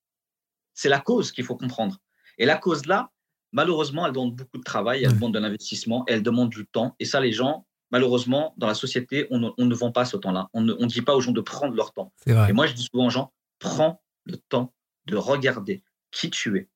C'est 0.74 0.88
la 0.88 1.02
cause 1.02 1.34
qu'il 1.34 1.44
faut 1.44 1.58
comprendre. 1.58 1.98
Et 2.38 2.46
la 2.46 2.56
cause 2.58 2.86
là, 2.86 3.10
malheureusement, 3.52 4.06
elle 4.06 4.14
demande 4.14 4.36
beaucoup 4.38 4.58
de 4.58 4.64
travail, 4.64 5.04
elle 5.04 5.14
demande 5.16 5.34
de 5.34 5.40
l'investissement, 5.40 6.06
elle 6.08 6.24
demande 6.24 6.50
du 6.50 6.66
temps. 6.66 6.96
Et 7.00 7.04
ça, 7.04 7.20
les 7.20 7.34
gens, 7.34 7.66
malheureusement, 7.92 8.54
dans 8.58 8.68
la 8.68 8.74
société, 8.74 9.28
on 9.30 9.40
ne, 9.40 9.50
on 9.58 9.66
ne 9.66 9.76
vend 9.76 9.92
pas 9.92 10.06
ce 10.06 10.16
temps-là. 10.16 10.48
On 10.54 10.62
ne 10.62 10.74
on 10.80 10.86
dit 10.86 11.02
pas 11.02 11.14
aux 11.14 11.20
gens 11.20 11.34
de 11.34 11.42
prendre 11.42 11.76
leur 11.76 11.92
temps. 11.92 12.14
Et 12.50 12.54
moi, 12.54 12.68
je 12.68 12.74
dis 12.74 12.88
souvent 12.90 13.08
aux 13.08 13.10
gens, 13.10 13.34
prends 13.60 14.02
le 14.24 14.38
temps 14.38 14.74
de 15.06 15.16
regarder 15.16 15.84
qui 16.12 16.30
tu 16.30 16.58
es. 16.58 16.68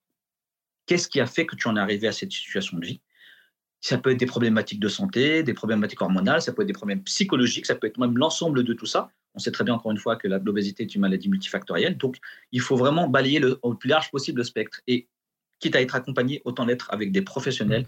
Qu'est-ce 0.85 1.07
qui 1.07 1.19
a 1.19 1.25
fait 1.25 1.45
que 1.45 1.55
tu 1.55 1.67
en 1.67 1.75
es 1.75 1.79
arrivé 1.79 2.07
à 2.07 2.11
cette 2.11 2.31
situation 2.31 2.77
de 2.77 2.85
vie 2.85 3.01
Ça 3.81 3.97
peut 3.97 4.11
être 4.11 4.19
des 4.19 4.25
problématiques 4.25 4.79
de 4.79 4.87
santé, 4.87 5.43
des 5.43 5.53
problématiques 5.53 6.01
hormonales, 6.01 6.41
ça 6.41 6.53
peut 6.53 6.61
être 6.61 6.67
des 6.67 6.73
problèmes 6.73 7.03
psychologiques, 7.03 7.65
ça 7.65 7.75
peut 7.75 7.87
être 7.87 7.97
même 7.97 8.17
l'ensemble 8.17 8.63
de 8.63 8.73
tout 8.73 8.85
ça. 8.85 9.09
On 9.33 9.39
sait 9.39 9.51
très 9.51 9.63
bien, 9.63 9.73
encore 9.73 9.91
une 9.91 9.97
fois, 9.97 10.15
que 10.15 10.27
la- 10.27 10.37
l'obésité 10.39 10.83
est 10.83 10.95
une 10.95 11.01
maladie 11.01 11.27
multifactorielle. 11.27 11.97
Donc, 11.97 12.17
il 12.51 12.61
faut 12.61 12.77
vraiment 12.77 13.09
balayer 13.09 13.39
le, 13.39 13.59
au 13.63 13.73
plus 13.73 13.89
large 13.89 14.09
possible 14.11 14.37
le 14.37 14.43
spectre. 14.43 14.79
Et 14.87 15.07
quitte 15.59 15.75
à 15.75 15.81
être 15.81 15.95
accompagné, 15.95 16.41
autant 16.45 16.65
l'être 16.65 16.91
avec 16.93 17.11
des 17.11 17.21
professionnels, 17.21 17.87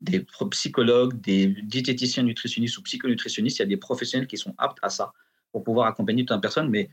des 0.00 0.20
pro- 0.20 0.46
psychologues, 0.46 1.20
des 1.20 1.48
diététiciens 1.62 2.22
nutritionnistes 2.22 2.78
ou 2.78 2.82
psychonutritionnistes. 2.82 3.58
Il 3.58 3.62
y 3.62 3.64
a 3.64 3.68
des 3.68 3.76
professionnels 3.76 4.28
qui 4.28 4.36
sont 4.36 4.54
aptes 4.58 4.78
à 4.82 4.88
ça 4.88 5.12
pour 5.50 5.64
pouvoir 5.64 5.86
accompagner 5.88 6.24
toute 6.24 6.34
une 6.34 6.40
personne. 6.40 6.68
Mais 6.68 6.90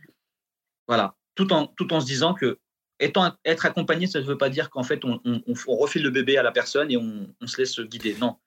voilà, 0.88 1.16
tout 1.36 1.52
en, 1.54 1.68
tout 1.68 1.92
en 1.94 2.00
se 2.00 2.06
disant 2.06 2.34
que 2.34 2.58
étant, 3.02 3.34
être 3.44 3.66
accompagné, 3.66 4.08
ça 4.08 4.20
ne 4.20 4.26
veut 4.26 4.38
pas 4.38 4.50
dire 4.50 4.70
qu'en 4.70 4.84
fait, 4.84 5.04
on, 5.04 5.20
on- 5.26 5.42
on- 5.48 5.54
on 5.68 5.76
refile 5.76 6.04
le 6.04 6.10
bébé 6.12 6.38
à 6.38 6.44
la 6.44 6.52
personne 6.52 6.90
et 6.92 6.98
on, 6.98 7.28
on 7.42 7.48
se 7.48 7.58
laisse 7.58 7.80
guider. 7.82 8.16
Non, 8.20 8.38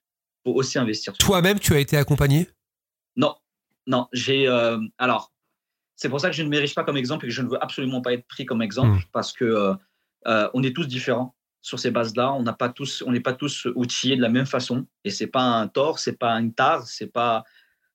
il 0.47 0.51
faut 0.51 0.57
aussi 0.57 0.79
investir. 0.79 1.13
Toi-même, 1.15 1.59
tu 1.59 1.75
as 1.75 1.79
été 1.81 1.97
accompagné? 1.97 2.49
Non, 3.17 3.35
non, 3.87 4.07
j'ai. 4.13 4.49
euh, 4.49 4.79
alors, 4.99 5.33
c'est 5.97 6.09
pour 6.09 6.21
ça 6.21 6.31
que 6.31 6.37
je 6.37 6.43
ne 6.43 6.49
m'érige 6.49 6.75
pas 6.75 6.85
comme 6.85 6.97
exemple 6.97 7.27
et 7.27 7.29
que 7.29 7.35
je 7.35 7.43
ne 7.43 7.49
veux 7.49 7.63
absolument 7.63 8.01
pas 8.01 8.13
être 8.15 8.27
pris 8.27 8.47
comme 8.47 8.63
exemple 8.63 8.99
Mm. 8.99 9.03
parce 9.13 9.33
que 9.33 9.45
euh, 9.45 9.75
euh, 10.27 10.49
on 10.55 10.63
est 10.63 10.75
tous 10.75 10.87
différents 10.89 11.35
sur 11.61 11.79
ces 11.79 11.91
bases-là. 11.91 12.33
On 12.33 12.43
n'a 12.43 12.53
pas 12.53 12.69
tous, 12.69 13.03
on 13.07 13.13
n'est 13.13 13.21
pas 13.21 13.33
tous 13.35 13.67
outillés 13.75 14.17
de 14.17 14.23
la 14.23 14.29
même 14.29 14.47
façon 14.47 14.87
et 15.05 15.11
c'est 15.11 15.27
pas 15.29 15.43
un 15.43 15.69
tort, 15.69 15.99
c'est 15.99 16.19
pas 16.19 16.33
une 16.41 16.53
tare, 16.55 16.87
c'est 16.87 17.07
pas. 17.13 17.45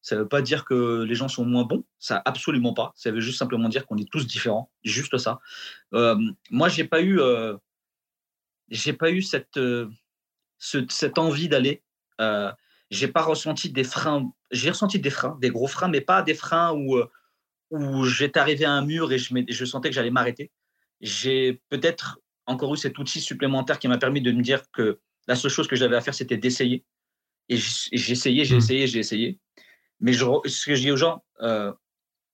Ça 0.01 0.15
ne 0.15 0.21
veut 0.21 0.27
pas 0.27 0.41
dire 0.41 0.63
que 0.65 1.03
les 1.03 1.15
gens 1.15 1.27
sont 1.27 1.45
moins 1.45 1.65
bons, 1.65 1.83
ça 1.99 2.21
absolument 2.25 2.73
pas. 2.73 2.93
Ça 2.95 3.11
veut 3.11 3.19
juste 3.19 3.37
simplement 3.37 3.67
dire 3.69 3.85
qu'on 3.85 3.97
est 3.97 4.09
tous 4.09 4.25
différents, 4.25 4.71
juste 4.83 5.17
ça. 5.17 5.39
Euh, 5.93 6.15
moi, 6.49 6.69
j'ai 6.69 6.85
pas 6.85 7.01
eu, 7.01 7.19
euh, 7.19 7.57
j'ai 8.69 8.93
pas 8.93 9.11
eu 9.11 9.21
cette, 9.21 9.57
euh, 9.57 9.89
ce- 10.57 10.85
cette 10.89 11.17
envie 11.17 11.49
d'aller. 11.49 11.83
J'ai 12.91 13.07
pas 13.07 13.21
ressenti 13.21 13.69
des 13.71 13.83
freins. 13.83 14.31
J'ai 14.51 14.69
ressenti 14.71 14.99
des 14.99 15.09
freins, 15.11 15.37
des 15.41 15.49
gros 15.49 15.67
freins, 15.67 15.89
mais 15.89 16.01
pas 16.01 16.21
des 16.23 16.33
freins 16.33 16.73
où, 16.73 16.99
où 17.69 18.05
j'étais 18.05 18.39
arrivé 18.39 18.65
à 18.65 18.71
un 18.71 18.83
mur 18.83 19.11
et 19.11 19.19
je, 19.19 19.65
sentais 19.65 19.89
que 19.89 19.95
j'allais 19.95 20.09
m'arrêter. 20.11 20.51
J'ai 21.01 21.61
peut-être 21.69 22.19
encore 22.47 22.73
eu 22.73 22.77
cet 22.77 22.97
outil 22.97 23.21
supplémentaire 23.21 23.77
qui 23.79 23.87
m'a 23.87 23.99
permis 23.99 24.21
de 24.21 24.31
me 24.31 24.41
dire 24.41 24.63
que 24.71 24.99
la 25.27 25.35
seule 25.35 25.51
chose 25.51 25.67
que 25.67 25.75
j'avais 25.75 25.95
à 25.95 26.01
faire, 26.01 26.15
c'était 26.15 26.37
d'essayer. 26.37 26.83
Et 27.47 27.57
j- 27.57 27.89
et 27.91 27.97
j'ai 27.97 28.13
essayé, 28.13 28.43
j'ai 28.43 28.55
Mm. 28.55 28.57
essayé, 28.57 28.87
j'ai 28.87 28.99
essayé. 28.99 29.39
Mais 29.99 30.13
je, 30.13 30.25
ce 30.45 30.65
que 30.65 30.75
je 30.75 30.81
dis 30.81 30.91
aux 30.91 30.97
gens, 30.97 31.23
euh, 31.41 31.73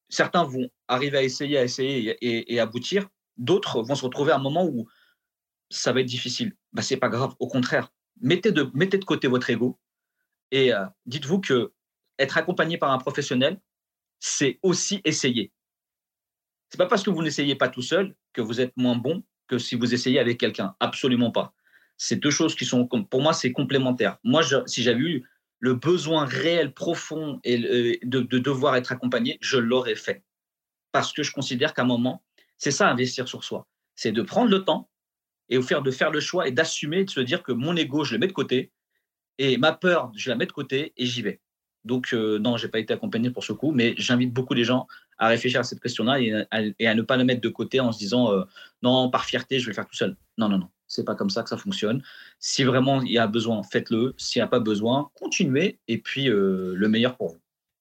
certains 0.09 0.43
vont 0.43 0.69
arriver 0.87 1.17
à 1.17 1.23
essayer, 1.23 1.57
à 1.57 1.63
essayer 1.63 2.17
et, 2.21 2.59
aboutir. 2.59 3.07
D'autres 3.37 3.81
vont 3.81 3.95
se 3.95 4.05
retrouver 4.05 4.31
à 4.31 4.35
un 4.35 4.41
moment 4.41 4.65
où 4.65 4.87
ça 5.69 5.91
va 5.91 6.01
être 6.01 6.07
difficile. 6.07 6.55
Bah, 6.73 6.81
c'est 6.81 6.97
pas 6.97 7.09
grave. 7.09 7.35
Au 7.39 7.47
contraire, 7.47 7.91
mettez 8.21 8.51
de, 8.51 8.69
mettez 8.73 8.97
de 8.97 9.05
côté 9.05 9.27
votre 9.27 9.49
ego 9.49 9.79
et 10.51 10.73
euh, 10.73 10.85
dites-vous 11.05 11.41
que 11.41 11.73
être 12.19 12.37
accompagné 12.37 12.77
par 12.77 12.91
un 12.91 12.97
professionnel, 12.97 13.59
c'est 14.19 14.59
aussi 14.61 15.01
essayer. 15.03 15.51
C'est 16.69 16.77
pas 16.77 16.85
parce 16.85 17.03
que 17.03 17.09
vous 17.09 17.23
n'essayez 17.23 17.55
pas 17.55 17.67
tout 17.67 17.81
seul 17.81 18.15
que 18.33 18.41
vous 18.41 18.61
êtes 18.61 18.75
moins 18.77 18.95
bon 18.95 19.23
que 19.47 19.57
si 19.57 19.75
vous 19.75 19.93
essayez 19.93 20.19
avec 20.19 20.39
quelqu'un. 20.39 20.75
Absolument 20.79 21.31
pas. 21.31 21.53
C'est 21.97 22.17
deux 22.17 22.31
choses 22.31 22.55
qui 22.55 22.65
sont, 22.65 22.87
pour 22.87 23.21
moi, 23.21 23.33
c'est 23.33 23.51
complémentaire. 23.51 24.17
Moi, 24.23 24.41
si 24.65 24.83
j'avais 24.83 24.99
eu 24.99 25.29
le 25.65 25.73
besoin 25.73 26.25
réel, 26.25 26.73
profond 26.73 27.39
et 27.43 27.57
le- 27.57 27.97
de, 28.03 28.19
de 28.33 28.39
devoir 28.39 28.75
être 28.75 28.91
accompagné, 28.91 29.37
je 29.41 29.57
l'aurais 29.69 29.95
fait. 30.05 30.23
parce 30.91 31.11
que 31.13 31.23
je 31.23 31.31
considère 31.33 31.73
qu'à 31.73 31.81
un 31.83 31.85
moment, 31.85 32.23
c'est 32.57 32.71
ça 32.71 32.89
investir 32.89 33.27
sur 33.27 33.43
soi. 33.43 33.67
C'est 33.95 34.13
de 34.13 34.23
prendre 34.23 34.49
le 34.49 34.63
temps 34.63 34.89
et 35.49 35.57
de 35.57 35.91
faire 35.91 36.11
le 36.11 36.21
choix 36.21 36.47
et 36.47 36.51
d'assumer, 36.51 37.03
de 37.05 37.09
se 37.09 37.19
dire 37.21 37.43
que 37.43 37.51
mon 37.51 37.75
ego, 37.75 38.03
je 38.05 38.13
le 38.13 38.19
mets 38.19 38.27
de 38.27 38.33
côté 38.41 38.71
et 39.37 39.57
ma 39.57 39.73
peur, 39.73 40.11
je 40.15 40.29
la 40.29 40.37
mets 40.37 40.45
de 40.47 40.53
côté 40.53 40.93
et 40.97 41.05
j'y 41.05 41.21
vais. 41.21 41.41
Donc, 41.83 42.13
euh, 42.13 42.39
non, 42.39 42.57
je 42.57 42.65
n'ai 42.65 42.71
pas 42.71 42.79
été 42.79 42.93
accompagné 42.93 43.29
pour 43.31 43.43
ce 43.43 43.53
coup, 43.53 43.71
mais 43.71 43.93
j'invite 43.97 44.33
beaucoup 44.33 44.53
les 44.55 44.63
gens 44.63 44.87
à 45.17 45.27
réfléchir 45.27 45.59
à 45.59 45.63
cette 45.63 45.81
question-là 45.81 46.19
et, 46.21 46.31
à 46.87 46.95
ne 46.95 47.01
pas 47.03 47.17
la 47.17 47.25
mettre 47.25 47.41
de 47.41 47.49
côté 47.49 47.79
en 47.79 47.91
se 47.91 47.99
disant 47.99 48.31
euh, 48.31 48.45
non, 48.81 49.09
par 49.11 49.25
fierté, 49.25 49.59
je 49.59 49.65
vais 49.65 49.71
le 49.71 49.75
faire 49.75 49.87
tout 49.87 49.95
seul. 49.95 50.15
Non, 50.37 50.49
non, 50.49 50.57
non, 50.59 50.69
c'est 50.87 51.03
pas 51.03 51.15
comme 51.15 51.29
ça 51.29 51.43
que 51.43 51.49
ça 51.49 51.57
fonctionne. 51.57 52.01
Si 52.39 52.63
vraiment 52.63 53.01
il 53.01 53.11
y 53.11 53.17
a 53.17 53.27
besoin, 53.27 53.61
faites-le. 53.63 54.13
S'il 54.17 54.39
n'y 54.39 54.43
a 54.43 54.47
pas 54.47 54.59
besoin, 54.59 55.09
continuez 55.15 55.79
et 55.87 55.97
puis 55.97 56.29
euh, 56.29 56.73
le 56.75 56.87
meilleur 56.87 57.15
pour 57.15 57.29
vous. 57.29 57.39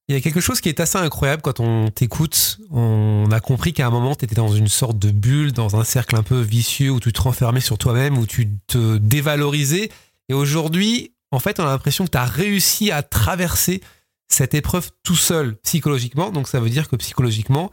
Il 0.08 0.14
y 0.14 0.18
a 0.18 0.20
quelque 0.20 0.40
chose 0.40 0.60
qui 0.60 0.68
est 0.68 0.80
assez 0.80 0.98
incroyable 0.98 1.40
quand 1.40 1.60
on 1.60 1.90
t'écoute. 1.90 2.58
On 2.70 3.26
a 3.30 3.40
compris 3.40 3.72
qu'à 3.72 3.86
un 3.86 3.90
moment, 3.90 4.14
tu 4.14 4.26
étais 4.26 4.34
dans 4.34 4.52
une 4.52 4.68
sorte 4.68 4.98
de 4.98 5.10
bulle, 5.10 5.52
dans 5.52 5.76
un 5.76 5.84
cercle 5.84 6.14
un 6.16 6.22
peu 6.22 6.40
vicieux 6.40 6.90
où 6.90 7.00
tu 7.00 7.10
te 7.10 7.22
renfermais 7.22 7.60
sur 7.60 7.78
toi-même, 7.78 8.18
où 8.18 8.26
tu 8.26 8.50
te 8.66 8.98
dévalorisais. 8.98 9.88
Et 10.28 10.34
aujourd'hui, 10.34 11.14
en 11.30 11.38
fait, 11.38 11.58
on 11.58 11.64
a 11.64 11.68
l'impression 11.68 12.04
que 12.04 12.10
tu 12.10 12.18
as 12.18 12.26
réussi 12.26 12.90
à 12.90 13.02
traverser 13.02 13.80
cette 14.28 14.52
épreuve 14.52 14.90
tout 15.02 15.16
seul 15.16 15.56
psychologiquement. 15.62 16.30
Donc 16.30 16.48
ça 16.48 16.60
veut 16.60 16.68
dire 16.68 16.88
que 16.88 16.96
psychologiquement, 16.96 17.72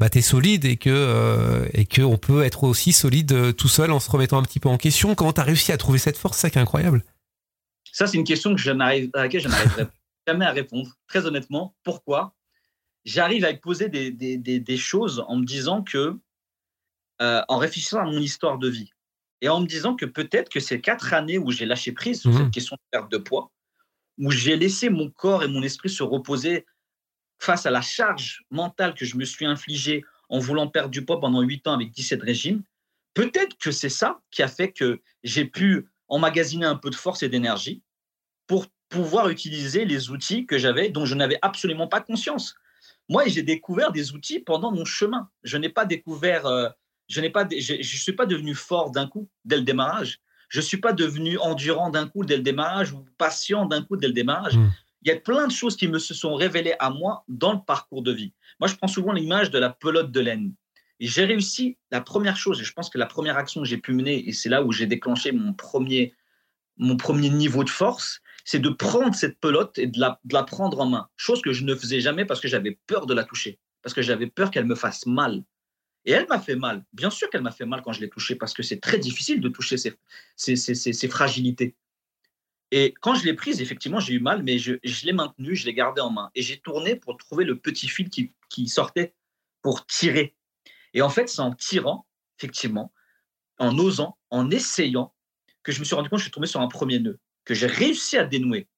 bah, 0.00 0.08
tu 0.08 0.18
es 0.18 0.22
solide 0.22 0.64
et 0.64 0.78
que 0.78 0.88
euh, 0.88 1.68
et 1.74 1.84
qu'on 1.84 2.16
peut 2.16 2.42
être 2.42 2.64
aussi 2.64 2.92
solide 2.92 3.32
euh, 3.32 3.52
tout 3.52 3.68
seul 3.68 3.92
en 3.92 4.00
se 4.00 4.10
remettant 4.10 4.38
un 4.38 4.42
petit 4.42 4.58
peu 4.58 4.70
en 4.70 4.78
question. 4.78 5.14
Comment 5.14 5.34
tu 5.34 5.42
as 5.42 5.44
réussi 5.44 5.72
à 5.72 5.76
trouver 5.76 5.98
cette 5.98 6.16
force? 6.16 6.38
C'est 6.38 6.46
ça 6.46 6.50
qui 6.50 6.58
est 6.58 6.62
incroyable. 6.62 7.04
Ça, 7.92 8.06
c'est 8.06 8.16
une 8.16 8.24
question 8.24 8.54
que 8.54 8.60
je 8.60 8.70
à 8.70 9.22
laquelle 9.22 9.42
je 9.42 9.48
n'arriverai 9.48 9.86
jamais 10.26 10.46
à 10.46 10.52
répondre, 10.52 10.96
très 11.06 11.26
honnêtement. 11.26 11.74
Pourquoi? 11.84 12.34
J'arrive 13.04 13.44
à 13.44 13.52
poser 13.52 13.90
des, 13.90 14.10
des, 14.10 14.38
des, 14.38 14.76
choses 14.76 15.22
en 15.28 15.36
me 15.36 15.44
disant 15.44 15.82
que, 15.82 16.18
euh, 17.20 17.42
en 17.48 17.58
réfléchissant 17.58 17.98
à 17.98 18.04
mon 18.04 18.20
histoire 18.20 18.58
de 18.58 18.68
vie, 18.68 18.90
et 19.42 19.48
en 19.48 19.60
me 19.60 19.66
disant 19.66 19.96
que 19.96 20.06
peut-être 20.06 20.50
que 20.50 20.60
ces 20.60 20.80
quatre 20.80 21.12
années 21.14 21.38
où 21.38 21.50
j'ai 21.50 21.66
lâché 21.66 21.92
prise 21.92 22.20
sur 22.20 22.32
cette 22.32 22.46
mmh. 22.46 22.50
question 22.50 22.76
de 22.76 22.82
perte 22.90 23.10
de 23.10 23.16
poids, 23.16 23.50
où 24.18 24.30
j'ai 24.30 24.56
laissé 24.56 24.88
mon 24.88 25.10
corps 25.10 25.42
et 25.42 25.48
mon 25.48 25.62
esprit 25.62 25.90
se 25.90 26.02
reposer 26.02 26.66
face 27.40 27.66
à 27.66 27.70
la 27.70 27.80
charge 27.80 28.44
mentale 28.50 28.94
que 28.94 29.04
je 29.04 29.16
me 29.16 29.24
suis 29.24 29.46
infligée 29.46 30.04
en 30.28 30.38
voulant 30.38 30.68
perdre 30.68 30.90
du 30.90 31.04
poids 31.04 31.20
pendant 31.20 31.40
huit 31.40 31.66
ans 31.66 31.72
avec 31.72 31.90
17 31.90 32.22
régimes, 32.22 32.62
peut-être 33.14 33.56
que 33.58 33.72
c'est 33.72 33.88
ça 33.88 34.20
qui 34.30 34.42
a 34.42 34.48
fait 34.48 34.72
que 34.72 35.00
j'ai 35.24 35.46
pu 35.46 35.88
emmagasiner 36.08 36.66
un 36.66 36.76
peu 36.76 36.90
de 36.90 36.94
force 36.94 37.22
et 37.22 37.28
d'énergie 37.28 37.82
pour 38.46 38.66
pouvoir 38.88 39.28
utiliser 39.30 39.84
les 39.84 40.10
outils 40.10 40.46
que 40.46 40.58
j'avais, 40.58 40.90
dont 40.90 41.06
je 41.06 41.14
n'avais 41.14 41.38
absolument 41.42 41.86
pas 41.86 42.00
conscience. 42.00 42.56
Moi, 43.08 43.26
j'ai 43.26 43.42
découvert 43.42 43.90
des 43.92 44.12
outils 44.12 44.40
pendant 44.40 44.72
mon 44.72 44.84
chemin. 44.84 45.28
Je 45.42 45.56
n'ai 45.56 45.68
pas 45.68 45.84
découvert, 45.84 46.46
euh, 46.46 46.68
je 47.08 47.20
n'ai 47.20 47.30
pas, 47.30 47.48
je, 47.50 47.74
ne 47.74 47.82
suis 47.82 48.12
pas 48.12 48.26
devenu 48.26 48.54
fort 48.54 48.90
d'un 48.90 49.06
coup 49.06 49.28
dès 49.44 49.56
le 49.56 49.62
démarrage. 49.62 50.20
Je 50.48 50.60
suis 50.60 50.78
pas 50.78 50.92
devenu 50.92 51.38
endurant 51.38 51.90
d'un 51.90 52.08
coup 52.08 52.24
dès 52.24 52.36
le 52.36 52.42
démarrage 52.42 52.92
ou 52.92 53.04
patient 53.18 53.66
d'un 53.66 53.82
coup 53.82 53.96
dès 53.96 54.08
le 54.08 54.12
démarrage. 54.12 54.56
Hmm. 54.56 54.70
Il 55.02 55.08
y 55.08 55.12
a 55.12 55.16
plein 55.16 55.46
de 55.46 55.52
choses 55.52 55.76
qui 55.76 55.88
me 55.88 55.98
se 55.98 56.14
sont 56.14 56.34
révélées 56.34 56.74
à 56.78 56.90
moi 56.90 57.24
dans 57.28 57.52
le 57.52 57.60
parcours 57.66 58.02
de 58.02 58.12
vie. 58.12 58.32
Moi, 58.58 58.68
je 58.68 58.76
prends 58.76 58.88
souvent 58.88 59.12
l'image 59.12 59.50
de 59.50 59.58
la 59.58 59.70
pelote 59.70 60.12
de 60.12 60.20
laine. 60.20 60.54
Et 61.00 61.06
j'ai 61.06 61.24
réussi 61.24 61.78
la 61.90 62.02
première 62.02 62.36
chose, 62.36 62.60
et 62.60 62.64
je 62.64 62.72
pense 62.72 62.90
que 62.90 62.98
la 62.98 63.06
première 63.06 63.38
action 63.38 63.62
que 63.62 63.66
j'ai 63.66 63.78
pu 63.78 63.94
mener, 63.94 64.28
et 64.28 64.32
c'est 64.32 64.50
là 64.50 64.62
où 64.62 64.70
j'ai 64.70 64.86
déclenché 64.86 65.32
mon 65.32 65.54
premier, 65.54 66.14
mon 66.76 66.98
premier 66.98 67.30
niveau 67.30 67.64
de 67.64 67.70
force, 67.70 68.20
c'est 68.44 68.58
de 68.58 68.68
prendre 68.68 69.14
cette 69.14 69.40
pelote 69.40 69.78
et 69.78 69.86
de 69.86 69.98
la, 69.98 70.42
prendre 70.42 70.80
en 70.80 70.86
main. 70.86 71.08
Chose 71.16 71.40
que 71.40 71.52
je 71.52 71.64
ne 71.64 71.74
faisais 71.74 72.00
jamais 72.00 72.26
parce 72.26 72.40
que 72.40 72.48
j'avais 72.48 72.78
peur 72.86 73.06
de 73.06 73.14
la 73.14 73.24
toucher, 73.24 73.58
parce 73.82 73.94
que 73.94 74.02
j'avais 74.02 74.26
peur 74.26 74.50
qu'elle 74.50 74.66
me 74.66 74.74
fasse 74.74 75.06
mal. 75.06 75.42
Et 76.04 76.12
elle 76.12 76.26
m'a 76.28 76.38
fait 76.38 76.56
mal. 76.56 76.84
Bien 76.92 77.10
sûr 77.10 77.28
qu'elle 77.30 77.42
m'a 77.42 77.50
fait 77.50 77.66
mal 77.66 77.82
quand 77.82 77.92
je 77.92 78.00
l'ai 78.00 78.08
touchée, 78.10 78.34
parce 78.34 78.52
que 78.52 78.62
c'est 78.62 78.80
très 78.80 78.98
difficile 78.98 79.40
de 79.40 79.48
toucher 79.48 79.76
ces, 79.76 79.96
ces, 80.36 81.08
fragilités. 81.08 81.76
Et 82.72 82.94
quand 83.00 83.14
je 83.14 83.24
l'ai 83.24 83.34
prise, 83.34 83.60
effectivement, 83.60 84.00
j'ai 84.00 84.14
eu 84.14 84.20
mal, 84.20 84.42
mais 84.42 84.58
je, 84.58 84.74
l'ai 85.04 85.12
maintenue, 85.12 85.56
je 85.56 85.66
l'ai 85.66 85.74
gardée 85.74 86.00
en 86.00 86.10
main. 86.10 86.30
Et 86.34 86.42
j'ai 86.42 86.58
tourné 86.58 86.94
pour 86.94 87.16
trouver 87.16 87.44
le 87.44 87.58
petit 87.58 87.88
fil 87.88 88.08
qui, 88.08 88.68
sortait 88.68 89.14
pour 89.62 89.86
tirer. 89.86 90.36
Et 90.94 91.02
en 91.02 91.08
fait, 91.08 91.28
c'est 91.28 91.40
en 91.40 91.52
tirant, 91.52 92.06
effectivement, 92.38 92.92
en 93.58 93.76
osant, 93.78 94.16
en 94.30 94.50
essayant, 94.50 95.12
que 95.62 95.72
je 95.72 95.80
me 95.80 95.84
suis 95.84 95.94
rendu 95.94 96.08
compte 96.08 96.18
que 96.18 96.22
je 96.22 96.28
suis 96.28 96.32
tombé 96.32 96.46
sur 96.46 96.60
un 96.60 96.68
premier 96.68 97.00
nœud 97.00 97.18
que 97.44 97.54
j'ai 97.54 97.66
réussi 97.66 98.16
à 98.16 98.24
dénouer. 98.24 98.68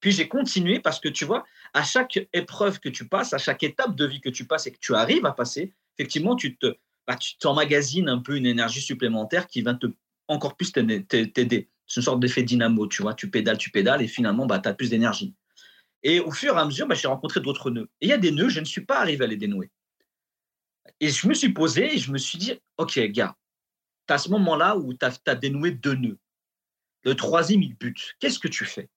Puis 0.00 0.12
j'ai 0.12 0.28
continué 0.28 0.80
parce 0.80 1.00
que 1.00 1.08
tu 1.08 1.24
vois, 1.24 1.44
à 1.72 1.82
chaque 1.82 2.18
épreuve 2.32 2.80
que 2.80 2.88
tu 2.88 3.08
passes, 3.08 3.32
à 3.32 3.38
chaque 3.38 3.62
étape 3.62 3.96
de 3.96 4.06
vie 4.06 4.20
que 4.20 4.28
tu 4.28 4.46
passes 4.46 4.66
et 4.66 4.72
que 4.72 4.78
tu 4.78 4.94
arrives 4.94 5.26
à 5.26 5.32
passer, 5.32 5.72
effectivement, 5.96 6.36
tu 6.36 6.56
te, 6.56 6.76
bah, 7.06 7.18
t'emmagasines 7.40 8.08
un 8.08 8.18
peu 8.18 8.36
une 8.36 8.46
énergie 8.46 8.80
supplémentaire 8.80 9.46
qui 9.46 9.62
va 9.62 9.74
te 9.74 9.86
encore 10.28 10.56
plus 10.56 10.72
t'aider. 10.72 11.68
C'est 11.88 12.00
une 12.00 12.04
sorte 12.04 12.20
d'effet 12.20 12.42
dynamo, 12.42 12.86
tu 12.86 13.02
vois. 13.02 13.14
Tu 13.14 13.30
pédales, 13.30 13.58
tu 13.58 13.70
pédales 13.70 14.02
et 14.02 14.06
finalement, 14.06 14.46
bah, 14.46 14.58
tu 14.58 14.68
as 14.68 14.74
plus 14.74 14.90
d'énergie. 14.90 15.34
Et 16.02 16.20
au 16.20 16.30
fur 16.30 16.54
et 16.54 16.60
à 16.60 16.64
mesure, 16.64 16.86
bah, 16.86 16.94
j'ai 16.94 17.08
rencontré 17.08 17.40
d'autres 17.40 17.70
nœuds. 17.70 17.88
Et 18.00 18.06
il 18.06 18.08
y 18.10 18.12
a 18.12 18.18
des 18.18 18.30
nœuds, 18.30 18.50
je 18.50 18.60
ne 18.60 18.64
suis 18.64 18.84
pas 18.84 19.00
arrivé 19.00 19.24
à 19.24 19.26
les 19.26 19.36
dénouer. 19.36 19.70
Et 21.00 21.08
je 21.08 21.26
me 21.26 21.34
suis 21.34 21.52
posé 21.52 21.94
et 21.94 21.98
je 21.98 22.12
me 22.12 22.18
suis 22.18 22.38
dit, 22.38 22.60
OK, 22.76 22.98
gars, 22.98 23.36
tu 24.06 24.14
as 24.14 24.18
ce 24.18 24.28
moment-là 24.30 24.76
où 24.76 24.92
tu 24.94 25.04
as, 25.04 25.34
dénoué 25.34 25.72
deux 25.72 25.94
nœuds. 25.94 26.18
Le 27.04 27.14
troisième, 27.14 27.62
il 27.62 27.74
bute. 27.74 28.16
Qu'est-ce 28.20 28.38
que 28.38 28.48
tu 28.48 28.64
fais? 28.64 28.88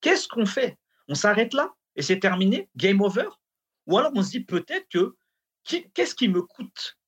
Qu'est-ce 0.00 0.26
qu'on 0.28 0.46
fait? 0.46 0.78
On 1.08 1.14
s'arrête 1.14 1.54
là 1.54 1.74
et 1.96 2.02
c'est 2.02 2.18
terminé? 2.18 2.68
Game 2.76 3.00
over? 3.00 3.28
Ou 3.86 3.98
alors 3.98 4.12
on 4.14 4.22
se 4.22 4.30
dit 4.30 4.40
peut-être 4.40 4.88
que 4.88 5.16
qu'est-ce 5.64 6.14
qui 6.14 6.28
me 6.28 6.42
coûte? 6.42 6.98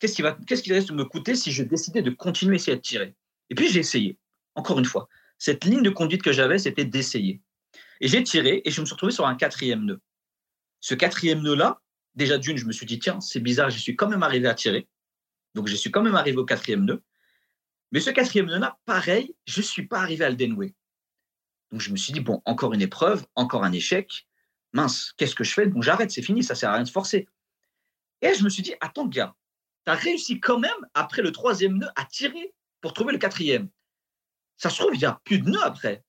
Qu'est-ce 0.00 0.14
qui, 0.14 0.22
va, 0.22 0.32
qui 0.32 0.54
de 0.54 0.92
me 0.92 1.04
coûter 1.04 1.34
si 1.34 1.52
je 1.52 1.62
décidais 1.62 2.02
de 2.02 2.10
continuer 2.10 2.54
à 2.54 2.56
essayer 2.56 2.76
de 2.76 2.82
tirer? 2.82 3.14
Et 3.50 3.54
puis 3.54 3.68
j'ai 3.68 3.80
essayé, 3.80 4.18
encore 4.54 4.78
une 4.78 4.84
fois. 4.84 5.08
Cette 5.38 5.64
ligne 5.64 5.82
de 5.82 5.90
conduite 5.90 6.22
que 6.22 6.32
j'avais, 6.32 6.58
c'était 6.58 6.84
d'essayer. 6.84 7.40
Et 8.00 8.08
j'ai 8.08 8.22
tiré 8.22 8.62
et 8.64 8.70
je 8.70 8.80
me 8.80 8.86
suis 8.86 8.94
retrouvé 8.94 9.12
sur 9.12 9.26
un 9.26 9.34
quatrième 9.34 9.84
nœud. 9.84 10.00
Ce 10.80 10.94
quatrième 10.94 11.42
nœud-là, 11.42 11.80
déjà 12.14 12.38
d'une, 12.38 12.56
je 12.56 12.66
me 12.66 12.72
suis 12.72 12.86
dit, 12.86 12.98
tiens, 12.98 13.20
c'est 13.20 13.40
bizarre, 13.40 13.70
je 13.70 13.78
suis 13.78 13.96
quand 13.96 14.08
même 14.08 14.22
arrivé 14.22 14.48
à 14.48 14.54
tirer. 14.54 14.88
Donc 15.54 15.68
je 15.68 15.76
suis 15.76 15.90
quand 15.90 16.02
même 16.02 16.14
arrivé 16.14 16.36
au 16.36 16.44
quatrième 16.44 16.84
nœud. 16.84 17.02
Mais 17.92 18.00
ce 18.00 18.10
quatrième 18.10 18.46
nœud-là, 18.46 18.78
pareil, 18.84 19.34
je 19.46 19.60
ne 19.60 19.64
suis 19.64 19.86
pas 19.86 20.00
arrivé 20.00 20.24
à 20.24 20.30
le 20.30 20.36
dénouer. 20.36 20.74
Donc 21.70 21.80
je 21.80 21.90
me 21.90 21.96
suis 21.96 22.12
dit, 22.12 22.20
bon, 22.20 22.42
encore 22.44 22.72
une 22.74 22.82
épreuve, 22.82 23.24
encore 23.34 23.64
un 23.64 23.72
échec. 23.72 24.26
Mince, 24.72 25.12
qu'est-ce 25.16 25.34
que 25.34 25.44
je 25.44 25.52
fais? 25.52 25.66
Donc 25.66 25.82
j'arrête, 25.82 26.10
c'est 26.10 26.22
fini, 26.22 26.42
ça 26.42 26.54
ne 26.54 26.58
sert 26.58 26.70
à 26.70 26.74
rien 26.74 26.82
de 26.82 26.88
forcer. 26.88 27.28
Et 28.20 28.34
je 28.34 28.42
me 28.42 28.48
suis 28.48 28.62
dit, 28.62 28.74
attends, 28.80 29.06
gars, 29.06 29.34
tu 29.86 29.92
as 29.92 29.94
réussi 29.94 30.40
quand 30.40 30.58
même, 30.58 30.70
après 30.94 31.22
le 31.22 31.30
troisième 31.30 31.78
nœud, 31.78 31.88
à 31.96 32.04
tirer 32.04 32.54
pour 32.80 32.92
trouver 32.92 33.12
le 33.12 33.18
quatrième. 33.18 33.68
Ça 34.56 34.70
se 34.70 34.78
trouve, 34.78 34.94
il 34.94 35.00
y 35.00 35.06
a 35.06 35.20
plus 35.24 35.38
de 35.38 35.50
nœuds 35.50 35.64
après. 35.64 36.04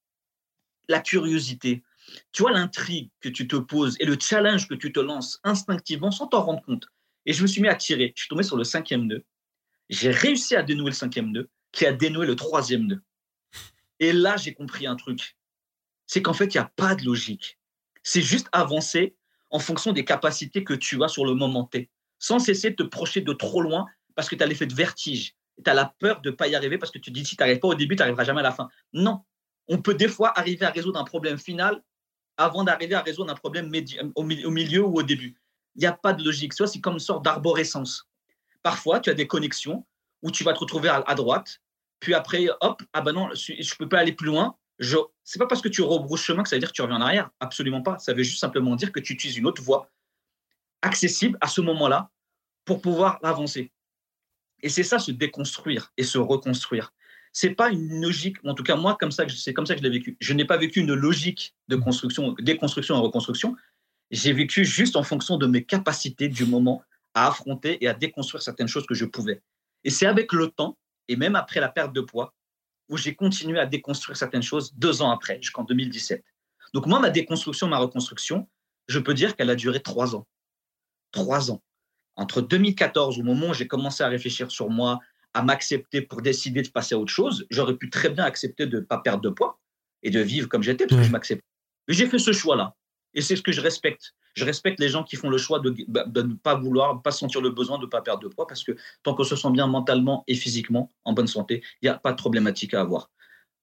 La 0.88 1.00
curiosité, 1.00 1.84
tu 2.32 2.44
vois 2.44 2.52
l'intrigue 2.52 3.10
que 3.20 3.30
tu 3.30 3.48
te 3.48 3.56
poses 3.56 3.96
et 4.00 4.06
le 4.06 4.18
challenge 4.20 4.68
que 4.68 4.76
tu 4.76 4.92
te 4.92 5.00
lances 5.00 5.40
instinctivement 5.44 6.12
sans 6.12 6.28
t'en 6.28 6.44
rendre 6.44 6.62
compte. 6.64 6.88
Et 7.26 7.34
je 7.34 7.42
me 7.42 7.48
suis 7.48 7.62
mis 7.62 7.68
à 7.68 7.76
tirer. 7.76 8.14
Je 8.16 8.22
suis 8.22 8.30
tombé 8.30 8.44
sur 8.44 8.58
le 8.58 8.64
cinquième 8.64 9.08
nœud. 9.08 9.24
J'ai 9.90 10.12
réussi 10.12 10.56
à 10.56 10.64
dénouer 10.64 10.92
le 10.92 10.96
cinquième 10.96 11.32
nœud 11.32 11.50
qui 11.72 11.86
a 11.86 11.94
dénoué 11.94 12.26
le 12.26 12.36
troisième 12.36 12.86
nœud. 12.86 13.02
Et 14.00 14.14
là, 14.14 14.38
j'ai 14.38 14.54
compris 14.54 14.88
un 14.88 14.96
truc. 14.96 15.38
C'est 16.06 16.22
qu'en 16.22 16.34
fait, 16.34 16.54
il 16.54 16.58
n'y 16.58 16.64
a 16.64 16.72
pas 16.76 16.96
de 16.96 17.04
logique. 17.04 17.58
C'est 18.04 18.22
juste 18.22 18.48
avancer 18.52 19.16
en 19.50 19.60
fonction 19.60 19.94
des 19.94 20.06
capacités 20.06 20.64
que 20.64 20.74
tu 20.74 21.04
as 21.04 21.08
sur 21.08 21.26
le 21.26 21.34
moment 21.34 21.64
T, 21.64 21.90
sans 22.20 22.40
cesser 22.40 22.72
de 22.72 22.76
te 22.76 22.84
projeter 22.84 23.22
de 23.22 23.34
trop 23.34 23.62
loin 23.62 23.86
parce 24.16 24.30
que 24.30 24.36
tu 24.36 24.44
as 24.44 24.48
l'effet 24.48 24.68
de 24.68 24.74
vertige. 24.74 25.36
Tu 25.64 25.70
as 25.70 25.74
la 25.74 25.94
peur 26.00 26.22
de 26.22 26.30
ne 26.30 26.36
pas 26.36 26.48
y 26.48 26.56
arriver 26.56 26.78
parce 26.78 26.92
que 26.92 27.00
tu 27.00 27.12
te 27.12 27.16
dis 27.16 27.26
si 27.26 27.36
tu 27.36 27.44
n'arrives 27.44 27.60
pas 27.60 27.70
au 27.70 27.76
début, 27.76 27.96
tu 27.96 28.02
n'arriveras 28.02 28.24
jamais 28.24 28.42
à 28.42 28.44
la 28.44 28.52
fin. 28.52 28.70
Non. 28.94 29.22
On 29.68 29.82
peut 29.82 29.94
des 29.94 30.08
fois 30.08 30.38
arriver 30.38 30.66
à 30.66 30.70
résoudre 30.70 31.00
un 31.00 31.04
problème 31.04 31.38
final 31.38 31.82
avant 32.38 32.64
d'arriver 32.64 32.96
à 32.96 33.02
résoudre 33.02 33.32
un 33.32 33.36
problème 33.36 33.72
au 34.16 34.24
milieu 34.24 34.84
ou 34.84 35.00
au 35.00 35.04
début. 35.04 35.36
Il 35.76 35.80
n'y 35.80 35.88
a 35.88 35.94
pas 35.94 36.14
de 36.14 36.24
logique. 36.24 36.54
C'est 36.54 36.82
comme 36.82 36.94
une 36.94 37.00
sorte 37.00 37.24
d'arborescence. 37.24 38.08
Parfois, 38.64 39.00
tu 39.00 39.10
as 39.10 39.14
des 39.14 39.28
connexions 39.28 39.86
où 40.22 40.32
tu 40.32 40.44
vas 40.44 40.54
te 40.54 40.60
retrouver 40.60 40.90
à 40.90 41.16
droite 41.16 41.60
puis 42.00 42.14
après, 42.14 42.48
hop, 42.62 42.84
ah 42.94 43.02
ben 43.02 43.14
non, 43.14 43.30
je 43.34 43.54
ne 43.54 43.78
peux 43.78 43.90
pas 43.90 44.00
aller 44.00 44.14
plus 44.14 44.28
loin. 44.28 44.56
Ce 44.80 44.96
n'est 44.96 45.40
pas 45.40 45.48
parce 45.48 45.62
que 45.62 45.70
tu 45.70 45.82
rebrousses 45.82 46.22
chemin 46.22 46.44
que 46.44 46.50
ça 46.50 46.56
veut 46.56 46.60
dire 46.60 46.70
que 46.70 46.76
tu 46.76 46.82
reviens 46.82 46.98
en 46.98 47.02
arrière. 47.02 47.30
Absolument 47.40 47.82
pas. 47.82 47.98
Ça 48.00 48.14
veut 48.14 48.24
juste 48.24 48.40
simplement 48.40 48.76
dire 48.76 48.92
que 48.92 49.00
tu 49.00 49.14
utilises 49.14 49.38
une 49.38 49.48
autre 49.48 49.62
voie 49.62 49.90
accessible 50.82 51.38
à 51.42 51.48
ce 51.48 51.62
moment-là 51.62 52.12
pour 52.66 52.82
pouvoir 52.82 53.20
avancer. 53.24 53.72
Et 54.66 54.70
c'est 54.70 54.82
ça, 54.82 54.98
se 54.98 55.12
déconstruire 55.12 55.94
et 55.96 56.04
se 56.04 56.18
reconstruire. 56.18 56.92
C'est 57.34 57.52
pas 57.52 57.70
une 57.70 58.02
logique, 58.02 58.38
en 58.44 58.56
tout 58.56 58.64
cas 58.64 58.76
moi, 58.76 58.98
comme 59.00 59.12
ça, 59.12 59.24
c'est 59.30 59.54
comme 59.54 59.68
ça 59.68 59.76
que 59.76 59.80
je 59.80 59.84
l'ai 59.84 59.92
vécu. 59.92 60.18
Je 60.20 60.34
n'ai 60.34 60.44
pas 60.44 60.58
vécu 60.58 60.80
une 60.80 60.96
logique 60.96 61.54
de 61.68 61.76
construction, 61.76 62.36
déconstruction 62.40 62.96
et 62.96 63.00
reconstruction. 63.00 63.56
J'ai 64.10 64.34
vécu 64.34 64.66
juste 64.66 64.96
en 64.96 65.04
fonction 65.04 65.38
de 65.38 65.46
mes 65.46 65.64
capacités 65.64 66.30
du 66.30 66.46
moment 66.46 66.82
à 67.14 67.28
affronter 67.28 67.78
et 67.84 67.88
à 67.88 67.94
déconstruire 67.94 68.42
certaines 68.42 68.68
choses 68.68 68.88
que 68.88 68.96
je 68.96 69.06
pouvais. 69.06 69.44
Et 69.84 69.92
c'est 69.92 70.08
avec 70.08 70.34
le 70.34 70.48
temps 70.48 70.80
et 71.08 71.16
même 71.16 71.36
après 71.36 71.60
la 71.60 71.70
perte 71.70 71.94
de 71.94 72.02
poids, 72.02 72.34
où 72.90 72.98
j'ai 72.98 73.14
continué 73.14 73.60
à 73.60 73.68
déconstruire 73.68 74.18
certaines 74.18 74.42
choses 74.42 74.74
deux 74.74 75.04
ans 75.04 75.12
après, 75.12 75.40
jusqu'en 75.44 75.64
2017. 75.64 76.24
Donc 76.74 76.88
moi, 76.88 77.00
ma 77.00 77.12
déconstruction, 77.12 77.68
ma 77.68 77.78
reconstruction, 77.78 78.50
je 78.88 78.98
peux 78.98 79.14
dire 79.14 79.36
qu'elle 79.36 79.52
a 79.52 79.56
duré 79.56 79.80
trois 79.80 80.16
ans. 80.16 80.26
Trois 81.12 81.52
ans. 81.52 81.62
Entre 82.16 82.42
2014, 82.42 83.20
au 83.20 83.24
moment 83.24 83.50
où 83.50 83.54
j'ai 83.54 83.68
commencé 83.68 84.04
à 84.04 84.08
réfléchir 84.08 84.52
sur 84.52 84.70
moi, 84.70 85.00
à 85.34 85.42
m'accepter 85.42 86.02
pour 86.02 86.22
décider 86.22 86.62
de 86.62 86.70
passer 86.70 86.96
à 86.96 86.98
autre 86.98 87.12
chose, 87.12 87.46
j'aurais 87.50 87.76
pu 87.76 87.90
très 87.90 88.10
bien 88.10 88.24
accepter 88.24 88.68
de 88.68 88.78
ne 88.78 88.82
pas 88.84 89.00
perdre 89.00 89.22
de 89.22 89.30
poids 89.30 89.60
et 90.02 90.10
de 90.10 90.20
vivre 90.20 90.48
comme 90.48 90.64
j'étais, 90.64 90.88
parce 90.88 91.02
que 91.02 91.08
je 91.08 91.12
m'accepte. 91.12 91.44
Mais 91.88 91.94
j'ai 91.94 92.08
fait 92.08 92.20
ce 92.20 92.32
choix-là. 92.32 92.74
Et 93.14 93.22
c'est 93.22 93.36
ce 93.36 93.42
que 93.42 93.52
je 93.52 93.62
respecte. 93.62 94.14
Je 94.34 94.44
respecte 94.44 94.80
les 94.80 94.90
gens 94.90 95.04
qui 95.04 95.16
font 95.16 95.30
le 95.30 95.38
choix 95.38 95.60
de, 95.60 95.74
bah, 95.88 96.04
de 96.06 96.22
ne 96.22 96.34
pas 96.34 96.56
vouloir, 96.56 97.02
pas 97.02 97.12
sentir 97.12 97.42
le 97.42 97.50
besoin 97.50 97.78
de 97.78 97.86
ne 97.86 97.90
pas 97.90 98.02
perdre 98.02 98.22
de 98.24 98.28
poids, 98.28 98.48
parce 98.48 98.64
que 98.64 98.74
tant 99.04 99.14
qu'on 99.14 99.24
se 99.24 99.36
sent 99.36 99.52
bien 99.52 99.68
mentalement 99.68 100.24
et 100.28 100.36
physiquement, 100.36 100.92
en 101.06 101.14
bonne 101.14 101.28
santé, 101.28 101.64
il 101.82 101.86
n'y 101.86 101.90
a 101.90 101.98
pas 101.98 102.12
de 102.12 102.18
problématique 102.18 102.74
à 102.74 102.82
avoir. 102.82 103.10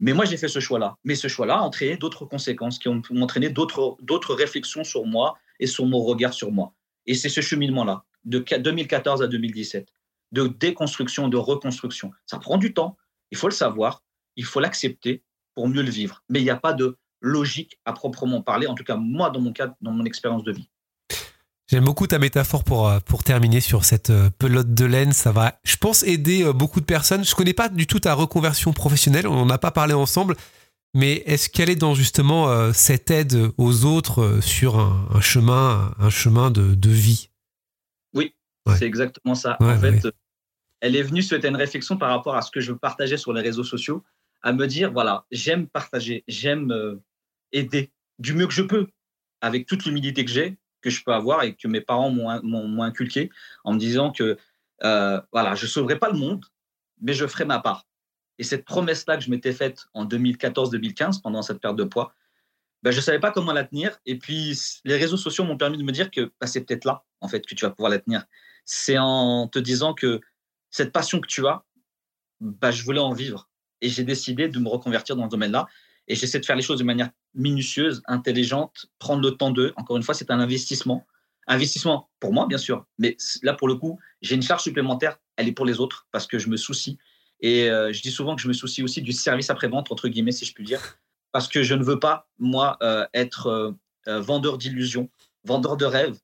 Mais 0.01 0.15
moi, 0.15 0.25
j'ai 0.25 0.37
fait 0.37 0.49
ce 0.49 0.59
choix-là. 0.59 0.97
Mais 1.05 1.15
ce 1.15 1.29
choix-là 1.29 1.59
a 1.59 1.61
entraîné 1.61 1.97
d'autres 1.97 2.25
conséquences 2.25 2.79
qui 2.79 2.89
ont 2.89 3.03
entraîné 3.21 3.51
d'autres 3.51 4.35
réflexions 4.35 4.85
sur 4.85 5.07
moi 5.07 5.39
et 5.61 5.67
sur 5.67 5.87
mon 5.87 6.03
regard 6.03 6.33
sur 6.33 6.51
moi. 6.51 6.73
Et 7.07 7.15
c'est 7.15 7.29
ce 7.29 7.41
cheminement-là, 7.41 8.05
de 8.25 8.39
2014 8.39 9.23
à 9.23 9.27
2017 9.27 9.89
de 10.33 10.47
déconstruction, 10.47 11.29
de 11.29 11.37
reconstruction. 11.37 12.11
Ça 12.27 12.39
prend 12.39 12.57
du 12.57 12.75
temps, 12.75 12.97
il 13.31 13.39
faut 13.39 13.49
le 13.49 13.55
savoir, 13.55 14.03
il 14.37 14.45
faut 14.45 14.61
l'accepter 14.61 15.23
pour 15.55 15.69
mieux 15.69 15.83
le 15.83 15.91
vivre. 15.91 16.23
Mais 16.29 16.41
il 16.41 16.45
n'y 16.45 16.51
a 16.51 16.57
pas 16.57 16.73
de 16.73 16.99
logique 17.21 17.79
à 17.85 17.93
proprement 17.93 18.43
parler, 18.43 18.67
en 18.67 18.75
tout 18.75 18.83
cas 18.83 18.97
moi 18.97 19.31
dans 19.31 19.41
mon 19.41 19.53
cas, 19.53 19.75
dans 19.81 19.93
mon 19.93 20.05
expérience 20.05 20.43
de 20.43 20.53
vie. 20.53 20.69
J'aime 21.69 21.85
beaucoup 21.85 22.07
ta 22.07 22.19
métaphore 22.19 22.65
pour, 22.65 22.89
euh, 22.89 22.99
pour 23.01 23.23
terminer 23.25 23.61
sur 23.61 23.85
cette 23.85 24.11
euh, 24.11 24.29
pelote 24.37 24.75
de 24.75 24.85
laine. 24.85 25.13
Ça 25.13 25.33
va, 25.33 25.59
je 25.65 25.77
pense, 25.77 26.03
aider 26.03 26.43
euh, 26.43 26.53
beaucoup 26.53 26.81
de 26.81 26.85
personnes. 26.85 27.25
Je 27.25 27.31
ne 27.31 27.35
connais 27.35 27.55
pas 27.55 27.71
du 27.71 27.87
tout 27.87 28.01
ta 28.01 28.13
reconversion 28.13 28.73
professionnelle, 28.73 29.27
on 29.27 29.37
n'en 29.37 29.49
a 29.49 29.59
pas 29.59 29.71
parlé 29.71 29.95
ensemble, 29.95 30.37
mais 30.93 31.23
est-ce 31.25 31.49
qu'elle 31.49 31.71
est 31.71 31.77
dans 31.77 31.95
justement 31.95 32.73
cette 32.75 33.11
aide 33.11 33.51
aux 33.57 33.87
autres 33.87 34.41
sur 34.43 34.79
un, 34.79 35.21
chemin, 35.23 35.95
un 35.99 36.11
chemin 36.11 36.51
de, 36.51 36.75
de 36.75 36.91
vie? 36.91 37.31
C'est 38.77 38.87
exactement 38.87 39.35
ça. 39.35 39.57
en 39.61 39.79
fait, 39.79 40.07
elle 40.81 40.97
est 40.97 41.03
venue 41.03 41.23
souhaiter 41.23 41.49
une 41.49 41.57
réflexion 41.57 41.97
par 41.97 42.11
rapport 42.11 42.37
à 42.37 42.43
ce 42.43 42.51
que 42.51 42.61
je 42.61 42.73
partageais 42.73 43.17
sur 43.17 43.33
les 43.33 43.41
réseaux 43.41 43.65
sociaux, 43.65 44.03
à 44.43 44.53
me 44.53 44.67
dire, 44.67 44.93
voilà, 44.93 45.25
j'aime 45.31 45.69
partager, 45.69 46.25
j'aime 46.27 46.73
euh, 46.73 46.97
aider 47.53 47.93
du 48.19 48.35
mieux 48.35 48.47
que 48.47 48.53
je 48.53 48.63
peux, 48.63 48.89
avec 49.41 49.67
toute 49.67 49.85
l'humilité 49.85 50.25
que 50.25 50.31
j'ai, 50.31 50.57
que 50.81 50.91
je 50.91 51.03
peux 51.05 51.13
avoir 51.13 51.45
et 51.45 51.55
que 51.55 51.69
mes 51.69 51.81
parents 51.81 52.11
m'ont 52.11 52.83
inculqué, 52.83 53.31
en 53.65 53.75
me 53.75 53.79
disant 53.79 54.11
que, 54.11 54.37
euh, 54.83 55.21
voilà, 55.33 55.55
je 55.55 55.67
ne 55.67 55.71
sauverai 55.71 55.99
pas 55.99 56.11
le 56.11 56.19
monde, 56.19 56.45
mais 57.01 57.15
je 57.15 57.27
ferai 57.27 57.45
ma 57.45 57.61
part. 57.61 57.87
Et 58.39 58.43
cette 58.43 58.65
promesse-là 58.65 59.17
que 59.17 59.23
je 59.23 59.31
m'étais 59.31 59.53
faite 59.53 59.87
en 59.95 60.05
2014-2015, 60.05 61.23
pendant 61.23 61.43
cette 61.43 61.61
perte 61.61 61.77
de 61.77 61.85
poids, 61.85 62.13
ben, 62.83 62.91
je 62.91 62.97
ne 62.97 63.03
savais 63.03 63.21
pas 63.21 63.31
comment 63.31 63.53
la 63.53 63.63
tenir. 63.63 63.97
Et 64.07 64.19
puis, 64.19 64.59
les 64.85 64.97
réseaux 64.97 65.17
sociaux 65.17 65.45
m'ont 65.45 65.57
permis 65.57 65.79
de 65.79 65.85
me 65.85 65.93
dire 65.93 66.11
que 66.11 66.33
ben, 66.41 66.47
c'est 66.49 66.63
peut-être 66.63 66.85
là, 66.85 67.05
en 67.21 67.29
fait, 67.29 67.47
que 67.47 67.55
tu 67.55 67.65
vas 67.65 67.71
pouvoir 67.71 67.91
la 67.91 68.01
tenir. 68.01 68.25
C'est 68.65 68.99
en 68.99 69.49
te 69.49 69.59
disant 69.59 69.95
que 69.95 70.21
cette 70.71 70.93
passion 70.93 71.21
que 71.21 71.27
tu 71.27 71.47
as, 71.47 71.65
bah, 72.41 72.71
je 72.71 72.83
voulais 72.83 73.01
en 73.01 73.13
vivre. 73.13 73.49
Et 73.81 73.89
j'ai 73.89 74.05
décidé 74.05 74.49
de 74.49 74.59
me 74.59 74.69
reconvertir 74.69 75.17
dans 75.17 75.25
ce 75.25 75.31
domaine-là. 75.31 75.67
Et 76.09 76.15
j'essaie 76.15 76.41
de 76.41 76.45
faire 76.45 76.57
les 76.57 76.63
choses 76.63 76.79
de 76.79 76.85
manière 76.85 77.11
minutieuse, 77.35 78.03
intelligente, 78.07 78.87
prendre 78.99 79.23
le 79.23 79.33
temps 79.33 79.51
d'eux. 79.51 79.73
Encore 79.77 79.97
une 79.97 80.03
fois, 80.03 80.15
c'est 80.15 80.31
un 80.31 80.41
investissement. 80.41 81.07
Investissement 81.47 82.11
pour 82.21 82.33
moi, 82.33 82.47
bien 82.47 82.59
sûr. 82.59 82.87
Mais 82.99 83.17
là, 83.43 83.55
pour 83.55 83.69
le 83.69 83.75
coup, 83.75 83.99
j'ai 84.21 84.35
une 84.35 84.43
charge 84.43 84.63
supplémentaire. 84.63 85.19
Elle 85.37 85.49
est 85.49 85.53
pour 85.53 85.67
les 85.67 85.81
autres 85.81 86.07
parce 86.11 86.27
que 86.27 86.39
je 86.39 86.49
me 86.49 86.57
soucie. 86.57 86.99
Et 87.41 87.69
euh, 87.69 87.93
je 87.93 88.03
dis 88.03 88.11
souvent 88.11 88.37
que 88.37 88.43
je 88.43 88.49
me 88.49 88.53
soucie 88.53 88.83
aussi 88.83 89.03
du 89.03 89.13
service 89.13 89.51
après-vente, 89.51 89.91
entre 89.91 90.09
guillemets, 90.09 90.33
si 90.33 90.45
je 90.45 90.55
puis 90.55 90.65
dire. 90.65 90.99
Parce 91.33 91.49
que 91.49 91.63
je 91.63 91.75
ne 91.75 91.83
veux 91.83 91.99
pas, 91.99 92.29
moi, 92.39 92.77
euh, 92.83 93.07
être 93.15 93.77
euh, 94.07 94.21
vendeur 94.21 94.59
d'illusions, 94.59 95.11
vendeur 95.45 95.77
de 95.77 95.85
rêves, 95.85 96.19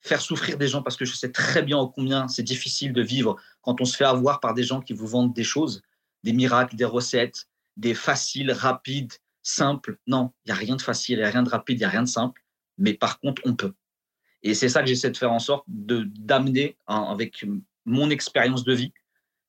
faire 0.00 0.20
souffrir 0.20 0.56
des 0.56 0.68
gens 0.68 0.82
parce 0.82 0.96
que 0.96 1.04
je 1.04 1.14
sais 1.14 1.32
très 1.32 1.62
bien 1.62 1.78
combien 1.94 2.28
c'est 2.28 2.42
difficile 2.42 2.92
de 2.92 3.02
vivre 3.02 3.36
quand 3.60 3.80
on 3.80 3.84
se 3.84 3.96
fait 3.96 4.04
avoir 4.04 4.40
par 4.40 4.54
des 4.54 4.62
gens 4.62 4.80
qui 4.80 4.92
vous 4.92 5.06
vendent 5.06 5.34
des 5.34 5.44
choses, 5.44 5.82
des 6.22 6.32
miracles, 6.32 6.76
des 6.76 6.84
recettes, 6.84 7.48
des 7.76 7.94
faciles, 7.94 8.52
rapides, 8.52 9.12
simples. 9.42 9.98
Non, 10.06 10.32
il 10.44 10.48
n'y 10.48 10.52
a 10.52 10.56
rien 10.56 10.76
de 10.76 10.82
facile, 10.82 11.18
il 11.18 11.22
n'y 11.22 11.24
a 11.24 11.30
rien 11.30 11.42
de 11.42 11.48
rapide, 11.48 11.78
il 11.78 11.80
n'y 11.80 11.84
a 11.84 11.90
rien 11.90 12.02
de 12.02 12.08
simple. 12.08 12.42
Mais 12.78 12.94
par 12.94 13.20
contre, 13.20 13.42
on 13.44 13.54
peut. 13.54 13.72
Et 14.42 14.54
c'est 14.54 14.68
ça 14.68 14.80
que 14.80 14.88
j'essaie 14.88 15.10
de 15.10 15.16
faire 15.16 15.32
en 15.32 15.38
sorte 15.38 15.64
de 15.66 16.04
d'amener 16.06 16.76
avec 16.86 17.44
mon 17.84 18.10
expérience 18.10 18.64
de 18.64 18.74
vie, 18.74 18.92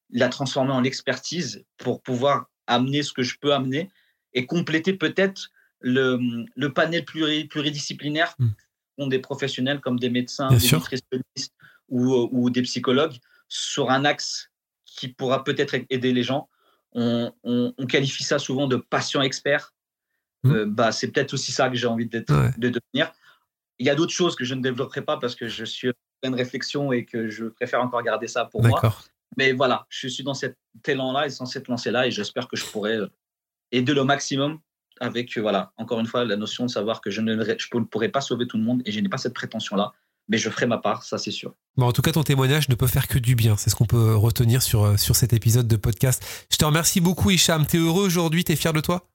la 0.10 0.30
transformer 0.30 0.72
en 0.72 0.84
expertise 0.84 1.66
pour 1.78 2.02
pouvoir 2.02 2.50
amener 2.68 3.04
ce 3.04 3.14
que 3.14 3.24
je 3.24 3.38
peux 3.40 3.54
amener 3.54 3.90
et 4.34 4.46
compléter 4.46 4.94
peut-être 4.94 5.52
le, 5.80 6.20
le 6.56 6.74
panel 6.74 7.06
pluridisciplinaire 7.06 8.36
hmm 8.40 8.50
ont 8.98 9.08
des 9.08 9.20
professionnels 9.20 9.80
comme 9.80 10.00
des 10.00 10.10
médecins, 10.10 10.50
des 10.50 10.56
nutritionnistes 10.56 11.54
ou, 11.90 12.14
euh, 12.14 12.28
ou, 12.32 12.50
des 12.50 12.62
psychologues 12.64 13.18
sur 13.48 13.90
un 13.92 14.06
axe 14.06 14.50
qui 14.86 15.08
pourra 15.08 15.44
peut-être 15.44 15.76
aider 15.90 16.14
les 16.14 16.24
gens. 16.24 16.50
On, 16.94 17.32
qualifie 17.88 18.24
ça 18.24 18.40
souvent 18.40 18.68
de 18.68 18.78
patient 18.78 19.22
expert. 19.22 19.74
Mmh. 20.44 20.52
Euh, 20.52 20.66
bah, 20.66 20.92
c'est 20.92 21.10
peut-être 21.10 21.34
aussi 21.34 21.52
ça 21.52 21.70
que 21.70 21.76
j'ai 21.76 21.88
envie 21.88 22.08
de 22.08 22.20
devenir. 22.58 23.14
Il 23.80 23.86
y 23.86 23.90
a 23.90 23.96
d'autres 23.96 24.14
choses 24.14 24.36
que 24.36 24.44
je 24.44 24.56
ne 24.56 24.62
développerai 24.62 25.04
pas 25.04 25.18
parce 25.18 25.36
que 25.36 25.48
je 25.48 25.64
suis 25.64 25.90
en 25.90 25.94
pleine 26.22 26.36
réflexion 26.36 26.92
et 26.92 27.06
que 27.06 27.30
je 27.30 27.46
préfère 27.46 27.82
encore 27.82 28.02
garder 28.02 28.28
ça 28.28 28.46
pour 28.46 28.64
moi. 28.64 28.82
Mais 29.38 29.52
voilà, 29.52 29.86
je 29.90 30.08
suis 30.08 30.24
dans 30.24 30.34
cet 30.34 30.58
élan-là 30.86 31.28
et 31.28 31.30
dans 31.38 31.46
cette 31.46 31.68
lancée-là 31.68 32.08
et 32.08 32.12
j'espère 32.12 32.48
que 32.48 32.58
je 32.58 32.66
pourrai 32.66 32.96
euh, 32.96 33.08
aider 33.72 33.94
le 33.94 34.04
maximum 34.04 34.60
avec, 35.00 35.38
voilà, 35.38 35.72
encore 35.78 36.00
une 36.00 36.06
fois, 36.06 36.26
la 36.26 36.36
notion 36.36 36.66
de 36.66 36.70
savoir 36.70 37.02
que 37.02 37.10
je 37.10 37.22
ne, 37.22 37.34
je 37.36 37.68
ne 37.74 38.08
pas 38.08 38.22
sauver 38.22 38.48
tout 38.48 38.58
le 38.58 38.64
monde 38.64 38.82
et 38.86 38.92
je 38.92 39.00
n'ai 39.00 39.10
pas 39.10 39.18
cette 39.18 39.34
prétention-là, 39.34 39.94
mais 40.30 40.38
je 40.38 40.50
ferai 40.50 40.66
ma 40.66 40.78
part, 40.78 41.04
ça 41.04 41.18
c'est 41.18 41.32
sûr. 41.32 41.54
Bon, 41.78 41.88
en 41.88 41.92
tout 41.92 42.02
cas, 42.02 42.12
ton 42.12 42.24
témoignage 42.24 42.70
ne 42.70 42.76
peut 42.76 42.88
faire 42.88 43.08
que 43.08 43.20
du 43.20 43.36
bien. 43.36 43.56
C'est 43.58 43.70
ce 43.70 43.76
qu'on 43.76 43.86
peut 43.86 44.16
retenir 44.16 44.62
sur, 44.62 44.84
euh, 44.84 44.98
cet 44.98 45.34
épisode 45.34 45.68
de 45.68 45.76
podcast. 45.76 46.48
Je 46.52 46.58
te 46.58 46.66
remercie 46.66 47.02
beaucoup, 47.02 47.30
Hicham. 47.30 47.66
T'es 47.66 47.78
heureux 47.78 48.06
aujourd'hui? 48.06 48.44
T'es 48.44 48.56
fier 48.56 48.74
de 48.74 48.82
toi? 48.82 49.08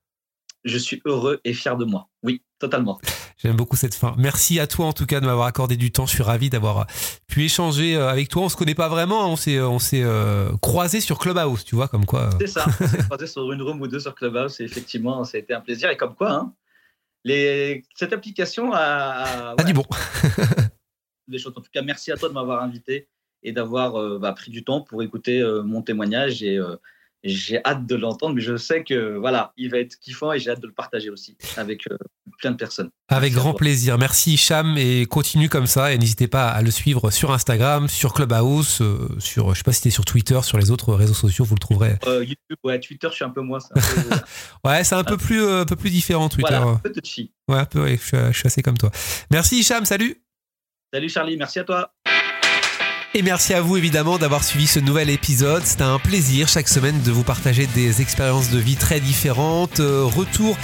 Je 0.65 0.79
suis 0.79 1.03
heureux 1.05 1.41
et 1.45 1.55
fier 1.55 1.77
de 1.77 1.85
moi. 1.85 2.09
Oui, 2.23 2.43
totalement. 2.59 3.01
J'aime 3.39 3.57
beaucoup 3.57 3.75
cette 3.75 3.95
fin. 3.95 4.15
Merci 4.19 4.61
à 4.61 4.69
toi 4.69 4.87
en 4.87 4.93
tout 4.93 5.07
cas 5.07 5.21
de 5.21 5.27
m'avoir 5.27 5.49
accordé 5.49 5.77
du 5.77 5.91
temps. 5.91 6.07
Je 6.07 6.15
suis 6.15 6.23
ravi 6.23 6.49
d'avoir 6.49 6.79
euh, 6.79 6.85
pu 7.27 7.45
échanger 7.45 7.97
euh, 7.97 8.09
avec 8.09 8.29
toi. 8.29 8.43
On 8.43 8.49
se 8.49 8.57
connaît 8.57 8.77
pas 8.77 8.89
vraiment, 8.89 9.29
on 9.29 9.35
s'est 9.35 9.61
on 9.61 9.81
s'est 9.81 10.03
euh, 10.05 10.53
croisé 10.63 11.01
sur 11.01 11.19
Clubhouse, 11.19 11.65
tu 11.65 11.75
vois 11.75 11.89
comme 11.89 12.07
quoi. 12.07 12.31
C'est 12.41 12.47
ça. 12.47 12.67
On 12.81 12.87
s'est 12.87 12.99
croisé 12.99 13.27
sur 13.27 13.51
une 13.51 13.63
room 13.63 13.81
ou 13.81 13.89
deux 13.89 13.99
sur 13.99 14.15
Clubhouse 14.15 14.61
et 14.61 14.65
effectivement, 14.65 15.25
ça 15.25 15.39
a 15.39 15.41
été 15.41 15.53
un 15.53 15.61
plaisir 15.61 15.91
et 15.91 15.97
comme 15.97 16.15
quoi, 16.15 16.31
hein, 16.31 16.55
les... 17.25 17.83
cette 17.97 18.13
application 18.13 18.73
a, 18.73 19.55
a, 19.59 19.65
dit 19.65 19.73
bon. 19.73 19.85
des 21.29 21.39
choses. 21.39 21.55
En 21.57 21.61
tout 21.61 21.71
cas, 21.73 21.83
merci 21.83 22.13
à 22.13 22.17
toi 22.17 22.29
de 22.29 22.35
m'avoir 22.35 22.63
invité 22.63 23.09
et 23.43 23.51
d'avoir 23.51 24.21
bah, 24.21 24.33
pris 24.33 24.53
du 24.53 24.63
temps 24.63 24.83
pour 24.83 25.03
écouter 25.03 25.43
mon 25.65 25.83
témoignage 25.83 26.45
et 26.45 26.61
j'ai 27.25 27.61
hâte 27.65 27.87
de 27.87 27.95
l'entendre, 27.95 28.35
mais 28.35 28.41
je 28.41 28.57
sais 28.57 28.83
que 28.83 29.17
voilà, 29.17 29.53
il 29.57 29.71
va 29.71 29.79
être 29.79 29.99
kiffant 29.99 30.33
et 30.33 30.39
j'ai 30.39 30.51
hâte 30.51 30.61
de 30.61 30.67
le 30.67 30.73
partager 30.73 31.11
aussi 31.11 31.37
avec 31.57 31.87
euh, 31.91 31.97
plein 32.39 32.51
de 32.51 32.57
personnes. 32.57 32.91
Avec 33.09 33.33
grand 33.33 33.55
plaisir. 33.55 33.99
Merci 33.99 34.37
Cham 34.37 34.77
et 34.77 35.07
continue 35.07 35.49
comme 35.49 35.67
ça 35.67 35.93
et 35.93 35.99
n'hésitez 35.99 36.27
pas 36.27 36.49
à 36.49 36.63
le 36.63 36.71
suivre 36.71 37.11
sur 37.11 37.33
Instagram, 37.33 37.89
sur 37.89 38.13
Clubhouse, 38.13 38.81
euh, 38.81 39.09
sur 39.19 39.55
je 39.55 39.59
sais 39.59 39.65
pas 39.65 39.73
si 39.73 39.87
es 39.89 39.91
sur 39.91 40.05
Twitter, 40.05 40.41
sur 40.43 40.59
les 40.59 40.71
autres 40.71 40.95
réseaux 40.95 41.15
sociaux, 41.15 41.45
vous 41.45 41.55
le 41.55 41.61
trouverez. 41.61 41.97
Euh, 42.07 42.25
YouTube, 42.25 42.59
ouais, 42.65 42.81
Twitter, 42.81 43.09
je 43.11 43.15
suis 43.15 43.25
un 43.25 43.31
peu 43.31 43.43
moins. 43.43 43.61
ouais, 44.65 44.85
c'est 44.85 44.95
un 44.95 45.05
peu 45.05 45.17
plus 45.17 45.47
un 45.47 45.65
peu 45.65 45.77
plus 45.77 45.91
différent 45.91 46.29
Twitter. 46.29 46.57
Voilà, 46.57 46.73
un 46.73 46.77
peu 46.77 46.91
touchy. 46.91 47.33
Ouais, 47.49 47.59
un 47.59 47.65
peu, 47.65 47.87
je, 47.87 47.97
suis, 47.97 48.17
je 48.17 48.39
suis 48.39 48.47
assez 48.47 48.63
comme 48.63 48.79
toi. 48.79 48.91
Merci 49.31 49.63
Cham, 49.63 49.85
salut. 49.85 50.23
Salut 50.93 51.09
Charlie, 51.09 51.37
merci 51.37 51.59
à 51.59 51.65
toi. 51.65 51.95
Et 53.15 53.21
merci 53.21 53.53
à 53.53 53.61
vous 53.61 53.77
évidemment 53.77 54.17
d'avoir 54.17 54.43
suivi 54.43 54.67
ce 54.67 54.81
nouvel 54.81 55.11
épisode. 55.11 55.63
C'est 55.67 55.83
un 55.83 55.99
plaisir 55.99 56.49
chaque 56.49 56.69
semaine 56.69 56.99
de 57.03 57.11
vous 57.11 57.25
partager 57.25 57.67
des 57.75 58.01
expériences 58.01 58.49
de 58.49 58.59
vie 58.59 58.77
très 58.77 59.01
différentes. 59.01 59.81
Euh, 59.81 60.05
retour 60.05 60.57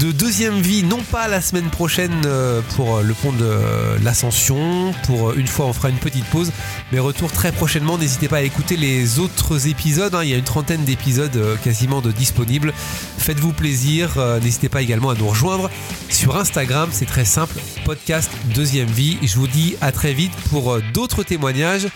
de 0.00 0.10
deuxième 0.10 0.62
vie, 0.62 0.82
non 0.82 1.02
pas 1.02 1.28
la 1.28 1.42
semaine 1.42 1.68
prochaine 1.68 2.22
euh, 2.24 2.62
pour 2.74 3.02
le 3.02 3.12
pont 3.12 3.32
de 3.32 4.02
l'ascension. 4.02 4.94
Pour 5.04 5.34
une 5.34 5.46
fois, 5.46 5.66
on 5.66 5.74
fera 5.74 5.90
une 5.90 5.98
petite 5.98 6.24
pause, 6.24 6.52
mais 6.90 7.00
retour 7.00 7.30
très 7.32 7.52
prochainement. 7.52 7.98
N'hésitez 7.98 8.28
pas 8.28 8.38
à 8.38 8.42
écouter 8.42 8.78
les 8.78 9.18
autres 9.18 9.68
épisodes. 9.68 10.14
Hein. 10.14 10.24
Il 10.24 10.30
y 10.30 10.34
a 10.34 10.38
une 10.38 10.42
trentaine 10.44 10.84
d'épisodes 10.84 11.36
euh, 11.36 11.56
quasiment 11.56 12.00
de 12.00 12.12
disponibles. 12.12 12.72
Faites-vous 13.18 13.52
plaisir. 13.52 14.16
N'hésitez 14.42 14.70
pas 14.70 14.80
également 14.80 15.10
à 15.10 15.14
nous 15.14 15.28
rejoindre 15.28 15.68
sur 16.08 16.38
Instagram. 16.38 16.88
C'est 16.92 17.04
très 17.04 17.26
simple. 17.26 17.56
Podcast 17.84 18.30
deuxième 18.54 18.88
vie. 18.88 19.18
Je 19.22 19.36
vous 19.36 19.48
dis 19.48 19.76
à 19.82 19.92
très 19.92 20.14
vite 20.14 20.32
pour 20.48 20.80
d'autres 20.94 21.22
témoignages 21.22 21.89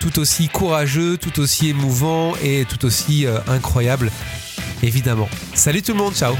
tout 0.00 0.18
aussi 0.18 0.48
courageux, 0.48 1.16
tout 1.18 1.40
aussi 1.40 1.68
émouvant 1.68 2.34
et 2.42 2.64
tout 2.64 2.84
aussi 2.84 3.26
euh, 3.26 3.38
incroyable, 3.46 4.10
évidemment. 4.82 5.28
Salut 5.54 5.82
tout 5.82 5.92
le 5.92 5.98
monde, 5.98 6.14
ciao 6.14 6.34